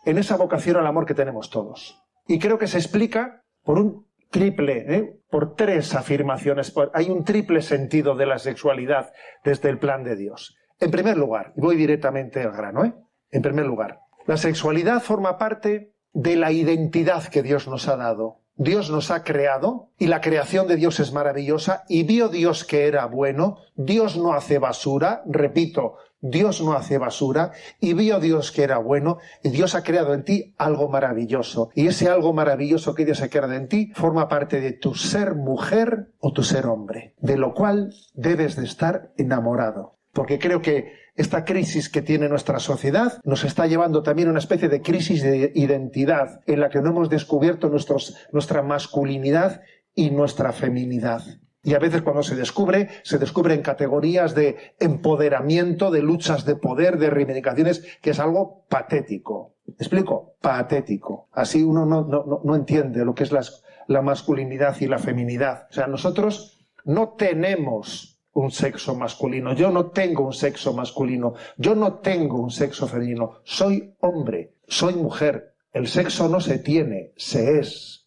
en 0.05 0.19
esa 0.19 0.37
vocación 0.37 0.77
al 0.77 0.85
amor 0.85 1.07
que 1.07 1.15
tenemos 1.15 1.49
todos? 1.49 1.99
Y 2.27 2.37
creo 2.37 2.59
que 2.59 2.67
se 2.67 2.77
explica 2.77 3.43
por 3.63 3.79
un 3.79 4.08
triple, 4.29 4.85
¿eh? 4.87 5.19
por 5.29 5.55
tres 5.55 5.95
afirmaciones. 5.95 6.73
Hay 6.93 7.09
un 7.09 7.23
triple 7.23 7.61
sentido 7.61 8.15
de 8.15 8.25
la 8.25 8.39
sexualidad 8.39 9.11
desde 9.43 9.69
el 9.69 9.79
plan 9.79 10.03
de 10.03 10.15
Dios. 10.15 10.57
En 10.79 10.91
primer 10.91 11.17
lugar, 11.17 11.53
voy 11.55 11.75
directamente 11.75 12.41
al 12.41 12.51
grano, 12.51 12.85
¿eh? 12.85 12.93
en 13.31 13.41
primer 13.41 13.65
lugar, 13.65 13.99
la 14.25 14.37
sexualidad 14.37 15.01
forma 15.01 15.37
parte 15.37 15.93
de 16.13 16.35
la 16.35 16.51
identidad 16.51 17.23
que 17.25 17.43
Dios 17.43 17.67
nos 17.67 17.87
ha 17.87 17.97
dado. 17.97 18.41
Dios 18.55 18.91
nos 18.91 19.09
ha 19.09 19.23
creado 19.23 19.91
y 19.97 20.07
la 20.07 20.19
creación 20.19 20.67
de 20.67 20.75
Dios 20.75 20.99
es 20.99 21.13
maravillosa 21.13 21.85
y 21.87 22.03
vio 22.03 22.27
Dios 22.27 22.65
que 22.65 22.87
era 22.87 23.05
bueno. 23.05 23.57
Dios 23.75 24.17
no 24.17 24.33
hace 24.33 24.59
basura, 24.59 25.23
repito, 25.25 25.95
Dios 26.21 26.61
no 26.61 26.73
hace 26.73 26.97
basura 26.97 27.51
y 27.79 27.93
vio 27.93 28.19
Dios 28.19 28.51
que 28.51 28.63
era 28.63 28.77
bueno 28.77 29.19
y 29.43 29.49
Dios 29.49 29.75
ha 29.75 29.83
creado 29.83 30.13
en 30.13 30.23
ti 30.23 30.53
algo 30.57 30.89
maravilloso. 30.89 31.69
Y 31.75 31.87
ese 31.87 32.09
algo 32.09 32.33
maravilloso 32.33 32.93
que 32.93 33.05
Dios 33.05 33.21
ha 33.21 33.29
creado 33.29 33.53
en 33.53 33.67
ti 33.67 33.91
forma 33.95 34.27
parte 34.27 34.59
de 34.59 34.73
tu 34.73 34.95
ser 34.95 35.35
mujer 35.35 36.11
o 36.19 36.33
tu 36.33 36.43
ser 36.43 36.65
hombre, 36.65 37.13
de 37.19 37.37
lo 37.37 37.53
cual 37.53 37.93
debes 38.13 38.55
de 38.55 38.65
estar 38.65 39.11
enamorado. 39.17 39.97
Porque 40.11 40.39
creo 40.39 40.61
que 40.61 40.93
esta 41.15 41.45
crisis 41.45 41.89
que 41.89 42.01
tiene 42.01 42.29
nuestra 42.29 42.59
sociedad 42.59 43.19
nos 43.23 43.43
está 43.43 43.67
llevando 43.67 44.03
también 44.03 44.27
a 44.27 44.31
una 44.31 44.39
especie 44.39 44.69
de 44.69 44.81
crisis 44.81 45.21
de 45.21 45.51
identidad 45.53 46.41
en 46.47 46.61
la 46.61 46.69
que 46.69 46.81
no 46.81 46.89
hemos 46.89 47.09
descubierto 47.09 47.69
nuestra 47.69 48.61
masculinidad 48.61 49.61
y 49.93 50.11
nuestra 50.11 50.53
feminidad. 50.53 51.21
Y 51.61 51.73
a 51.73 51.79
veces 51.79 52.01
cuando 52.01 52.23
se 52.23 52.35
descubre, 52.35 52.89
se 53.03 53.17
descubre 53.17 53.53
en 53.53 53.61
categorías 53.61 54.33
de 54.33 54.73
empoderamiento, 54.79 55.91
de 55.91 56.01
luchas 56.01 56.45
de 56.45 56.55
poder, 56.55 56.97
de 56.97 57.09
reivindicaciones, 57.09 57.83
que 58.01 58.11
es 58.11 58.19
algo 58.19 58.65
patético. 58.69 59.55
¿Explico? 59.67 60.35
Patético. 60.41 61.27
Así 61.33 61.63
uno 61.63 61.85
no, 61.85 62.03
no, 62.05 62.41
no 62.43 62.55
entiende 62.55 63.03
lo 63.03 63.13
que 63.13 63.23
es 63.23 63.31
la, 63.31 63.41
la 63.87 64.01
masculinidad 64.01 64.79
y 64.79 64.87
la 64.87 64.99
feminidad. 64.99 65.67
O 65.69 65.73
sea, 65.73 65.87
nosotros 65.87 66.59
no 66.85 67.09
tenemos 67.09 68.19
un 68.33 68.51
sexo 68.51 68.95
masculino. 68.95 69.53
Yo 69.53 69.69
no 69.69 69.87
tengo 69.87 70.25
un 70.25 70.33
sexo 70.33 70.73
masculino. 70.73 71.33
Yo 71.57 71.75
no 71.75 71.95
tengo 71.95 72.41
un 72.41 72.51
sexo 72.51 72.87
femenino. 72.87 73.41
Soy 73.43 73.95
hombre. 73.99 74.53
Soy 74.67 74.93
mujer. 74.93 75.53
El 75.71 75.87
sexo 75.87 76.29
no 76.29 76.39
se 76.39 76.57
tiene, 76.57 77.13
se 77.15 77.59
es 77.59 77.98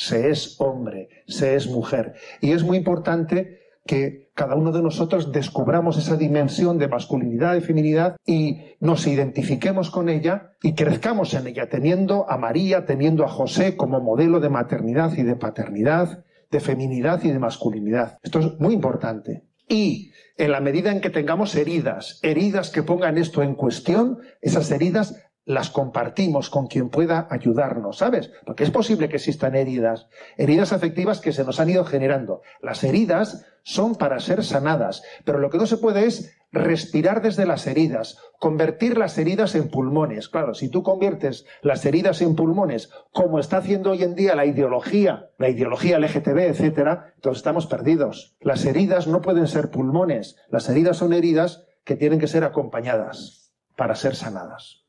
se 0.00 0.30
es 0.30 0.58
hombre, 0.58 1.10
se 1.26 1.56
es 1.56 1.68
mujer. 1.68 2.14
Y 2.40 2.52
es 2.52 2.64
muy 2.64 2.78
importante 2.78 3.58
que 3.84 4.30
cada 4.34 4.54
uno 4.54 4.72
de 4.72 4.80
nosotros 4.80 5.30
descubramos 5.30 5.98
esa 5.98 6.16
dimensión 6.16 6.78
de 6.78 6.88
masculinidad 6.88 7.54
y 7.56 7.60
feminidad 7.60 8.16
y 8.24 8.62
nos 8.80 9.06
identifiquemos 9.06 9.90
con 9.90 10.08
ella 10.08 10.52
y 10.62 10.74
crezcamos 10.74 11.34
en 11.34 11.48
ella, 11.48 11.68
teniendo 11.68 12.24
a 12.30 12.38
María, 12.38 12.86
teniendo 12.86 13.24
a 13.24 13.28
José 13.28 13.76
como 13.76 14.00
modelo 14.00 14.40
de 14.40 14.48
maternidad 14.48 15.12
y 15.18 15.22
de 15.22 15.36
paternidad, 15.36 16.24
de 16.50 16.60
feminidad 16.60 17.22
y 17.22 17.30
de 17.30 17.38
masculinidad. 17.38 18.16
Esto 18.22 18.38
es 18.38 18.58
muy 18.58 18.72
importante. 18.72 19.44
Y 19.68 20.12
en 20.38 20.50
la 20.50 20.60
medida 20.60 20.90
en 20.92 21.02
que 21.02 21.10
tengamos 21.10 21.54
heridas, 21.56 22.20
heridas 22.22 22.70
que 22.70 22.82
pongan 22.82 23.18
esto 23.18 23.42
en 23.42 23.54
cuestión, 23.54 24.18
esas 24.40 24.70
heridas 24.70 25.14
las 25.50 25.68
compartimos 25.68 26.48
con 26.48 26.68
quien 26.68 26.90
pueda 26.90 27.26
ayudarnos, 27.28 27.98
¿sabes? 27.98 28.30
Porque 28.46 28.62
es 28.62 28.70
posible 28.70 29.08
que 29.08 29.16
existan 29.16 29.56
heridas, 29.56 30.06
heridas 30.36 30.72
afectivas 30.72 31.20
que 31.20 31.32
se 31.32 31.42
nos 31.42 31.58
han 31.58 31.68
ido 31.68 31.84
generando. 31.84 32.42
Las 32.62 32.84
heridas 32.84 33.44
son 33.64 33.96
para 33.96 34.20
ser 34.20 34.44
sanadas, 34.44 35.02
pero 35.24 35.40
lo 35.40 35.50
que 35.50 35.58
no 35.58 35.66
se 35.66 35.78
puede 35.78 36.06
es 36.06 36.38
respirar 36.52 37.20
desde 37.20 37.46
las 37.46 37.66
heridas, 37.66 38.18
convertir 38.38 38.96
las 38.96 39.18
heridas 39.18 39.56
en 39.56 39.70
pulmones. 39.70 40.28
Claro, 40.28 40.54
si 40.54 40.68
tú 40.68 40.84
conviertes 40.84 41.46
las 41.62 41.84
heridas 41.84 42.22
en 42.22 42.36
pulmones, 42.36 42.88
como 43.10 43.40
está 43.40 43.56
haciendo 43.56 43.90
hoy 43.90 44.04
en 44.04 44.14
día 44.14 44.36
la 44.36 44.46
ideología, 44.46 45.30
la 45.36 45.48
ideología 45.48 45.98
LGTB, 45.98 46.38
etcétera, 46.38 47.12
entonces 47.16 47.40
estamos 47.40 47.66
perdidos. 47.66 48.36
Las 48.40 48.64
heridas 48.66 49.08
no 49.08 49.20
pueden 49.20 49.48
ser 49.48 49.72
pulmones, 49.72 50.36
las 50.48 50.68
heridas 50.68 50.98
son 50.98 51.12
heridas 51.12 51.66
que 51.82 51.96
tienen 51.96 52.20
que 52.20 52.28
ser 52.28 52.44
acompañadas 52.44 53.50
para 53.74 53.96
ser 53.96 54.14
sanadas. 54.14 54.80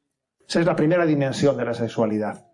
Esa 0.51 0.59
es 0.59 0.65
la 0.65 0.75
primera 0.75 1.05
dimensión 1.05 1.55
de 1.55 1.63
la 1.63 1.73
sexualidad. 1.73 2.45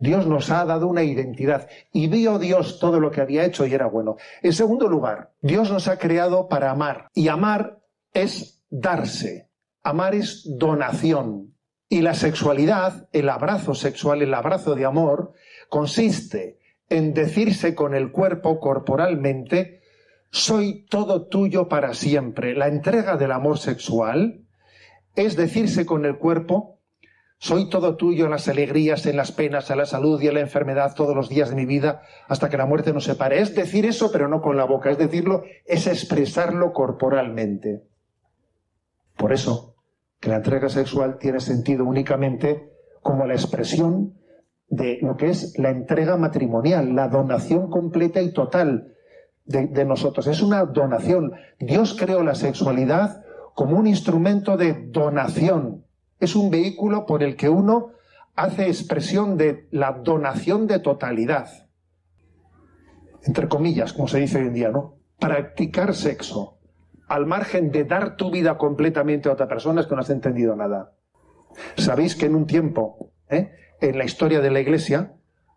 Dios 0.00 0.26
nos 0.26 0.50
ha 0.50 0.64
dado 0.64 0.88
una 0.88 1.04
identidad 1.04 1.68
y 1.92 2.08
vio 2.08 2.40
Dios 2.40 2.80
todo 2.80 2.98
lo 2.98 3.12
que 3.12 3.20
había 3.20 3.44
hecho 3.44 3.64
y 3.64 3.72
era 3.72 3.86
bueno. 3.86 4.16
En 4.42 4.52
segundo 4.52 4.88
lugar, 4.88 5.30
Dios 5.40 5.70
nos 5.70 5.86
ha 5.86 5.96
creado 5.96 6.48
para 6.48 6.72
amar 6.72 7.10
y 7.14 7.28
amar 7.28 7.78
es 8.12 8.60
darse. 8.70 9.50
Amar 9.84 10.16
es 10.16 10.42
donación. 10.58 11.54
Y 11.88 12.00
la 12.00 12.14
sexualidad, 12.14 13.08
el 13.12 13.28
abrazo 13.28 13.74
sexual, 13.74 14.22
el 14.22 14.34
abrazo 14.34 14.74
de 14.74 14.86
amor, 14.86 15.34
consiste 15.68 16.58
en 16.88 17.14
decirse 17.14 17.76
con 17.76 17.94
el 17.94 18.10
cuerpo 18.10 18.58
corporalmente, 18.58 19.80
soy 20.32 20.86
todo 20.90 21.28
tuyo 21.28 21.68
para 21.68 21.94
siempre. 21.94 22.56
La 22.56 22.66
entrega 22.66 23.16
del 23.16 23.30
amor 23.30 23.58
sexual 23.58 24.40
es 25.14 25.36
decirse 25.36 25.86
con 25.86 26.04
el 26.04 26.18
cuerpo, 26.18 26.73
soy 27.44 27.68
todo 27.68 27.96
tuyo 27.96 28.24
en 28.24 28.30
las 28.30 28.48
alegrías, 28.48 29.04
en 29.04 29.18
las 29.18 29.30
penas, 29.30 29.68
en 29.68 29.76
la 29.76 29.84
salud 29.84 30.18
y 30.18 30.28
en 30.28 30.34
la 30.34 30.40
enfermedad 30.40 30.94
todos 30.94 31.14
los 31.14 31.28
días 31.28 31.50
de 31.50 31.56
mi 31.56 31.66
vida 31.66 32.00
hasta 32.26 32.48
que 32.48 32.56
la 32.56 32.64
muerte 32.64 32.94
nos 32.94 33.04
separe. 33.04 33.38
Es 33.38 33.54
decir 33.54 33.84
eso, 33.84 34.10
pero 34.10 34.28
no 34.28 34.40
con 34.40 34.56
la 34.56 34.64
boca. 34.64 34.90
Es 34.90 34.96
decirlo, 34.96 35.42
es 35.66 35.86
expresarlo 35.86 36.72
corporalmente. 36.72 37.82
Por 39.18 39.34
eso, 39.34 39.76
que 40.20 40.30
la 40.30 40.36
entrega 40.36 40.70
sexual 40.70 41.18
tiene 41.18 41.38
sentido 41.38 41.84
únicamente 41.84 42.72
como 43.02 43.26
la 43.26 43.34
expresión 43.34 44.14
de 44.68 45.00
lo 45.02 45.18
que 45.18 45.28
es 45.28 45.58
la 45.58 45.68
entrega 45.68 46.16
matrimonial, 46.16 46.94
la 46.94 47.08
donación 47.08 47.68
completa 47.68 48.22
y 48.22 48.32
total 48.32 48.94
de, 49.44 49.66
de, 49.66 49.84
nosotros. 49.84 50.28
Es 50.28 50.40
una 50.40 50.64
donación. 50.64 51.32
Dios 51.58 51.94
creó 51.94 52.22
la 52.22 52.36
sexualidad 52.36 53.22
como 53.52 53.78
un 53.78 53.86
instrumento 53.86 54.56
de 54.56 54.88
donación. 54.88 55.83
Es 56.20 56.36
un 56.36 56.50
vehículo 56.50 57.06
por 57.06 57.22
el 57.22 57.36
que 57.36 57.48
uno 57.48 57.92
hace 58.36 58.66
expresión 58.66 59.36
de 59.36 59.68
la 59.70 59.92
donación 59.92 60.66
de 60.66 60.78
totalidad. 60.78 61.48
Entre 63.22 63.48
comillas, 63.48 63.92
como 63.92 64.08
se 64.08 64.20
dice 64.20 64.38
hoy 64.38 64.48
en 64.48 64.54
día, 64.54 64.70
¿no? 64.70 64.96
Practicar 65.18 65.94
sexo 65.94 66.58
al 67.08 67.26
margen 67.26 67.70
de 67.70 67.84
dar 67.84 68.16
tu 68.16 68.30
vida 68.30 68.56
completamente 68.56 69.28
a 69.28 69.32
otra 69.32 69.48
persona 69.48 69.80
es 69.80 69.86
que 69.86 69.94
no 69.94 70.00
has 70.00 70.10
entendido 70.10 70.56
nada. 70.56 70.92
Sabéis 71.76 72.16
que 72.16 72.26
en 72.26 72.34
un 72.34 72.46
tiempo, 72.46 73.10
¿eh? 73.28 73.52
en 73.80 73.98
la 73.98 74.04
historia 74.04 74.40
de 74.40 74.50
la 74.50 74.60
Iglesia, 74.60 75.12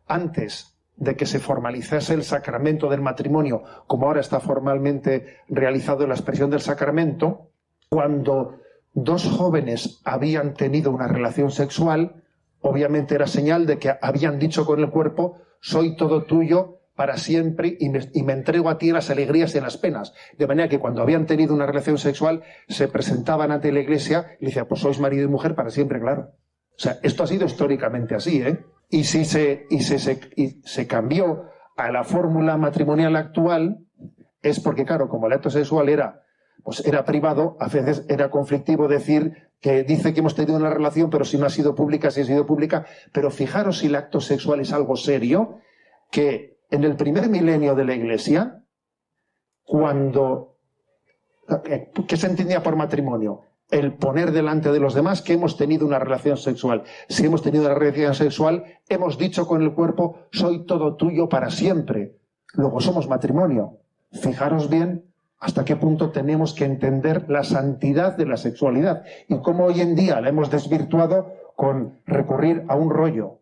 antes 0.08 0.78
de 0.96 1.16
que 1.16 1.26
se 1.26 1.40
formalizase 1.40 2.14
el 2.14 2.24
sacramento 2.24 2.90
del 2.90 3.02
matrimonio, 3.02 3.64
como 3.86 4.08
ahora 4.08 4.22
está 4.22 4.40
formalmente 4.40 5.38
realizado 5.48 6.04
en 6.04 6.10
la 6.10 6.16
expresión 6.16 6.50
del 6.50 6.62
sacramento, 6.62 7.52
cuando 7.90 8.60
dos 9.04 9.30
jóvenes 9.30 10.02
habían 10.06 10.56
tenido 10.56 10.92
una 10.92 11.08
relación 11.08 11.52
sexual, 11.52 12.24
obviamente 12.62 13.14
era 13.14 13.28
señal 13.28 13.68
de 13.68 13.78
que 13.78 13.94
habían 14.02 14.40
dicho 14.40 14.66
con 14.66 14.80
el 14.80 14.90
cuerpo, 14.90 15.38
soy 15.62 15.96
todo 15.96 16.24
tuyo, 16.24 16.80
para 16.96 17.18
siempre 17.18 17.78
y 17.80 17.90
me, 17.90 18.34
entrego 18.34 18.72
a 18.72 18.80
ti 18.80 18.92
las 18.92 19.12
alegrías 19.12 19.54
y 19.54 19.62
las 19.62 19.78
penas. 19.78 20.16
De 20.36 20.48
manera 20.48 20.68
que 20.68 20.80
cuando 20.80 21.04
habían 21.04 21.28
tenido 21.28 21.54
una 21.54 21.68
relación 21.68 22.00
sexual, 22.00 22.42
se 22.68 22.88
presentaban 22.88 23.52
ante 23.52 23.72
la 23.72 23.82
iglesia 23.82 24.36
y 24.40 24.46
le 24.46 24.50
decían, 24.50 24.66
pues 24.68 24.82
sois 24.82 25.00
marido 25.00 25.24
y 25.24 25.28
mujer 25.28 25.54
para 25.54 25.70
siempre, 25.70 26.00
claro. 26.00 26.32
O 26.76 26.80
sea, 26.80 26.98
esto 27.04 27.22
ha 27.22 27.28
sido 27.28 27.46
históricamente 27.46 28.16
así, 28.16 28.42
¿eh? 28.42 28.66
Y 28.90 29.04
si 29.04 29.26
se, 29.26 29.68
y 29.70 29.78
y 29.78 30.62
se 30.64 30.88
cambió 30.88 31.44
a 31.76 31.92
la 31.92 32.04
fórmula 32.04 32.58
matrimonial 32.58 33.16
actual, 33.16 33.78
es 34.42 34.60
porque, 34.60 34.84
claro, 34.84 35.08
como 35.08 35.28
el 35.28 35.34
acto 35.34 35.52
sexual 35.52 35.90
era, 35.90 36.24
pues 36.64 36.86
era 36.86 37.06
privado, 37.06 37.58
a 37.60 37.68
veces 37.68 38.06
era 38.10 38.30
conflictivo 38.30 38.88
decir 38.88 39.50
que 39.60 39.84
dice 39.84 40.14
que 40.14 40.20
hemos 40.20 40.36
tenido 40.36 40.58
una 40.58 40.70
relación, 40.70 41.10
pero 41.10 41.26
si 41.26 41.38
no 41.38 41.46
ha 41.46 41.50
sido 41.50 41.76
pública, 41.76 42.12
si 42.12 42.22
ha 42.22 42.26
sido 42.26 42.46
pública. 42.46 42.86
Pero 43.12 43.32
fijaros 43.32 43.80
si 43.80 43.88
el 43.88 43.96
acto 43.96 44.22
sexual 44.22 44.60
es 44.60 44.72
algo 44.72 44.96
serio, 44.96 45.60
que 46.12 46.60
en 46.70 46.84
el 46.84 46.96
primer 46.96 47.30
milenio 47.30 47.76
de 47.76 47.86
la 47.86 47.96
Iglesia, 47.96 48.64
cuando, 49.64 50.58
¿qué 52.08 52.18
se 52.18 52.28
entendía 52.28 52.64
por 52.64 52.76
matrimonio? 52.76 53.42
El 53.70 53.94
poner 53.94 54.32
delante 54.32 54.72
de 54.72 54.80
los 54.80 54.94
demás 54.94 55.22
que 55.22 55.34
hemos 55.34 55.58
tenido 55.58 55.86
una 55.86 56.00
relación 56.00 56.38
sexual. 56.38 56.84
Si 57.10 57.26
hemos 57.26 57.42
tenido 57.42 57.66
una 57.66 57.74
relación 57.74 58.14
sexual, 58.14 58.64
hemos 58.88 59.18
dicho 59.18 59.48
con 59.48 59.62
el 59.62 59.74
cuerpo, 59.74 60.20
soy 60.32 60.66
todo 60.66 60.96
tuyo 60.96 61.28
para 61.28 61.50
siempre. 61.50 62.18
Luego 62.54 62.80
somos 62.80 63.10
matrimonio. 63.10 63.80
Fijaros 64.12 64.70
bien 64.70 65.07
hasta 65.40 65.66
qué 65.66 65.76
punto 65.76 66.12
tenemos 66.12 66.54
que 66.54 66.66
entender 66.66 67.30
la 67.30 67.44
santidad 67.44 68.18
de 68.18 68.26
la 68.26 68.38
sexualidad 68.38 69.04
y 69.28 69.40
cómo 69.40 69.66
hoy 69.66 69.82
en 69.82 69.96
día 69.96 70.20
la 70.20 70.30
hemos 70.30 70.50
desvirtuado 70.50 71.34
con 71.56 72.00
recurrir 72.06 72.64
a 72.68 72.76
un 72.76 72.90
rollo, 72.90 73.40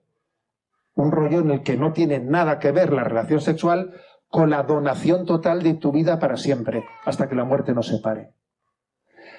un 0.95 1.11
rollo 1.11 1.39
en 1.39 1.51
el 1.51 1.63
que 1.63 1.77
no 1.77 1.93
tiene 1.93 2.19
nada 2.19 2.59
que 2.59 2.71
ver 2.71 2.91
la 2.91 3.03
relación 3.03 3.41
sexual 3.41 3.93
con 4.27 4.49
la 4.49 4.63
donación 4.63 5.25
total 5.25 5.63
de 5.63 5.75
tu 5.75 5.91
vida 5.91 6.19
para 6.19 6.37
siempre, 6.37 6.83
hasta 7.05 7.29
que 7.29 7.35
la 7.35 7.45
muerte 7.45 7.73
nos 7.73 7.87
separe. 7.87 8.31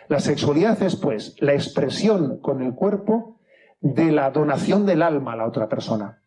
La 0.08 0.20
sexualidad 0.20 0.80
es, 0.82 0.96
pues, 0.96 1.36
la 1.40 1.52
expresión 1.52 2.40
con 2.40 2.62
el 2.62 2.74
cuerpo 2.74 3.40
de 3.80 4.12
la 4.12 4.30
donación 4.30 4.86
del 4.86 5.02
alma 5.02 5.32
a 5.32 5.36
la 5.36 5.46
otra 5.46 5.68
persona. 5.68 6.22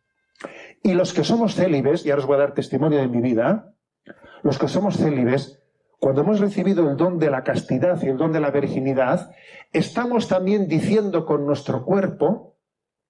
Y 0.83 0.93
los 0.93 1.13
que 1.13 1.23
somos 1.23 1.55
célibes, 1.55 2.05
y 2.05 2.11
ahora 2.11 2.21
os 2.21 2.27
voy 2.27 2.35
a 2.35 2.39
dar 2.39 2.53
testimonio 2.53 2.99
de 2.99 3.07
mi 3.07 3.21
vida, 3.21 3.73
los 4.43 4.59
que 4.59 4.67
somos 4.67 4.97
célibes, 4.97 5.61
cuando 5.99 6.21
hemos 6.21 6.39
recibido 6.39 6.89
el 6.89 6.95
don 6.95 7.19
de 7.19 7.29
la 7.29 7.43
castidad 7.43 8.01
y 8.01 8.07
el 8.07 8.17
don 8.17 8.31
de 8.31 8.39
la 8.39 8.51
virginidad, 8.51 9.31
estamos 9.73 10.29
también 10.29 10.67
diciendo 10.67 11.25
con 11.25 11.45
nuestro 11.45 11.83
cuerpo, 11.83 12.55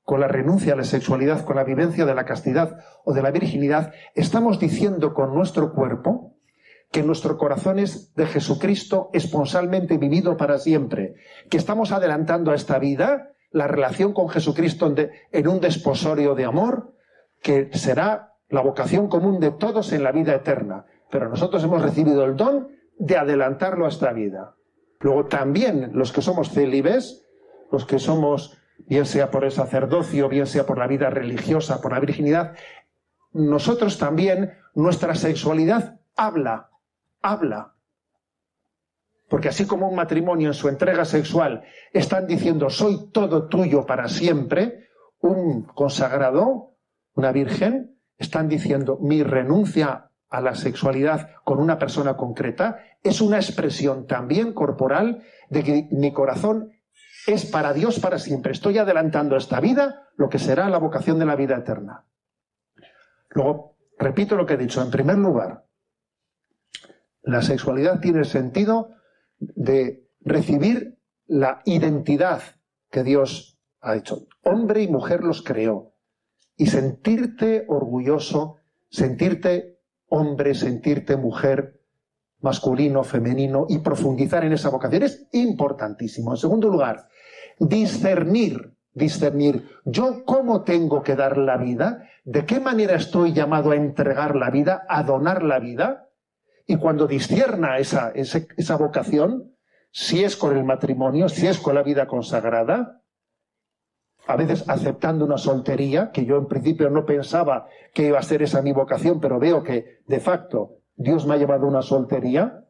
con 0.03 0.19
la 0.19 0.27
renuncia 0.27 0.73
a 0.73 0.75
la 0.75 0.83
sexualidad, 0.83 1.45
con 1.45 1.55
la 1.55 1.63
vivencia 1.63 2.05
de 2.05 2.15
la 2.15 2.25
castidad 2.25 2.79
o 3.05 3.13
de 3.13 3.21
la 3.21 3.29
virginidad, 3.29 3.93
estamos 4.15 4.59
diciendo 4.59 5.13
con 5.13 5.35
nuestro 5.35 5.71
cuerpo 5.73 6.35
que 6.91 7.03
nuestro 7.03 7.37
corazón 7.37 7.77
es 7.77 8.15
de 8.15 8.25
Jesucristo 8.25 9.11
esponsalmente 9.13 9.99
vivido 9.99 10.35
para 10.35 10.57
siempre, 10.57 11.13
que 11.47 11.57
estamos 11.57 11.91
adelantando 11.91 12.49
a 12.49 12.55
esta 12.55 12.79
vida 12.79 13.33
la 13.51 13.67
relación 13.67 14.13
con 14.13 14.29
Jesucristo 14.29 14.91
en 15.31 15.47
un 15.47 15.59
desposorio 15.59 16.33
de 16.33 16.45
amor, 16.45 16.95
que 17.43 17.69
será 17.73 18.33
la 18.47 18.61
vocación 18.61 19.09
común 19.09 19.39
de 19.39 19.51
todos 19.51 19.93
en 19.93 20.03
la 20.03 20.11
vida 20.11 20.33
eterna. 20.33 20.85
Pero 21.11 21.29
nosotros 21.29 21.63
hemos 21.63 21.83
recibido 21.83 22.25
el 22.25 22.35
don 22.35 22.78
de 22.99 23.17
adelantarlo 23.17 23.85
a 23.85 23.89
esta 23.89 24.13
vida. 24.13 24.55
Luego 24.99 25.25
también 25.25 25.91
los 25.93 26.11
que 26.11 26.21
somos 26.21 26.51
célibes, 26.51 27.25
los 27.71 27.85
que 27.85 27.97
somos 27.97 28.57
bien 28.87 29.05
sea 29.05 29.31
por 29.31 29.45
el 29.45 29.51
sacerdocio, 29.51 30.29
bien 30.29 30.45
sea 30.45 30.65
por 30.65 30.77
la 30.77 30.87
vida 30.87 31.09
religiosa, 31.09 31.81
por 31.81 31.93
la 31.93 31.99
virginidad, 31.99 32.55
nosotros 33.31 33.97
también, 33.97 34.53
nuestra 34.75 35.15
sexualidad 35.15 35.99
habla, 36.15 36.69
habla. 37.21 37.75
Porque 39.29 39.49
así 39.49 39.65
como 39.65 39.87
un 39.87 39.95
matrimonio 39.95 40.47
en 40.49 40.53
su 40.53 40.67
entrega 40.67 41.05
sexual 41.05 41.63
están 41.93 42.27
diciendo 42.27 42.69
soy 42.69 43.11
todo 43.11 43.47
tuyo 43.47 43.85
para 43.85 44.09
siempre, 44.09 44.89
un 45.19 45.63
consagrado, 45.63 46.75
una 47.13 47.31
virgen, 47.31 47.97
están 48.17 48.49
diciendo 48.49 48.97
mi 49.01 49.23
renuncia 49.23 50.08
a 50.29 50.41
la 50.41 50.55
sexualidad 50.55 51.29
con 51.43 51.59
una 51.59 51.79
persona 51.79 52.15
concreta 52.15 52.79
es 53.03 53.21
una 53.21 53.37
expresión 53.37 54.05
también 54.05 54.53
corporal 54.53 55.23
de 55.49 55.63
que 55.63 55.87
mi 55.91 56.13
corazón 56.13 56.71
es 57.27 57.45
para 57.45 57.73
Dios 57.73 57.99
para 57.99 58.19
siempre. 58.19 58.51
Estoy 58.51 58.77
adelantando 58.77 59.35
esta 59.35 59.59
vida 59.59 60.07
lo 60.15 60.29
que 60.29 60.39
será 60.39 60.69
la 60.69 60.77
vocación 60.77 61.19
de 61.19 61.25
la 61.25 61.35
vida 61.35 61.57
eterna. 61.57 62.05
Luego, 63.29 63.77
repito 63.97 64.35
lo 64.35 64.45
que 64.45 64.53
he 64.53 64.57
dicho. 64.57 64.81
En 64.81 64.91
primer 64.91 65.17
lugar, 65.17 65.65
la 67.21 67.41
sexualidad 67.41 67.99
tiene 67.99 68.19
el 68.19 68.25
sentido 68.25 68.89
de 69.39 70.07
recibir 70.21 70.99
la 71.27 71.61
identidad 71.65 72.41
que 72.89 73.03
Dios 73.03 73.59
ha 73.81 73.95
hecho. 73.95 74.27
Hombre 74.43 74.81
y 74.81 74.87
mujer 74.87 75.23
los 75.23 75.41
creó. 75.43 75.93
Y 76.55 76.67
sentirte 76.67 77.65
orgulloso, 77.67 78.57
sentirte 78.89 79.78
hombre, 80.09 80.53
sentirte 80.55 81.17
mujer, 81.17 81.79
masculino, 82.41 83.03
femenino 83.03 83.65
y 83.69 83.79
profundizar 83.79 84.43
en 84.43 84.53
esa 84.53 84.69
vocación 84.69 85.03
es 85.03 85.27
importantísimo. 85.31 86.31
En 86.31 86.37
segundo 86.37 86.69
lugar, 86.69 87.07
discernir, 87.59 88.73
discernir 88.93 89.67
yo 89.85 90.23
cómo 90.25 90.63
tengo 90.63 91.03
que 91.03 91.15
dar 91.15 91.37
la 91.37 91.57
vida, 91.57 92.07
de 92.23 92.45
qué 92.45 92.59
manera 92.59 92.95
estoy 92.95 93.33
llamado 93.33 93.71
a 93.71 93.75
entregar 93.75 94.35
la 94.35 94.49
vida, 94.49 94.85
a 94.87 95.03
donar 95.03 95.43
la 95.43 95.59
vida, 95.59 96.09
y 96.65 96.77
cuando 96.77 97.07
discierna 97.07 97.77
esa, 97.79 98.11
esa, 98.11 98.41
esa 98.55 98.75
vocación, 98.77 99.55
si 99.91 100.23
es 100.23 100.37
con 100.37 100.55
el 100.55 100.63
matrimonio, 100.63 101.27
si 101.27 101.47
es 101.47 101.57
con 101.59 101.73
la 101.73 101.81
vida 101.81 102.07
consagrada, 102.07 102.98
a 104.29 104.35
veces 104.35 104.63
aceptando 104.69 105.25
una 105.25 105.39
soltería, 105.39 106.11
que 106.11 106.23
yo 106.23 106.37
en 106.37 106.45
principio 106.45 106.91
no 106.91 107.03
pensaba 107.03 107.65
que 107.95 108.05
iba 108.05 108.19
a 108.19 108.21
ser 108.21 108.43
esa 108.43 108.61
mi 108.61 108.73
vocación, 108.73 109.19
pero 109.19 109.39
veo 109.39 109.63
que 109.63 110.01
de 110.05 110.19
facto 110.19 110.75
Dios 110.95 111.25
me 111.25 111.33
ha 111.33 111.37
llevado 111.37 111.65
a 111.65 111.69
una 111.69 111.81
soltería, 111.81 112.63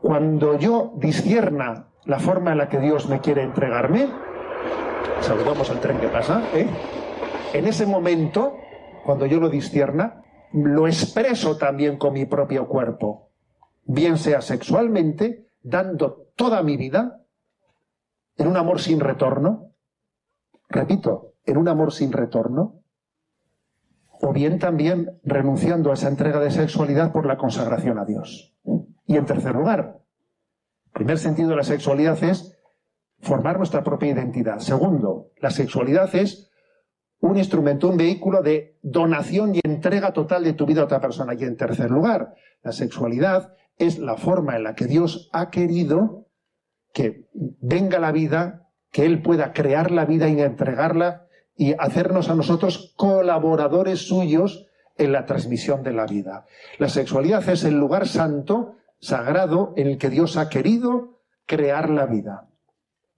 cuando 0.00 0.58
yo 0.58 0.94
discierna 0.96 1.88
la 2.06 2.18
forma 2.18 2.52
en 2.52 2.58
la 2.58 2.70
que 2.70 2.80
Dios 2.80 3.10
me 3.10 3.20
quiere 3.20 3.42
entregarme, 3.42 4.08
saludamos 5.20 5.68
al 5.68 5.80
tren 5.80 5.98
que 5.98 6.08
pasa, 6.08 6.42
¿eh? 6.54 6.66
en 7.52 7.66
ese 7.66 7.84
momento, 7.84 8.56
cuando 9.04 9.26
yo 9.26 9.38
lo 9.38 9.50
discierna, 9.50 10.22
lo 10.54 10.86
expreso 10.86 11.58
también 11.58 11.98
con 11.98 12.14
mi 12.14 12.24
propio 12.24 12.68
cuerpo, 12.68 13.28
bien 13.84 14.16
sea 14.16 14.40
sexualmente, 14.40 15.44
dando 15.60 16.30
toda 16.36 16.62
mi 16.62 16.78
vida 16.78 17.20
en 18.38 18.48
un 18.48 18.56
amor 18.56 18.80
sin 18.80 19.00
retorno, 19.00 19.75
repito, 20.68 21.34
en 21.44 21.56
un 21.56 21.68
amor 21.68 21.92
sin 21.92 22.12
retorno, 22.12 22.82
o 24.20 24.32
bien 24.32 24.58
también 24.58 25.20
renunciando 25.24 25.90
a 25.90 25.94
esa 25.94 26.08
entrega 26.08 26.40
de 26.40 26.50
sexualidad 26.50 27.12
por 27.12 27.26
la 27.26 27.36
consagración 27.36 27.98
a 27.98 28.04
Dios. 28.04 28.54
Y 29.06 29.16
en 29.16 29.26
tercer 29.26 29.54
lugar, 29.54 30.00
el 30.86 30.92
primer 30.92 31.18
sentido 31.18 31.50
de 31.50 31.56
la 31.56 31.62
sexualidad 31.62 32.22
es 32.24 32.56
formar 33.20 33.58
nuestra 33.58 33.84
propia 33.84 34.10
identidad. 34.10 34.58
Segundo, 34.58 35.30
la 35.40 35.50
sexualidad 35.50 36.14
es 36.14 36.50
un 37.20 37.36
instrumento, 37.36 37.88
un 37.88 37.96
vehículo 37.96 38.42
de 38.42 38.78
donación 38.82 39.54
y 39.54 39.60
entrega 39.64 40.12
total 40.12 40.44
de 40.44 40.52
tu 40.52 40.66
vida 40.66 40.82
a 40.82 40.84
otra 40.84 41.00
persona. 41.00 41.34
Y 41.34 41.44
en 41.44 41.56
tercer 41.56 41.90
lugar, 41.90 42.34
la 42.62 42.72
sexualidad 42.72 43.54
es 43.78 43.98
la 43.98 44.16
forma 44.16 44.56
en 44.56 44.64
la 44.64 44.74
que 44.74 44.86
Dios 44.86 45.28
ha 45.32 45.50
querido 45.50 46.26
que 46.92 47.28
venga 47.32 47.98
la 47.98 48.12
vida, 48.12 48.65
que 48.90 49.04
Él 49.04 49.22
pueda 49.22 49.52
crear 49.52 49.90
la 49.90 50.04
vida 50.04 50.28
y 50.28 50.40
entregarla 50.40 51.26
y 51.56 51.74
hacernos 51.78 52.28
a 52.28 52.34
nosotros 52.34 52.94
colaboradores 52.96 54.06
suyos 54.06 54.66
en 54.96 55.12
la 55.12 55.26
transmisión 55.26 55.82
de 55.82 55.92
la 55.92 56.06
vida. 56.06 56.46
La 56.78 56.88
sexualidad 56.88 57.48
es 57.48 57.64
el 57.64 57.78
lugar 57.78 58.06
santo, 58.06 58.74
sagrado, 58.98 59.72
en 59.76 59.88
el 59.88 59.98
que 59.98 60.10
Dios 60.10 60.36
ha 60.36 60.48
querido 60.48 61.20
crear 61.46 61.90
la 61.90 62.06
vida. 62.06 62.48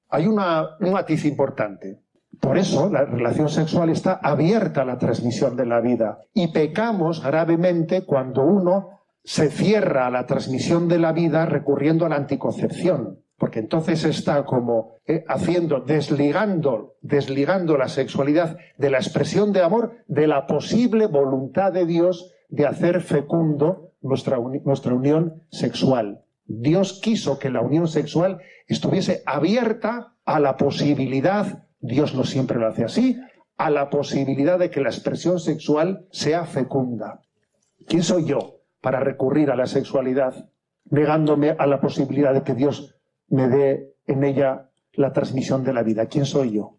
Hay 0.09 0.27
una, 0.27 0.77
un 0.81 0.93
matiz 0.93 1.25
importante. 1.25 2.01
Por 2.41 2.57
eso 2.57 2.89
la 2.89 3.05
relación 3.05 3.49
sexual 3.49 3.91
está 3.91 4.21
abierta 4.23 4.83
a 4.83 4.85
la 4.85 4.99
transmisión 4.99 5.57
de 5.57 5.67
la 5.67 5.81
vida. 5.81 6.21
Y 6.33 6.49
pecamos 6.49 7.23
gravemente 7.23 8.05
cuando 8.05 8.43
uno 8.43 9.01
se 9.25 9.51
cierra 9.51 10.07
a 10.07 10.11
la 10.11 10.27
transmisión 10.27 10.89
de 10.89 10.99
la 10.99 11.13
vida 11.13 11.47
recurriendo 11.47 12.07
a 12.07 12.09
la 12.09 12.17
anticoncepción 12.17 13.19
porque 13.39 13.61
entonces 13.61 14.05
está 14.05 14.45
como 14.45 14.97
eh, 15.07 15.25
haciendo, 15.29 15.81
desligando, 15.81 16.97
desligando 17.01 17.79
la 17.79 17.89
sexualidad 17.89 18.59
de 18.77 18.91
la 18.91 18.99
expresión 18.99 19.53
de 19.53 19.63
amor 19.63 20.05
de 20.09 20.27
la 20.27 20.47
posible 20.47 21.07
voluntad 21.07 21.73
de 21.73 21.87
Dios 21.87 22.35
de 22.49 22.67
hacer 22.67 23.01
fecundo 23.01 23.93
nuestra, 24.01 24.39
nuestra 24.65 24.93
unión 24.93 25.45
sexual. 25.51 26.25
Dios 26.47 27.01
quiso 27.01 27.39
que 27.39 27.51
la 27.51 27.61
unión 27.61 27.87
sexual 27.87 28.41
estuviese 28.67 29.23
abierta 29.25 30.15
a 30.25 30.41
la 30.41 30.57
posibilidad, 30.57 31.65
Dios 31.81 32.15
no 32.15 32.25
siempre 32.25 32.59
lo 32.59 32.67
hace 32.67 32.85
así, 32.85 33.21
a 33.57 33.71
la 33.71 33.89
posibilidad 33.89 34.59
de 34.59 34.71
que 34.71 34.81
la 34.81 34.89
expresión 34.89 35.39
sexual 35.39 36.07
sea 36.11 36.45
fecunda. 36.45 37.23
¿Quién 37.87 38.03
soy 38.03 38.25
yo 38.25 38.61
para 38.81 39.01
recurrir 39.01 39.51
a 39.51 39.57
la 39.57 39.67
sexualidad 39.67 40.49
negándome 40.91 41.55
a 41.59 41.67
la 41.67 41.81
posibilidad 41.81 42.33
de 42.33 42.43
que 42.43 42.55
Dios 42.55 42.98
me 43.29 43.49
dé 43.49 43.95
en 44.07 44.25
ella 44.25 44.71
la 44.93 45.13
transmisión 45.13 45.65
de 45.65 45.73
la 45.73 45.83
vida. 45.83 46.07
¿Quién 46.07 46.27
soy 46.27 46.53
yo? 46.53 46.79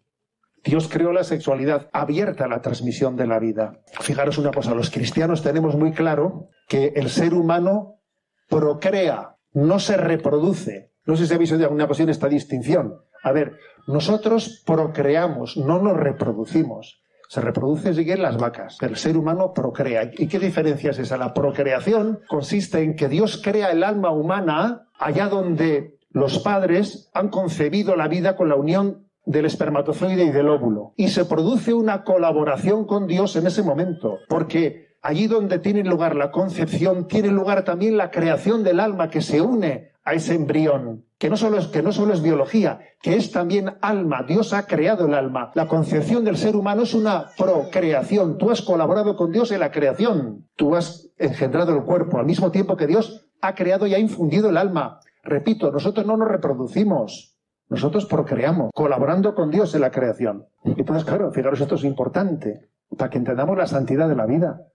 Dios 0.62 0.88
creó 0.88 1.12
la 1.12 1.24
sexualidad 1.24 1.88
abierta 1.92 2.44
a 2.44 2.48
la 2.48 2.60
transmisión 2.60 3.16
de 3.16 3.26
la 3.26 3.38
vida. 3.38 3.80
Fijaros 4.00 4.36
una 4.36 4.50
cosa, 4.50 4.74
los 4.74 4.90
cristianos 4.90 5.42
tenemos 5.42 5.74
muy 5.74 5.92
claro 5.92 6.48
que 6.68 6.92
el 6.96 7.08
ser 7.08 7.32
humano 7.32 8.00
procrea, 8.48 9.36
no 9.52 9.78
se 9.78 9.96
reproduce. 9.96 10.92
No 11.06 11.16
sé 11.16 11.26
si 11.26 11.34
habéis 11.34 11.52
oído 11.52 11.64
alguna 11.64 11.84
ocasión 11.84 12.10
esta 12.10 12.28
distinción. 12.28 13.00
A 13.22 13.32
ver, 13.32 13.56
nosotros 13.86 14.62
procreamos, 14.66 15.56
no 15.56 15.80
nos 15.80 15.96
reproducimos. 15.96 17.02
Se 17.28 17.40
reproduce 17.40 17.94
siguen 17.94 18.22
las 18.22 18.36
vacas. 18.36 18.76
El 18.80 18.96
ser 18.96 19.16
humano 19.16 19.54
procrea. 19.54 20.10
¿Y 20.12 20.26
qué 20.26 20.38
diferencia 20.38 20.90
es 20.90 20.98
esa? 20.98 21.16
La 21.16 21.32
procreación 21.32 22.20
consiste 22.28 22.82
en 22.82 22.96
que 22.96 23.08
Dios 23.08 23.40
crea 23.42 23.70
el 23.70 23.84
alma 23.84 24.10
humana 24.10 24.88
allá 24.98 25.28
donde 25.28 25.99
los 26.10 26.40
padres 26.40 27.10
han 27.14 27.28
concebido 27.28 27.96
la 27.96 28.08
vida 28.08 28.36
con 28.36 28.48
la 28.48 28.56
unión 28.56 29.06
del 29.24 29.46
espermatozoide 29.46 30.24
y 30.24 30.30
del 30.30 30.48
óvulo. 30.48 30.92
Y 30.96 31.08
se 31.08 31.24
produce 31.24 31.72
una 31.72 32.04
colaboración 32.04 32.84
con 32.84 33.06
Dios 33.06 33.36
en 33.36 33.46
ese 33.46 33.62
momento, 33.62 34.18
porque 34.28 34.96
allí 35.02 35.26
donde 35.26 35.58
tiene 35.58 35.84
lugar 35.84 36.16
la 36.16 36.30
concepción, 36.30 37.06
tiene 37.06 37.28
lugar 37.28 37.64
también 37.64 37.96
la 37.96 38.10
creación 38.10 38.64
del 38.64 38.80
alma 38.80 39.08
que 39.08 39.22
se 39.22 39.40
une 39.40 39.90
a 40.02 40.14
ese 40.14 40.34
embrión, 40.34 41.04
que 41.18 41.28
no 41.28 41.36
solo 41.36 41.58
es, 41.58 41.66
que 41.66 41.82
no 41.82 41.92
solo 41.92 42.14
es 42.14 42.22
biología, 42.22 42.80
que 43.02 43.16
es 43.16 43.30
también 43.30 43.74
alma. 43.82 44.24
Dios 44.26 44.52
ha 44.52 44.66
creado 44.66 45.06
el 45.06 45.14
alma. 45.14 45.52
La 45.54 45.68
concepción 45.68 46.24
del 46.24 46.36
ser 46.36 46.56
humano 46.56 46.82
es 46.82 46.94
una 46.94 47.26
procreación. 47.36 48.38
Tú 48.38 48.50
has 48.50 48.62
colaborado 48.62 49.14
con 49.14 49.30
Dios 49.30 49.52
en 49.52 49.60
la 49.60 49.70
creación. 49.70 50.48
Tú 50.56 50.74
has 50.74 51.10
engendrado 51.18 51.76
el 51.76 51.84
cuerpo 51.84 52.18
al 52.18 52.26
mismo 52.26 52.50
tiempo 52.50 52.76
que 52.76 52.86
Dios 52.86 53.28
ha 53.42 53.54
creado 53.54 53.86
y 53.86 53.94
ha 53.94 53.98
infundido 53.98 54.48
el 54.48 54.56
alma. 54.56 55.00
Repito, 55.22 55.70
nosotros 55.70 56.06
no 56.06 56.16
nos 56.16 56.28
reproducimos, 56.28 57.36
nosotros 57.68 58.06
procreamos, 58.06 58.70
colaborando 58.74 59.34
con 59.34 59.50
Dios 59.50 59.74
en 59.74 59.82
la 59.82 59.90
creación. 59.90 60.46
Entonces, 60.64 61.04
claro, 61.04 61.30
fijaros, 61.32 61.60
esto 61.60 61.74
es 61.74 61.84
importante, 61.84 62.70
para 62.96 63.10
que 63.10 63.18
entendamos 63.18 63.56
la 63.56 63.66
santidad 63.66 64.08
de 64.08 64.16
la 64.16 64.26
vida. 64.26 64.66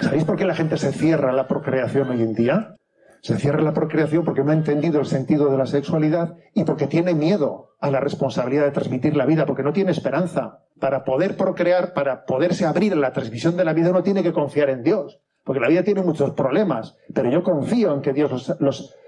¿Sabéis 0.00 0.24
por 0.24 0.36
qué 0.36 0.44
la 0.44 0.54
gente 0.54 0.76
se 0.76 0.92
cierra 0.92 1.30
a 1.30 1.34
la 1.34 1.46
procreación 1.46 2.10
hoy 2.10 2.22
en 2.22 2.34
día? 2.34 2.76
Se 3.22 3.36
cierra 3.36 3.62
la 3.62 3.72
procreación 3.72 4.24
porque 4.24 4.44
no 4.44 4.50
ha 4.50 4.54
entendido 4.54 5.00
el 5.00 5.06
sentido 5.06 5.50
de 5.50 5.56
la 5.56 5.66
sexualidad 5.66 6.36
y 6.52 6.64
porque 6.64 6.86
tiene 6.86 7.14
miedo 7.14 7.70
a 7.80 7.90
la 7.90 8.00
responsabilidad 8.00 8.64
de 8.64 8.72
transmitir 8.72 9.16
la 9.16 9.26
vida, 9.26 9.46
porque 9.46 9.62
no 9.62 9.72
tiene 9.72 9.92
esperanza. 9.92 10.60
Para 10.80 11.04
poder 11.04 11.36
procrear, 11.36 11.94
para 11.94 12.24
poderse 12.24 12.66
abrir 12.66 12.92
en 12.92 13.00
la 13.00 13.12
transmisión 13.12 13.56
de 13.56 13.64
la 13.64 13.72
vida, 13.72 13.90
uno 13.90 14.02
tiene 14.02 14.22
que 14.22 14.32
confiar 14.32 14.68
en 14.68 14.82
Dios 14.82 15.20
porque 15.46 15.60
la 15.60 15.68
vida 15.68 15.84
tiene 15.84 16.02
muchos 16.02 16.32
problemas, 16.32 16.96
pero 17.14 17.30
yo 17.30 17.44
confío 17.44 17.94
en 17.94 18.02
que 18.02 18.12
Dios 18.12 18.52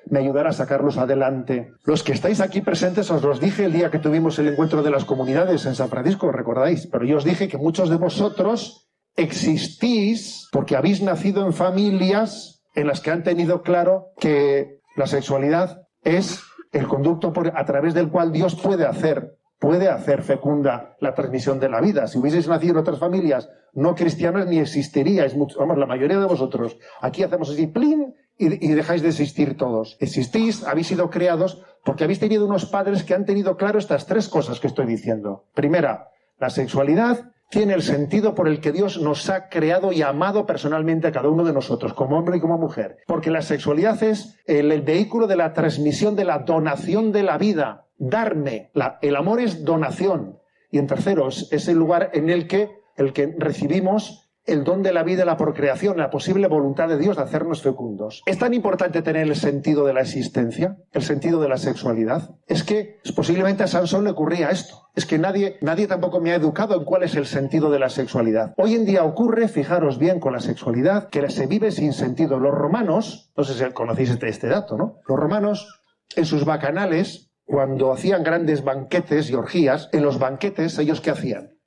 me 0.08 0.20
ayudará 0.20 0.50
a 0.50 0.52
sacarlos 0.52 0.96
adelante. 0.96 1.72
Los 1.84 2.04
que 2.04 2.12
estáis 2.12 2.40
aquí 2.40 2.60
presentes 2.60 3.10
os 3.10 3.24
los 3.24 3.40
dije 3.40 3.64
el 3.64 3.72
día 3.72 3.90
que 3.90 3.98
tuvimos 3.98 4.38
el 4.38 4.46
encuentro 4.46 4.84
de 4.84 4.92
las 4.92 5.04
comunidades 5.04 5.66
en 5.66 5.74
San 5.74 5.88
Francisco, 5.88 6.30
recordáis, 6.30 6.86
pero 6.86 7.04
yo 7.04 7.16
os 7.16 7.24
dije 7.24 7.48
que 7.48 7.58
muchos 7.58 7.90
de 7.90 7.96
vosotros 7.96 8.88
existís 9.16 10.48
porque 10.52 10.76
habéis 10.76 11.02
nacido 11.02 11.44
en 11.44 11.52
familias 11.52 12.62
en 12.76 12.86
las 12.86 13.00
que 13.00 13.10
han 13.10 13.24
tenido 13.24 13.62
claro 13.62 14.12
que 14.20 14.78
la 14.94 15.08
sexualidad 15.08 15.88
es 16.04 16.40
el 16.70 16.86
conducto 16.86 17.32
a 17.52 17.64
través 17.64 17.94
del 17.94 18.10
cual 18.10 18.30
Dios 18.30 18.54
puede 18.54 18.86
hacer 18.86 19.37
puede 19.58 19.88
hacer 19.88 20.22
fecunda 20.22 20.96
la 21.00 21.14
transmisión 21.14 21.58
de 21.60 21.68
la 21.68 21.80
vida. 21.80 22.06
Si 22.06 22.18
hubieseis 22.18 22.48
nacido 22.48 22.72
en 22.72 22.78
otras 22.78 22.98
familias 22.98 23.50
no 23.72 23.94
cristianas, 23.94 24.46
ni 24.46 24.58
existiríais, 24.58 25.36
vamos, 25.36 25.78
la 25.78 25.86
mayoría 25.86 26.18
de 26.18 26.26
vosotros. 26.26 26.78
Aquí 27.00 27.22
hacemos 27.22 27.50
así, 27.50 27.72
y, 28.38 28.66
y, 28.66 28.74
dejáis 28.74 29.02
de 29.02 29.08
existir 29.08 29.56
todos. 29.56 29.96
Existís, 30.00 30.64
habéis 30.64 30.86
sido 30.86 31.10
creados 31.10 31.62
porque 31.84 32.04
habéis 32.04 32.20
tenido 32.20 32.46
unos 32.46 32.66
padres 32.66 33.02
que 33.02 33.14
han 33.14 33.24
tenido 33.24 33.56
claro 33.56 33.78
estas 33.78 34.06
tres 34.06 34.28
cosas 34.28 34.60
que 34.60 34.68
estoy 34.68 34.86
diciendo. 34.86 35.44
Primera, 35.54 36.10
la 36.38 36.50
sexualidad 36.50 37.32
tiene 37.50 37.74
el 37.74 37.82
sentido 37.82 38.34
por 38.34 38.48
el 38.48 38.60
que 38.60 38.72
Dios 38.72 39.00
nos 39.00 39.30
ha 39.30 39.48
creado 39.48 39.92
y 39.92 40.02
amado 40.02 40.44
personalmente 40.46 41.08
a 41.08 41.12
cada 41.12 41.28
uno 41.28 41.44
de 41.44 41.52
nosotros, 41.52 41.94
como 41.94 42.18
hombre 42.18 42.36
y 42.36 42.40
como 42.40 42.58
mujer. 42.58 42.98
Porque 43.06 43.30
la 43.30 43.42
sexualidad 43.42 44.02
es 44.02 44.38
el, 44.46 44.82
vehículo 44.82 45.26
de 45.26 45.36
la 45.36 45.54
transmisión, 45.54 46.14
de 46.14 46.24
la 46.24 46.40
donación 46.40 47.12
de 47.12 47.22
la 47.22 47.38
vida 47.38 47.86
darme. 47.98 48.70
el 49.02 49.16
amor 49.16 49.40
es 49.40 49.64
donación. 49.64 50.38
Y 50.70 50.78
en 50.78 50.86
terceros, 50.86 51.48
es 51.50 51.68
el 51.68 51.78
lugar 51.78 52.10
en 52.12 52.28
el 52.28 52.46
que, 52.46 52.70
el 52.96 53.12
que 53.12 53.34
recibimos 53.38 54.27
el 54.48 54.64
don 54.64 54.82
de 54.82 54.92
la 54.92 55.02
vida 55.02 55.24
la 55.24 55.36
procreación, 55.36 55.98
la 55.98 56.10
posible 56.10 56.48
voluntad 56.48 56.88
de 56.88 56.98
Dios 56.98 57.16
de 57.16 57.22
hacernos 57.22 57.62
fecundos. 57.62 58.22
¿Es 58.26 58.38
tan 58.38 58.54
importante 58.54 59.02
tener 59.02 59.28
el 59.28 59.36
sentido 59.36 59.86
de 59.86 59.92
la 59.92 60.00
existencia, 60.00 60.78
el 60.92 61.02
sentido 61.02 61.40
de 61.40 61.48
la 61.48 61.58
sexualidad? 61.58 62.30
Es 62.46 62.64
que 62.64 62.98
posiblemente 63.14 63.62
a 63.62 63.66
Sansón 63.66 64.04
le 64.04 64.10
ocurría 64.10 64.50
esto. 64.50 64.88
Es 64.94 65.06
que 65.06 65.18
nadie, 65.18 65.58
nadie 65.60 65.86
tampoco 65.86 66.20
me 66.20 66.32
ha 66.32 66.36
educado 66.36 66.74
en 66.74 66.84
cuál 66.84 67.02
es 67.02 67.14
el 67.14 67.26
sentido 67.26 67.70
de 67.70 67.78
la 67.78 67.90
sexualidad. 67.90 68.54
Hoy 68.56 68.74
en 68.74 68.86
día 68.86 69.04
ocurre, 69.04 69.48
fijaros 69.48 69.98
bien 69.98 70.18
con 70.18 70.32
la 70.32 70.40
sexualidad, 70.40 71.08
que 71.08 71.28
se 71.30 71.46
vive 71.46 71.70
sin 71.70 71.92
sentido. 71.92 72.40
Los 72.40 72.54
romanos, 72.54 73.30
no 73.36 73.44
sé 73.44 73.54
si 73.54 73.72
conocéis 73.72 74.10
este, 74.10 74.28
este 74.28 74.48
dato, 74.48 74.76
¿no? 74.76 75.00
Los 75.06 75.18
romanos, 75.18 75.82
en 76.16 76.24
sus 76.24 76.44
bacanales, 76.44 77.30
cuando 77.44 77.92
hacían 77.92 78.22
grandes 78.22 78.62
banquetes 78.62 79.30
y 79.30 79.34
orgías, 79.34 79.88
en 79.92 80.02
los 80.02 80.18
banquetes, 80.18 80.78
¿ellos 80.78 81.00
qué 81.00 81.10
hacían? 81.10 81.57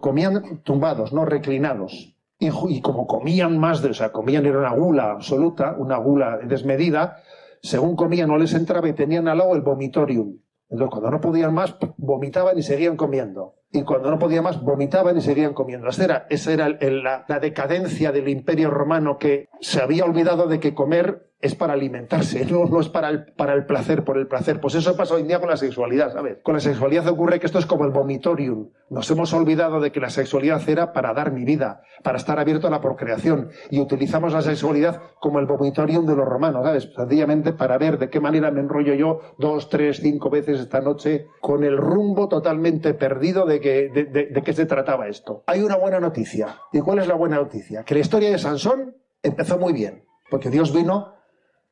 Comían 0.00 0.62
tumbados, 0.62 1.12
no 1.12 1.24
reclinados. 1.24 2.16
Y, 2.38 2.80
como 2.80 3.06
comían 3.06 3.58
más, 3.58 3.80
de, 3.80 3.90
o 3.90 3.94
sea, 3.94 4.12
comían 4.12 4.44
era 4.44 4.58
una 4.58 4.74
gula 4.74 5.12
absoluta, 5.12 5.76
una 5.78 5.96
gula 5.96 6.38
desmedida, 6.44 7.16
según 7.62 7.96
comían 7.96 8.28
no 8.28 8.36
les 8.36 8.52
entraba 8.54 8.88
y 8.88 8.92
tenían 8.92 9.28
al 9.28 9.38
lado 9.38 9.54
el 9.54 9.62
vomitorium. 9.62 10.38
Entonces, 10.68 10.90
cuando 10.90 11.10
no 11.10 11.20
podían 11.20 11.54
más, 11.54 11.76
vomitaban 11.96 12.58
y 12.58 12.62
seguían 12.62 12.96
comiendo. 12.96 13.54
Y 13.70 13.82
cuando 13.82 14.10
no 14.10 14.18
podían 14.18 14.44
más, 14.44 14.62
vomitaban 14.62 15.16
y 15.16 15.20
seguían 15.20 15.54
comiendo. 15.54 15.88
Esa 15.88 16.04
era, 16.04 16.26
esa 16.30 16.52
era 16.52 16.68
la, 16.68 17.24
la 17.26 17.40
decadencia 17.40 18.12
del 18.12 18.28
imperio 18.28 18.70
romano 18.70 19.18
que 19.18 19.48
se 19.60 19.80
había 19.80 20.04
olvidado 20.04 20.46
de 20.46 20.60
que 20.60 20.74
comer 20.74 21.33
es 21.44 21.54
para 21.54 21.74
alimentarse, 21.74 22.46
no, 22.46 22.80
es 22.80 22.88
para 22.88 23.10
el, 23.10 23.26
para 23.34 23.52
el 23.52 23.66
placer, 23.66 24.02
por 24.02 24.16
el 24.16 24.26
placer. 24.26 24.60
Pues 24.60 24.74
eso 24.76 24.96
pasa 24.96 25.14
hoy 25.14 25.20
en 25.20 25.28
día 25.28 25.40
con 25.40 25.50
la 25.50 25.58
sexualidad, 25.58 26.10
¿sabes? 26.10 26.38
Con 26.42 26.54
la 26.54 26.60
sexualidad 26.60 27.06
ocurre 27.06 27.38
que 27.38 27.44
esto 27.44 27.58
es 27.58 27.66
como 27.66 27.84
el 27.84 27.90
vomitorium. 27.90 28.70
Nos 28.88 29.10
hemos 29.10 29.30
olvidado 29.34 29.78
de 29.78 29.92
que 29.92 30.00
la 30.00 30.08
sexualidad 30.08 30.66
era 30.66 30.94
para 30.94 31.12
dar 31.12 31.32
mi 31.32 31.44
vida, 31.44 31.82
para 32.02 32.16
estar 32.16 32.38
abierto 32.38 32.66
a 32.66 32.70
la 32.70 32.80
procreación. 32.80 33.50
Y 33.68 33.78
utilizamos 33.78 34.32
la 34.32 34.40
sexualidad 34.40 35.02
como 35.20 35.38
el 35.38 35.44
vomitorium 35.44 36.06
de 36.06 36.16
los 36.16 36.24
romanos, 36.24 36.64
¿sabes? 36.64 36.90
Sencillamente 36.96 37.52
para 37.52 37.76
ver 37.76 37.98
de 37.98 38.08
qué 38.08 38.20
manera 38.20 38.50
me 38.50 38.60
enrollo 38.60 38.94
yo 38.94 39.20
dos, 39.38 39.68
tres, 39.68 39.98
cinco 40.00 40.30
veces 40.30 40.58
esta 40.60 40.80
noche 40.80 41.26
con 41.42 41.62
el 41.62 41.76
rumbo 41.76 42.26
totalmente 42.26 42.94
perdido 42.94 43.44
de, 43.44 43.60
que, 43.60 43.90
de, 43.90 44.06
de 44.06 44.42
qué 44.42 44.52
se 44.54 44.64
trataba 44.64 45.08
esto. 45.08 45.44
Hay 45.46 45.60
una 45.60 45.76
buena 45.76 46.00
noticia. 46.00 46.56
¿Y 46.72 46.80
cuál 46.80 47.00
es 47.00 47.06
la 47.06 47.16
buena 47.16 47.36
noticia? 47.36 47.84
Que 47.84 47.92
la 47.92 48.00
historia 48.00 48.30
de 48.30 48.38
Sansón 48.38 48.96
empezó 49.22 49.58
muy 49.58 49.74
bien. 49.74 50.04
Porque 50.30 50.48
Dios 50.48 50.74
vino 50.74 51.13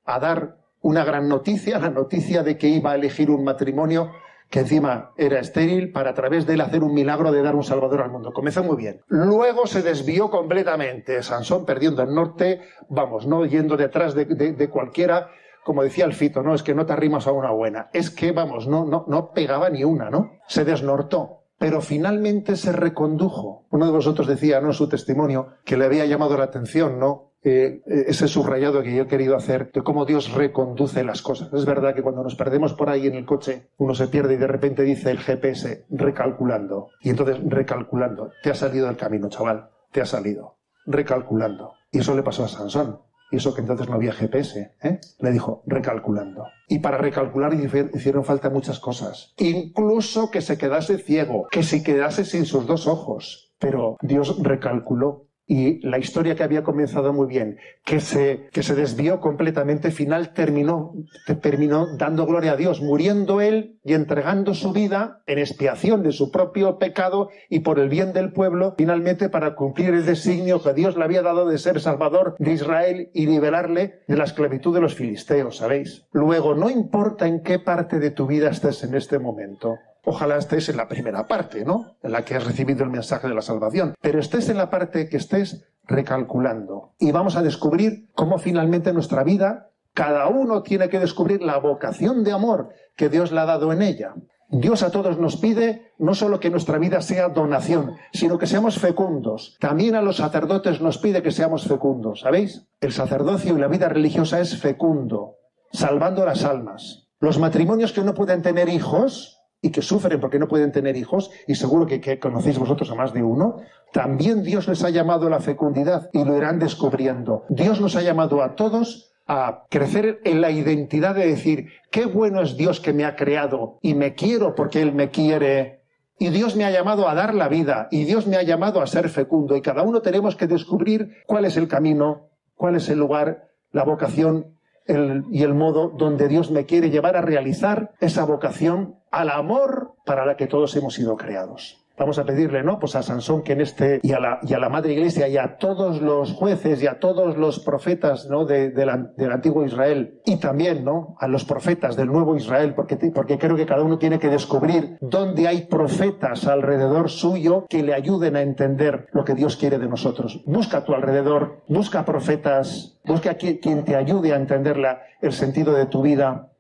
a 0.05 0.19
dar 0.19 0.57
una 0.81 1.05
gran 1.05 1.29
noticia, 1.29 1.79
la 1.79 1.91
noticia 1.91 2.43
de 2.43 2.59
que 2.59 2.69
iba 2.69 2.93
a 2.93 2.95
elegir 2.97 3.31
un 3.31 3.45
matrimonio 3.45 4.11
que 4.53 4.61
encima 4.61 5.13
era 5.17 5.41
estéril 5.41 5.93
para 5.93 6.11
a 6.11 6.15
través 6.15 6.47
de 6.47 6.55
él 6.55 6.61
hacer 6.61 6.83
un 6.83 6.93
milagro 6.93 7.33
de 7.33 7.43
dar 7.43 7.57
un 7.57 7.65
salvador 7.65 8.03
al 8.03 8.11
mundo. 8.11 8.33
Comenzó 8.33 8.63
muy 8.63 8.77
bien. 8.77 9.01
Luego 9.09 9.67
se 9.67 9.81
desvió 9.81 10.31
completamente. 10.31 11.23
Sansón 11.23 11.65
perdiendo 11.65 12.03
el 12.03 12.15
norte, 12.15 12.61
vamos, 12.91 13.27
no 13.27 13.47
yendo 13.47 13.79
detrás 13.79 14.15
de, 14.15 14.69
cualquiera, 14.69 15.31
como 15.65 15.83
decía 15.83 16.05
el 16.05 16.13
Fito, 16.13 16.43
no, 16.43 16.55
es 16.55 16.63
que 16.63 16.75
no 16.75 16.85
te 16.85 16.93
arrimas 16.93 17.27
a 17.27 17.33
una 17.33 17.51
buena. 17.51 17.89
Es 17.95 18.11
que, 18.11 18.33
vamos, 18.33 18.69
no, 18.69 18.85
no, 18.85 19.07
no 19.09 19.33
pegaba 19.33 19.71
ni 19.71 19.85
una, 19.85 20.11
¿no? 20.11 20.33
Se 20.47 20.65
desnortó 20.65 21.39
pero 21.63 21.81
finalmente 21.81 22.57
se 22.57 22.73
recondujo. 22.73 23.67
Uno 23.71 23.87
de 23.87 23.93
vosotros 23.93 24.27
decía, 24.27 24.61
¿no? 24.61 24.67
En 24.67 24.73
su 24.73 24.89
testimonio, 24.89 25.59
que 25.65 25.77
le 25.77 25.85
había 25.85 26.05
llamado 26.07 26.37
la 26.37 26.43
atención, 26.43 26.99
¿no? 26.99 27.32
Eh, 27.45 27.83
ese 27.87 28.29
subrayado 28.29 28.83
que 28.83 28.95
yo 28.95 29.03
he 29.03 29.07
querido 29.09 29.37
hacer 29.37 29.73
de 29.73 29.83
cómo 29.83 30.05
Dios 30.05 30.33
reconduce 30.33 31.03
las 31.03 31.23
cosas. 31.23 31.53
Es 31.53 31.65
verdad 31.65 31.95
que 31.95 32.03
cuando 32.03 32.23
nos 32.23 32.37
perdemos 32.37 32.73
por 32.75 32.89
ahí 32.89 33.07
en 33.07 33.15
el 33.15 33.27
coche, 33.27 33.69
uno 33.79 33.95
se 33.95 34.09
pierde 34.09 34.35
y 34.35 34.37
de 34.39 34.47
repente 34.47 34.83
dice 34.83 35.11
el 35.11 35.19
GPS 35.19 35.87
recalculando. 35.91 36.91
Y 37.01 37.11
entonces 37.11 37.39
recalculando. 37.45 38.31
Te 38.43 38.51
ha 38.51 38.55
salido 38.55 38.87
del 38.87 38.97
camino, 38.97 39.29
chaval. 39.29 39.71
Te 39.91 40.01
ha 40.01 40.07
salido. 40.07 40.57
Recalculando. 40.87 41.75
Y 41.91 41.99
eso 41.99 42.15
le 42.15 42.23
pasó 42.23 42.45
a 42.45 42.49
Sansón. 42.49 43.01
Y 43.33 43.37
eso 43.37 43.55
que 43.55 43.63
entonces 43.63 43.89
no 43.89 43.95
había 43.95 44.13
GPS, 44.13 44.75
¿eh? 44.83 45.01
le 45.19 45.31
dijo, 45.31 45.63
recalculando. 45.67 46.45
Y 46.69 46.81
para 46.81 46.99
recalcular 46.99 47.55
hicieron 47.55 48.25
falta 48.25 48.51
muchas 48.51 48.79
cosas. 48.79 49.33
Incluso 49.39 50.31
que 50.31 50.43
se 50.43 50.59
quedase 50.59 50.99
ciego, 50.99 51.49
que 51.51 51.63
se 51.63 51.83
quedase 51.83 52.27
sin 52.27 52.45
sus 52.45 52.67
dos 52.67 52.87
ojos. 52.87 53.55
Pero 53.59 53.97
Dios 54.03 54.37
recalculó 54.43 55.29
y 55.53 55.87
la 55.87 55.99
historia 55.99 56.35
que 56.35 56.45
había 56.45 56.63
comenzado 56.63 57.13
muy 57.13 57.27
bien, 57.27 57.59
que 57.85 58.01
se, 58.01 58.49
que 58.53 58.63
se 58.63 58.75
desvió 58.75 59.21
completamente, 59.21 59.91
final 59.91 60.33
terminó, 60.33 60.95
terminó 61.43 61.95
dando 61.99 62.25
gloria 62.25 62.53
a 62.53 62.57
Dios, 62.57 62.81
muriendo 62.81 63.43
él 63.43 63.79
y 63.85 63.93
entregando 63.93 64.55
su 64.55 64.73
vida 64.73 65.21
en 65.27 65.39
expiación 65.39 66.03
de 66.03 66.13
su 66.13 66.31
propio 66.31 66.79
pecado 66.79 67.29
y 67.51 67.59
por 67.59 67.79
el 67.79 67.91
bien 67.91 68.15
del 68.15 68.33
pueblo, 68.33 68.75
finalmente 68.79 69.29
para 69.29 69.55
cumplir 69.55 69.91
el 69.91 70.07
designio 70.07 70.63
que 70.63 70.73
Dios 70.73 70.97
le 70.97 71.05
había 71.05 71.21
dado 71.21 71.47
de 71.47 71.59
ser 71.59 71.83
salvador 71.83 72.35
de 72.39 72.53
Israel 72.53 73.11
y 73.13 73.27
liberarle 73.27 74.01
de 74.09 74.17
la 74.17 74.25
esclavitud 74.25 74.75
de 74.75 74.81
los 74.81 74.95
filisteos, 74.95 75.59
¿sabéis? 75.59 76.07
Luego, 76.13 76.55
no 76.55 76.71
importa 76.71 77.27
en 77.27 77.43
qué 77.43 77.59
parte 77.59 77.99
de 77.99 78.11
tu 78.11 78.27
vida 78.27 78.49
estés 78.49 78.85
en 78.85 78.95
este 78.95 79.19
momento, 79.19 79.77
Ojalá 80.05 80.37
estés 80.37 80.69
en 80.69 80.77
la 80.77 80.89
primera 80.89 81.27
parte, 81.27 81.65
¿no? 81.65 81.97
En 82.03 82.13
la 82.13 82.25
que 82.25 82.35
has 82.35 82.45
recibido 82.45 82.83
el 82.83 82.91
mensaje 82.91 83.29
de 83.29 83.35
la 83.35 83.43
salvación. 83.43 83.95
Pero 84.01 84.19
estés 84.19 84.49
en 84.49 84.59
la 84.59 84.69
parte 84.69 85.09
que 85.09 85.17
estés 85.17 85.65
recalculando. 85.85 86.95
Y 86.99 87.13
vamos 87.13 87.37
a 87.37 87.43
descubrir 87.43 88.09
cómo 88.15 88.39
finalmente 88.39 88.93
nuestra 88.93 89.23
vida, 89.23 89.71
cada 89.95 90.27
uno 90.29 90.63
tiene 90.63 90.89
que 90.89 90.99
descubrir 90.99 91.43
la 91.43 91.59
vocación 91.59 92.25
de 92.25 92.33
amor 92.33 92.71
que 92.97 93.09
Dios 93.09 93.31
le 93.31 93.41
ha 93.41 93.47
dado 93.47 93.73
en 93.73 93.83
ella. 93.83 94.15
Dios 94.49 94.83
a 94.83 94.91
todos 94.91 95.19
nos 95.19 95.37
pide 95.37 95.93
no 95.99 96.15
solo 96.15 96.39
que 96.39 96.51
nuestra 96.51 96.79
vida 96.79 97.01
sea 97.01 97.31
donación, 97.31 97.97
sino 98.13 98.39
que 98.39 98.47
seamos 98.47 98.79
fecundos. 98.79 99.57
También 99.61 99.95
a 99.95 100.03
los 100.03 100.17
sacerdotes 100.17 100.81
nos 100.83 100.99
pide 100.99 101.23
que 101.23 101.31
seamos 101.31 101.67
fecundos, 101.67 102.21
¿sabéis? 102.21 102.67
El 102.81 102.93
sacerdocio 102.93 103.57
y 103.57 103.61
la 103.61 103.69
vida 103.69 103.89
religiosa 103.89 104.41
es 104.41 104.61
fecundo, 104.61 105.37
salvando 105.73 106.27
las 106.27 106.45
almas. 106.45 107.09
Los 107.19 107.39
matrimonios 107.39 107.93
que 107.93 108.03
no 108.03 108.13
pueden 108.13 108.43
tener 108.43 108.69
hijos 108.69 109.42
y 109.63 109.71
que 109.71 109.81
sufren 109.81 110.21
porque 110.21 110.41
no 110.41 110.49
pueden 110.49 110.73
tener 110.73 110.97
hijos, 110.97 111.31
y 111.47 111.55
seguro 111.55 111.87
que, 111.87 112.19
conocéis 112.19 112.59
vosotros 112.59 112.91
a 112.91 112.97
más 112.97 113.15
de 113.15 113.23
uno, 113.23 113.59
también 113.93 114.43
Dios 114.43 114.67
les 114.67 114.83
ha 114.83 114.91
llamado 114.91 115.29
a 115.29 115.31
la 115.31 115.41
fecundidad 115.41 116.11
y 116.13 116.25
lo 116.25 116.37
irán 116.37 116.59
descubriendo. 116.59 117.45
Dios 117.49 117.81
nos 117.81 117.95
ha 117.95 118.03
llamado 118.03 118.43
a 118.43 118.57
todos 118.57 119.13
a 119.29 119.65
crecer 119.71 120.21
en 120.25 120.41
la 120.41 120.51
identidad 120.51 121.15
de 121.15 121.29
decir, 121.29 121.69
qué 121.93 122.07
bueno 122.07 122.43
es 122.43 122.57
Dios 122.57 122.81
que 122.81 122.93
me 122.93 123.05
ha 123.05 123.15
creado 123.15 123.79
y 123.81 123.95
me 123.95 124.15
quiero 124.15 124.57
porque 124.57 124.83
Él 124.83 124.93
me 124.93 125.11
quiere. 125.11 125.85
Y 126.19 126.31
Dios 126.31 126.57
me 126.57 126.65
ha 126.65 126.71
llamado 126.71 127.09
a 127.09 127.15
dar 127.15 127.33
la 127.33 127.49
vida 127.49 127.87
y 127.93 128.05
Dios 128.05 128.27
me 128.27 128.37
ha 128.37 128.43
llamado 128.43 128.81
a 128.81 128.87
ser 128.89 129.09
fecundo 129.09 129.57
y 129.57 129.63
cada 129.63 129.83
uno 129.83 130.03
tenemos 130.03 130.35
que 130.35 130.49
descubrir 130.49 131.19
cuál 131.27 131.45
es 131.45 131.57
el 131.57 131.69
camino, 131.69 132.31
cuál 132.57 132.75
es 132.75 132.89
el 132.89 132.99
lugar, 132.99 133.49
la 133.71 133.85
vocación 133.85 134.57
y 134.87 135.43
el 135.43 135.55
modo 135.55 135.91
donde 135.91 136.27
Dios 136.27 136.51
me 136.51 136.67
quiere 136.67 136.91
llevar 136.91 137.17
a 137.17 137.23
realizar 137.23 137.93
esa 138.01 138.25
vocación 138.25 138.97
al 139.13 139.31
amor 139.31 139.95
para 140.05 140.27
la 140.27 140.37
que 140.37 140.47
todos 140.47 140.75
hemos 140.75 140.95
sido 140.95 141.17
creados. 141.17 141.79
Vamos 141.99 142.19
a 142.19 142.25
pedirle, 142.25 142.63
¿no? 142.63 142.79
Pues 142.79 142.97
a 142.97 143.03
Sansón 143.03 143.43
que 143.43 143.53
en 143.53 143.61
este, 143.61 144.01
y 144.03 144.13
a 144.13 144.19
la, 144.19 144.41
y 144.43 144.55
a 144.55 144.59
la 144.59 144.71
Madre 144.71 144.95
Iglesia, 144.95 145.29
y 145.29 145.37
a 145.37 145.59
todos 145.59 146.01
los 146.01 146.33
jueces, 146.33 146.83
y 146.83 146.87
a 146.87 146.99
todos 146.99 147.37
los 147.37 147.61
profetas, 147.61 148.29
¿no? 148.31 148.47
De, 148.47 148.71
del 148.71 149.31
antiguo 149.31 149.65
Israel, 149.65 150.21
y 150.25 150.39
también, 150.39 150.85
¿no? 150.85 151.17
A 151.21 151.29
los 151.29 151.45
profetas 151.45 151.95
del 151.95 152.09
nuevo 152.09 152.35
Israel, 152.35 152.75
porque, 152.75 152.97
porque 153.15 153.39
creo 153.39 153.57
que 153.57 153.67
cada 153.67 153.83
uno 153.83 153.99
tiene 153.99 154.19
que 154.19 154.31
descubrir 154.31 154.97
dónde 155.03 155.47
hay 155.47 155.67
profetas 155.67 156.47
alrededor 156.47 157.11
suyo 157.11 157.67
que 157.69 157.83
le 157.83 157.93
ayuden 157.93 158.37
a 158.37 158.43
entender 158.43 159.07
lo 159.13 159.25
que 159.25 159.35
Dios 159.35 159.59
quiere 159.59 159.79
de 159.79 159.87
nosotros. 159.87 160.43
Busca 160.47 160.79
a 160.79 160.85
tu 160.85 160.95
alrededor, 160.95 161.61
busca 161.69 162.07
profetas, 162.07 162.99
busca 163.05 163.33
a 163.33 163.35
quien 163.35 163.85
te 163.85 163.97
ayude 163.97 164.33
a 164.33 164.37
entender 164.37 164.79
la, 164.79 165.03
el 165.21 165.33
sentido 165.33 165.75
de 165.75 165.87
tu 165.87 166.01
vida. 166.03 166.52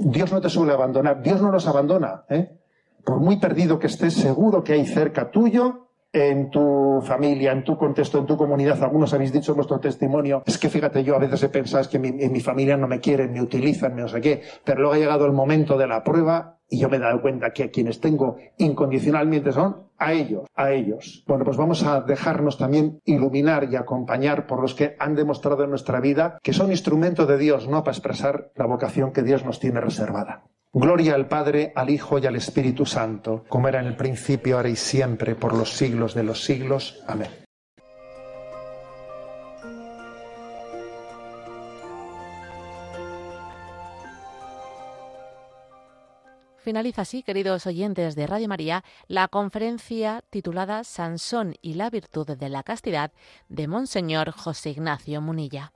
Dios 0.00 0.32
no 0.32 0.40
te 0.40 0.48
suele 0.48 0.72
abandonar, 0.72 1.22
Dios 1.22 1.40
no 1.40 1.50
nos 1.50 1.66
abandona, 1.66 2.24
¿eh? 2.28 2.50
por 3.04 3.20
muy 3.20 3.38
perdido 3.38 3.78
que 3.78 3.86
estés, 3.86 4.14
seguro 4.14 4.64
que 4.64 4.72
hay 4.72 4.86
cerca 4.86 5.30
tuyo, 5.30 5.84
en 6.14 6.48
tu 6.48 7.02
familia, 7.04 7.50
en 7.50 7.64
tu 7.64 7.76
contexto, 7.76 8.18
en 8.18 8.26
tu 8.26 8.36
comunidad. 8.36 8.80
Algunos 8.84 9.12
habéis 9.12 9.32
dicho 9.32 9.50
en 9.50 9.56
vuestro 9.56 9.80
testimonio, 9.80 10.44
es 10.46 10.58
que 10.58 10.68
fíjate, 10.68 11.02
yo 11.02 11.16
a 11.16 11.18
veces 11.18 11.42
he 11.42 11.48
pensado 11.48 11.88
que 11.90 11.96
en 11.96 12.32
mi 12.32 12.40
familia 12.40 12.76
no 12.76 12.86
me 12.86 13.00
quieren, 13.00 13.32
me 13.32 13.42
utilizan, 13.42 13.96
no 13.96 14.06
sé 14.06 14.20
qué, 14.20 14.42
pero 14.64 14.80
luego 14.80 14.94
ha 14.94 14.98
llegado 14.98 15.26
el 15.26 15.32
momento 15.32 15.76
de 15.76 15.88
la 15.88 16.04
prueba 16.04 16.53
y 16.68 16.78
yo 16.78 16.88
me 16.88 16.96
he 16.96 17.00
dado 17.00 17.20
cuenta 17.20 17.52
que 17.52 17.64
a 17.64 17.70
quienes 17.70 18.00
tengo 18.00 18.36
incondicionalmente 18.58 19.52
son 19.52 19.88
a 19.98 20.12
ellos, 20.12 20.46
a 20.54 20.72
ellos. 20.72 21.24
Bueno, 21.26 21.44
pues 21.44 21.56
vamos 21.56 21.82
a 21.84 22.00
dejarnos 22.00 22.58
también 22.58 23.00
iluminar 23.04 23.68
y 23.70 23.76
acompañar 23.76 24.46
por 24.46 24.60
los 24.60 24.74
que 24.74 24.96
han 24.98 25.14
demostrado 25.14 25.64
en 25.64 25.70
nuestra 25.70 26.00
vida 26.00 26.38
que 26.42 26.52
son 26.52 26.70
instrumentos 26.70 27.28
de 27.28 27.38
Dios, 27.38 27.68
no 27.68 27.84
para 27.84 27.96
expresar 27.96 28.50
la 28.56 28.66
vocación 28.66 29.12
que 29.12 29.22
Dios 29.22 29.44
nos 29.44 29.60
tiene 29.60 29.80
reservada. 29.80 30.44
Gloria 30.72 31.14
al 31.14 31.28
Padre, 31.28 31.72
al 31.76 31.88
Hijo 31.90 32.18
y 32.18 32.26
al 32.26 32.34
Espíritu 32.34 32.84
Santo, 32.84 33.44
como 33.48 33.68
era 33.68 33.80
en 33.80 33.86
el 33.86 33.96
principio, 33.96 34.56
ahora 34.56 34.68
y 34.68 34.76
siempre, 34.76 35.36
por 35.36 35.54
los 35.54 35.70
siglos 35.70 36.14
de 36.14 36.24
los 36.24 36.42
siglos. 36.42 37.04
Amén. 37.06 37.43
Finaliza 46.64 47.02
así, 47.02 47.22
queridos 47.22 47.66
oyentes 47.66 48.14
de 48.16 48.26
Radio 48.26 48.48
María, 48.48 48.84
la 49.06 49.28
conferencia 49.28 50.24
titulada 50.30 50.82
Sansón 50.82 51.56
y 51.60 51.74
la 51.74 51.90
virtud 51.90 52.26
de 52.26 52.48
la 52.48 52.62
castidad 52.62 53.12
de 53.50 53.68
Monseñor 53.68 54.30
José 54.30 54.70
Ignacio 54.70 55.20
Munilla. 55.20 55.74